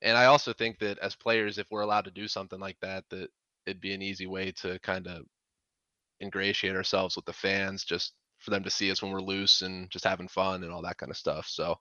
and 0.02 0.18
I 0.18 0.26
also 0.26 0.54
think 0.54 0.80
that 0.80 1.00
as 1.00 1.16
players, 1.16 1.58
if 1.58 1.68
we're 1.72 1.82
allowed 1.82 2.06
to 2.06 2.12
do 2.12 2.28
something 2.28 2.60
like 2.60 2.80
that, 2.82 3.06
that 3.10 3.30
it'd 3.66 3.82
be 3.82 3.94
an 3.94 4.02
easy 4.02 4.28
way 4.28 4.52
to 4.54 4.80
kind 4.80 5.08
of 5.08 5.26
ingratiate 6.22 6.76
ourselves 6.76 7.16
with 7.16 7.26
the 7.26 7.34
fans, 7.34 7.84
just 7.84 8.14
for 8.40 8.52
them 8.52 8.64
to 8.64 8.70
see 8.70 8.92
us 8.92 9.02
when 9.02 9.12
we're 9.12 9.22
loose 9.22 9.62
and 9.62 9.90
just 9.90 10.06
having 10.06 10.28
fun 10.28 10.64
and 10.64 10.72
all 10.72 10.82
that 10.84 10.98
kind 10.98 11.12
of 11.12 11.18
stuff. 11.18 11.48
So 11.48 11.76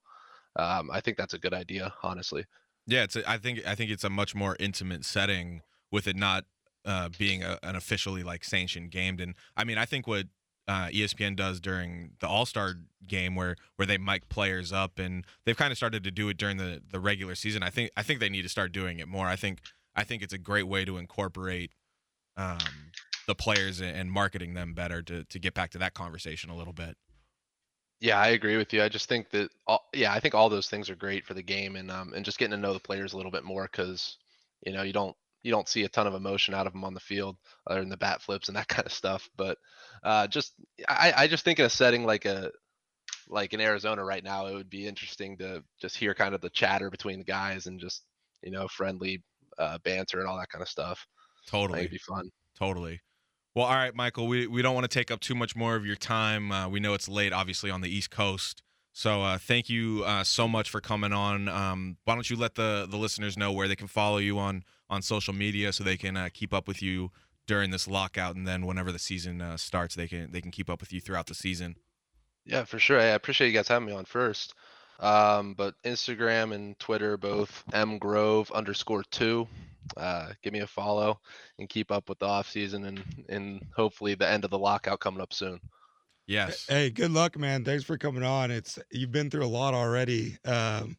um, 0.56 0.90
I 0.92 1.00
think 1.00 1.16
that's 1.18 1.34
a 1.34 1.38
good 1.38 1.54
idea, 1.54 1.94
honestly. 2.02 2.44
Yeah, 2.86 3.02
it's. 3.02 3.16
A, 3.16 3.28
I 3.28 3.38
think 3.38 3.66
I 3.66 3.74
think 3.74 3.90
it's 3.90 4.04
a 4.04 4.10
much 4.10 4.34
more 4.34 4.56
intimate 4.60 5.04
setting 5.04 5.62
with 5.90 6.06
it 6.06 6.16
not 6.16 6.44
uh, 6.84 7.08
being 7.18 7.42
a, 7.42 7.58
an 7.62 7.76
officially 7.76 8.22
like 8.22 8.44
sanctioned 8.44 8.90
game. 8.90 9.18
And 9.20 9.34
I 9.56 9.64
mean, 9.64 9.78
I 9.78 9.84
think 9.84 10.06
what 10.06 10.26
uh, 10.68 10.88
ESPN 10.88 11.36
does 11.36 11.60
during 11.60 12.12
the 12.20 12.28
All 12.28 12.46
Star 12.46 12.74
game, 13.06 13.34
where 13.34 13.56
where 13.76 13.86
they 13.86 13.98
mic 13.98 14.28
players 14.28 14.72
up, 14.72 14.98
and 14.98 15.24
they've 15.44 15.56
kind 15.56 15.72
of 15.72 15.76
started 15.76 16.04
to 16.04 16.10
do 16.10 16.28
it 16.28 16.36
during 16.36 16.56
the 16.56 16.82
the 16.88 17.00
regular 17.00 17.34
season. 17.34 17.62
I 17.62 17.70
think 17.70 17.90
I 17.96 18.02
think 18.02 18.20
they 18.20 18.28
need 18.28 18.42
to 18.42 18.48
start 18.48 18.72
doing 18.72 18.98
it 18.98 19.08
more. 19.08 19.26
I 19.26 19.36
think 19.36 19.60
I 19.94 20.04
think 20.04 20.22
it's 20.22 20.32
a 20.32 20.38
great 20.38 20.66
way 20.68 20.84
to 20.84 20.96
incorporate 20.96 21.72
um, 22.36 22.58
the 23.26 23.34
players 23.34 23.80
and 23.80 24.10
marketing 24.10 24.54
them 24.54 24.74
better 24.74 25.02
to 25.02 25.24
to 25.24 25.38
get 25.38 25.54
back 25.54 25.70
to 25.70 25.78
that 25.78 25.94
conversation 25.94 26.50
a 26.50 26.56
little 26.56 26.72
bit. 26.72 26.96
Yeah, 28.00 28.18
I 28.18 28.28
agree 28.28 28.56
with 28.56 28.72
you. 28.72 28.82
I 28.82 28.88
just 28.88 29.08
think 29.08 29.30
that 29.30 29.50
all, 29.66 29.88
yeah, 29.94 30.12
I 30.12 30.20
think 30.20 30.34
all 30.34 30.48
those 30.48 30.68
things 30.68 30.90
are 30.90 30.96
great 30.96 31.24
for 31.24 31.34
the 31.34 31.42
game 31.42 31.76
and 31.76 31.90
um 31.90 32.12
and 32.14 32.24
just 32.24 32.38
getting 32.38 32.52
to 32.52 32.56
know 32.56 32.74
the 32.74 32.80
players 32.80 33.12
a 33.12 33.16
little 33.16 33.32
bit 33.32 33.44
more 33.44 33.68
because 33.70 34.18
you 34.64 34.72
know 34.72 34.82
you 34.82 34.92
don't 34.92 35.16
you 35.42 35.50
don't 35.50 35.68
see 35.68 35.84
a 35.84 35.88
ton 35.88 36.06
of 36.06 36.14
emotion 36.14 36.54
out 36.54 36.66
of 36.66 36.72
them 36.72 36.84
on 36.84 36.92
the 36.92 37.00
field 37.00 37.36
other 37.66 37.80
than 37.80 37.88
the 37.88 37.96
bat 37.96 38.20
flips 38.20 38.48
and 38.48 38.56
that 38.56 38.68
kind 38.68 38.86
of 38.86 38.92
stuff. 38.92 39.28
But 39.36 39.58
uh, 40.02 40.26
just 40.26 40.52
I 40.88 41.12
I 41.16 41.26
just 41.26 41.44
think 41.44 41.58
in 41.58 41.64
a 41.64 41.70
setting 41.70 42.04
like 42.04 42.24
a 42.26 42.50
like 43.28 43.54
in 43.54 43.60
Arizona 43.60 44.04
right 44.04 44.22
now, 44.22 44.46
it 44.46 44.54
would 44.54 44.70
be 44.70 44.86
interesting 44.86 45.38
to 45.38 45.62
just 45.80 45.96
hear 45.96 46.14
kind 46.14 46.34
of 46.34 46.40
the 46.40 46.50
chatter 46.50 46.90
between 46.90 47.18
the 47.18 47.24
guys 47.24 47.66
and 47.66 47.80
just 47.80 48.04
you 48.42 48.50
know 48.50 48.68
friendly 48.68 49.22
uh, 49.58 49.78
banter 49.84 50.20
and 50.20 50.28
all 50.28 50.38
that 50.38 50.50
kind 50.50 50.62
of 50.62 50.68
stuff. 50.68 51.06
Totally, 51.46 51.80
it'd 51.80 51.92
be 51.92 51.98
fun. 51.98 52.30
Totally. 52.58 53.00
Well, 53.56 53.64
all 53.64 53.74
right, 53.74 53.94
Michael, 53.94 54.26
we, 54.26 54.46
we 54.46 54.60
don't 54.60 54.74
want 54.74 54.84
to 54.84 54.94
take 54.94 55.10
up 55.10 55.20
too 55.20 55.34
much 55.34 55.56
more 55.56 55.76
of 55.76 55.86
your 55.86 55.96
time. 55.96 56.52
Uh, 56.52 56.68
we 56.68 56.78
know 56.78 56.92
it's 56.92 57.08
late, 57.08 57.32
obviously, 57.32 57.70
on 57.70 57.80
the 57.80 57.88
East 57.88 58.10
Coast. 58.10 58.62
So 58.92 59.22
uh, 59.22 59.38
thank 59.38 59.70
you 59.70 60.02
uh, 60.04 60.24
so 60.24 60.46
much 60.46 60.68
for 60.68 60.82
coming 60.82 61.14
on. 61.14 61.48
Um, 61.48 61.96
why 62.04 62.12
don't 62.12 62.28
you 62.28 62.36
let 62.36 62.56
the, 62.56 62.86
the 62.86 62.98
listeners 62.98 63.38
know 63.38 63.52
where 63.52 63.66
they 63.66 63.74
can 63.74 63.86
follow 63.86 64.18
you 64.18 64.38
on, 64.38 64.62
on 64.90 65.00
social 65.00 65.32
media 65.32 65.72
so 65.72 65.84
they 65.84 65.96
can 65.96 66.18
uh, 66.18 66.28
keep 66.34 66.52
up 66.52 66.68
with 66.68 66.82
you 66.82 67.10
during 67.46 67.70
this 67.70 67.88
lockout, 67.88 68.36
and 68.36 68.46
then 68.46 68.66
whenever 68.66 68.92
the 68.92 68.98
season 68.98 69.40
uh, 69.40 69.56
starts, 69.56 69.94
they 69.94 70.08
can 70.08 70.30
they 70.32 70.42
can 70.42 70.50
keep 70.50 70.68
up 70.68 70.80
with 70.80 70.92
you 70.92 71.00
throughout 71.00 71.26
the 71.26 71.34
season. 71.34 71.76
Yeah, 72.44 72.64
for 72.64 72.78
sure. 72.78 73.00
I 73.00 73.04
appreciate 73.04 73.48
you 73.48 73.54
guys 73.54 73.68
having 73.68 73.86
me 73.86 73.94
on 73.94 74.04
first. 74.04 74.52
Um, 74.98 75.54
but 75.54 75.74
Instagram 75.84 76.54
and 76.54 76.78
Twitter 76.78 77.16
both 77.16 77.64
m 77.72 77.98
grove 77.98 78.50
underscore 78.52 79.04
two 79.10 79.46
uh, 79.96 80.32
give 80.42 80.52
me 80.52 80.60
a 80.60 80.66
follow 80.66 81.20
and 81.58 81.68
keep 81.68 81.90
up 81.90 82.08
with 82.08 82.18
the 82.18 82.26
off 82.26 82.48
season 82.48 82.84
and 82.84 83.02
and 83.28 83.64
hopefully 83.74 84.14
the 84.14 84.28
end 84.28 84.44
of 84.44 84.50
the 84.50 84.58
lockout 84.58 85.00
coming 85.00 85.20
up 85.20 85.32
soon. 85.32 85.60
Yes. 86.26 86.66
Hey, 86.68 86.90
good 86.90 87.12
luck, 87.12 87.38
man. 87.38 87.64
Thanks 87.64 87.84
for 87.84 87.96
coming 87.96 88.24
on. 88.24 88.50
It's 88.50 88.78
you've 88.90 89.12
been 89.12 89.30
through 89.30 89.44
a 89.44 89.46
lot 89.46 89.74
already. 89.74 90.36
Um, 90.44 90.96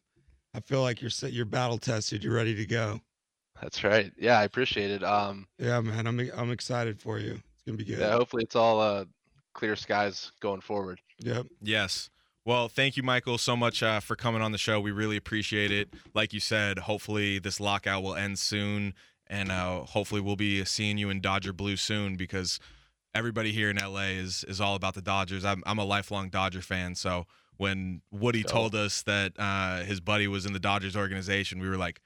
I 0.54 0.60
feel 0.60 0.80
like 0.80 1.02
you're 1.02 1.10
set, 1.10 1.32
you're 1.32 1.44
battle 1.44 1.78
tested. 1.78 2.24
You're 2.24 2.34
ready 2.34 2.54
to 2.54 2.66
go. 2.66 3.00
That's 3.60 3.84
right. 3.84 4.12
Yeah, 4.16 4.38
I 4.38 4.44
appreciate 4.44 4.90
it. 4.90 5.04
Um, 5.04 5.46
yeah, 5.58 5.80
man. 5.80 6.06
I'm 6.06 6.30
I'm 6.34 6.50
excited 6.50 7.00
for 7.00 7.18
you. 7.18 7.32
It's 7.32 7.64
gonna 7.66 7.76
be 7.76 7.84
good. 7.84 7.98
Yeah, 7.98 8.12
hopefully 8.12 8.44
it's 8.44 8.56
all 8.56 8.80
uh, 8.80 9.04
clear 9.52 9.76
skies 9.76 10.32
going 10.40 10.60
forward. 10.60 11.00
Yep. 11.20 11.46
Yes. 11.60 12.08
Well, 12.48 12.70
thank 12.70 12.96
you, 12.96 13.02
Michael, 13.02 13.36
so 13.36 13.58
much 13.58 13.82
uh, 13.82 14.00
for 14.00 14.16
coming 14.16 14.40
on 14.40 14.52
the 14.52 14.58
show. 14.58 14.80
We 14.80 14.90
really 14.90 15.18
appreciate 15.18 15.70
it. 15.70 15.92
Like 16.14 16.32
you 16.32 16.40
said, 16.40 16.78
hopefully 16.78 17.38
this 17.38 17.60
lockout 17.60 18.02
will 18.02 18.14
end 18.14 18.38
soon, 18.38 18.94
and 19.26 19.52
uh, 19.52 19.80
hopefully 19.80 20.22
we'll 20.22 20.34
be 20.34 20.64
seeing 20.64 20.96
you 20.96 21.10
in 21.10 21.20
Dodger 21.20 21.52
blue 21.52 21.76
soon 21.76 22.16
because 22.16 22.58
everybody 23.14 23.52
here 23.52 23.68
in 23.68 23.76
LA 23.76 24.12
is 24.12 24.46
is 24.48 24.62
all 24.62 24.76
about 24.76 24.94
the 24.94 25.02
Dodgers. 25.02 25.44
I'm 25.44 25.62
I'm 25.66 25.78
a 25.78 25.84
lifelong 25.84 26.30
Dodger 26.30 26.62
fan, 26.62 26.94
so 26.94 27.26
when 27.58 28.00
Woody 28.10 28.42
told 28.44 28.74
us 28.74 29.02
that 29.02 29.32
uh, 29.38 29.80
his 29.80 30.00
buddy 30.00 30.26
was 30.26 30.46
in 30.46 30.54
the 30.54 30.58
Dodgers 30.58 30.96
organization, 30.96 31.60
we 31.60 31.68
were 31.68 31.76
like, 31.76 32.00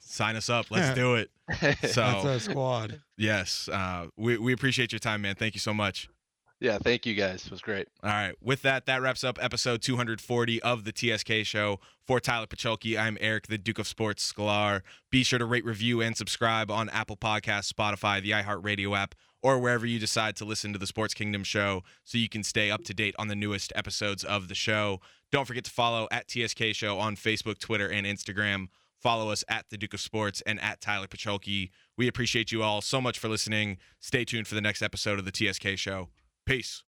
sign 0.00 0.34
us 0.34 0.50
up. 0.50 0.72
Let's 0.72 0.92
do 0.96 1.14
it. 1.14 1.30
So 1.88 2.00
that's 2.00 2.24
a 2.24 2.40
squad. 2.40 3.00
Yes. 3.16 3.68
Uh, 3.68 4.06
we, 4.16 4.38
we 4.38 4.52
appreciate 4.54 4.90
your 4.90 4.98
time, 4.98 5.22
man. 5.22 5.36
Thank 5.36 5.54
you 5.54 5.60
so 5.60 5.72
much. 5.72 6.08
Yeah, 6.60 6.78
thank 6.78 7.04
you 7.04 7.14
guys. 7.14 7.44
It 7.44 7.50
was 7.50 7.60
great. 7.60 7.88
All 8.02 8.10
right. 8.10 8.34
With 8.40 8.62
that, 8.62 8.86
that 8.86 9.02
wraps 9.02 9.24
up 9.24 9.38
episode 9.42 9.82
240 9.82 10.62
of 10.62 10.84
the 10.84 10.92
TSK 10.92 11.44
show. 11.44 11.80
For 12.06 12.20
Tyler 12.20 12.46
Pacholke, 12.46 12.98
I'm 12.98 13.18
Eric, 13.20 13.48
the 13.48 13.58
Duke 13.58 13.78
of 13.78 13.86
Sports 13.86 14.30
Sklar. 14.30 14.82
Be 15.10 15.24
sure 15.24 15.38
to 15.38 15.44
rate, 15.44 15.64
review, 15.64 16.00
and 16.00 16.16
subscribe 16.16 16.70
on 16.70 16.88
Apple 16.90 17.16
Podcasts, 17.16 17.72
Spotify, 17.72 18.22
the 18.22 18.30
iHeartRadio 18.30 18.96
app, 18.96 19.14
or 19.42 19.58
wherever 19.58 19.84
you 19.84 19.98
decide 19.98 20.36
to 20.36 20.44
listen 20.44 20.72
to 20.72 20.78
the 20.78 20.86
Sports 20.86 21.12
Kingdom 21.12 21.44
show 21.44 21.82
so 22.04 22.18
you 22.18 22.28
can 22.28 22.42
stay 22.42 22.70
up 22.70 22.84
to 22.84 22.94
date 22.94 23.14
on 23.18 23.28
the 23.28 23.34
newest 23.34 23.72
episodes 23.74 24.22
of 24.22 24.48
the 24.48 24.54
show. 24.54 25.00
Don't 25.32 25.46
forget 25.46 25.64
to 25.64 25.70
follow 25.70 26.08
at 26.10 26.30
TSK 26.30 26.72
Show 26.72 26.98
on 26.98 27.16
Facebook, 27.16 27.58
Twitter, 27.58 27.88
and 27.88 28.06
Instagram. 28.06 28.68
Follow 28.96 29.30
us 29.30 29.44
at 29.48 29.68
the 29.68 29.76
Duke 29.76 29.92
of 29.92 30.00
Sports 30.00 30.42
and 30.46 30.58
at 30.62 30.80
Tyler 30.80 31.08
Pacholke. 31.08 31.70
We 31.98 32.08
appreciate 32.08 32.52
you 32.52 32.62
all 32.62 32.80
so 32.80 33.00
much 33.00 33.18
for 33.18 33.28
listening. 33.28 33.76
Stay 34.00 34.24
tuned 34.24 34.46
for 34.46 34.54
the 34.54 34.62
next 34.62 34.80
episode 34.80 35.18
of 35.18 35.26
the 35.26 35.32
TSK 35.32 35.76
show. 35.76 36.08
Peace. 36.46 36.82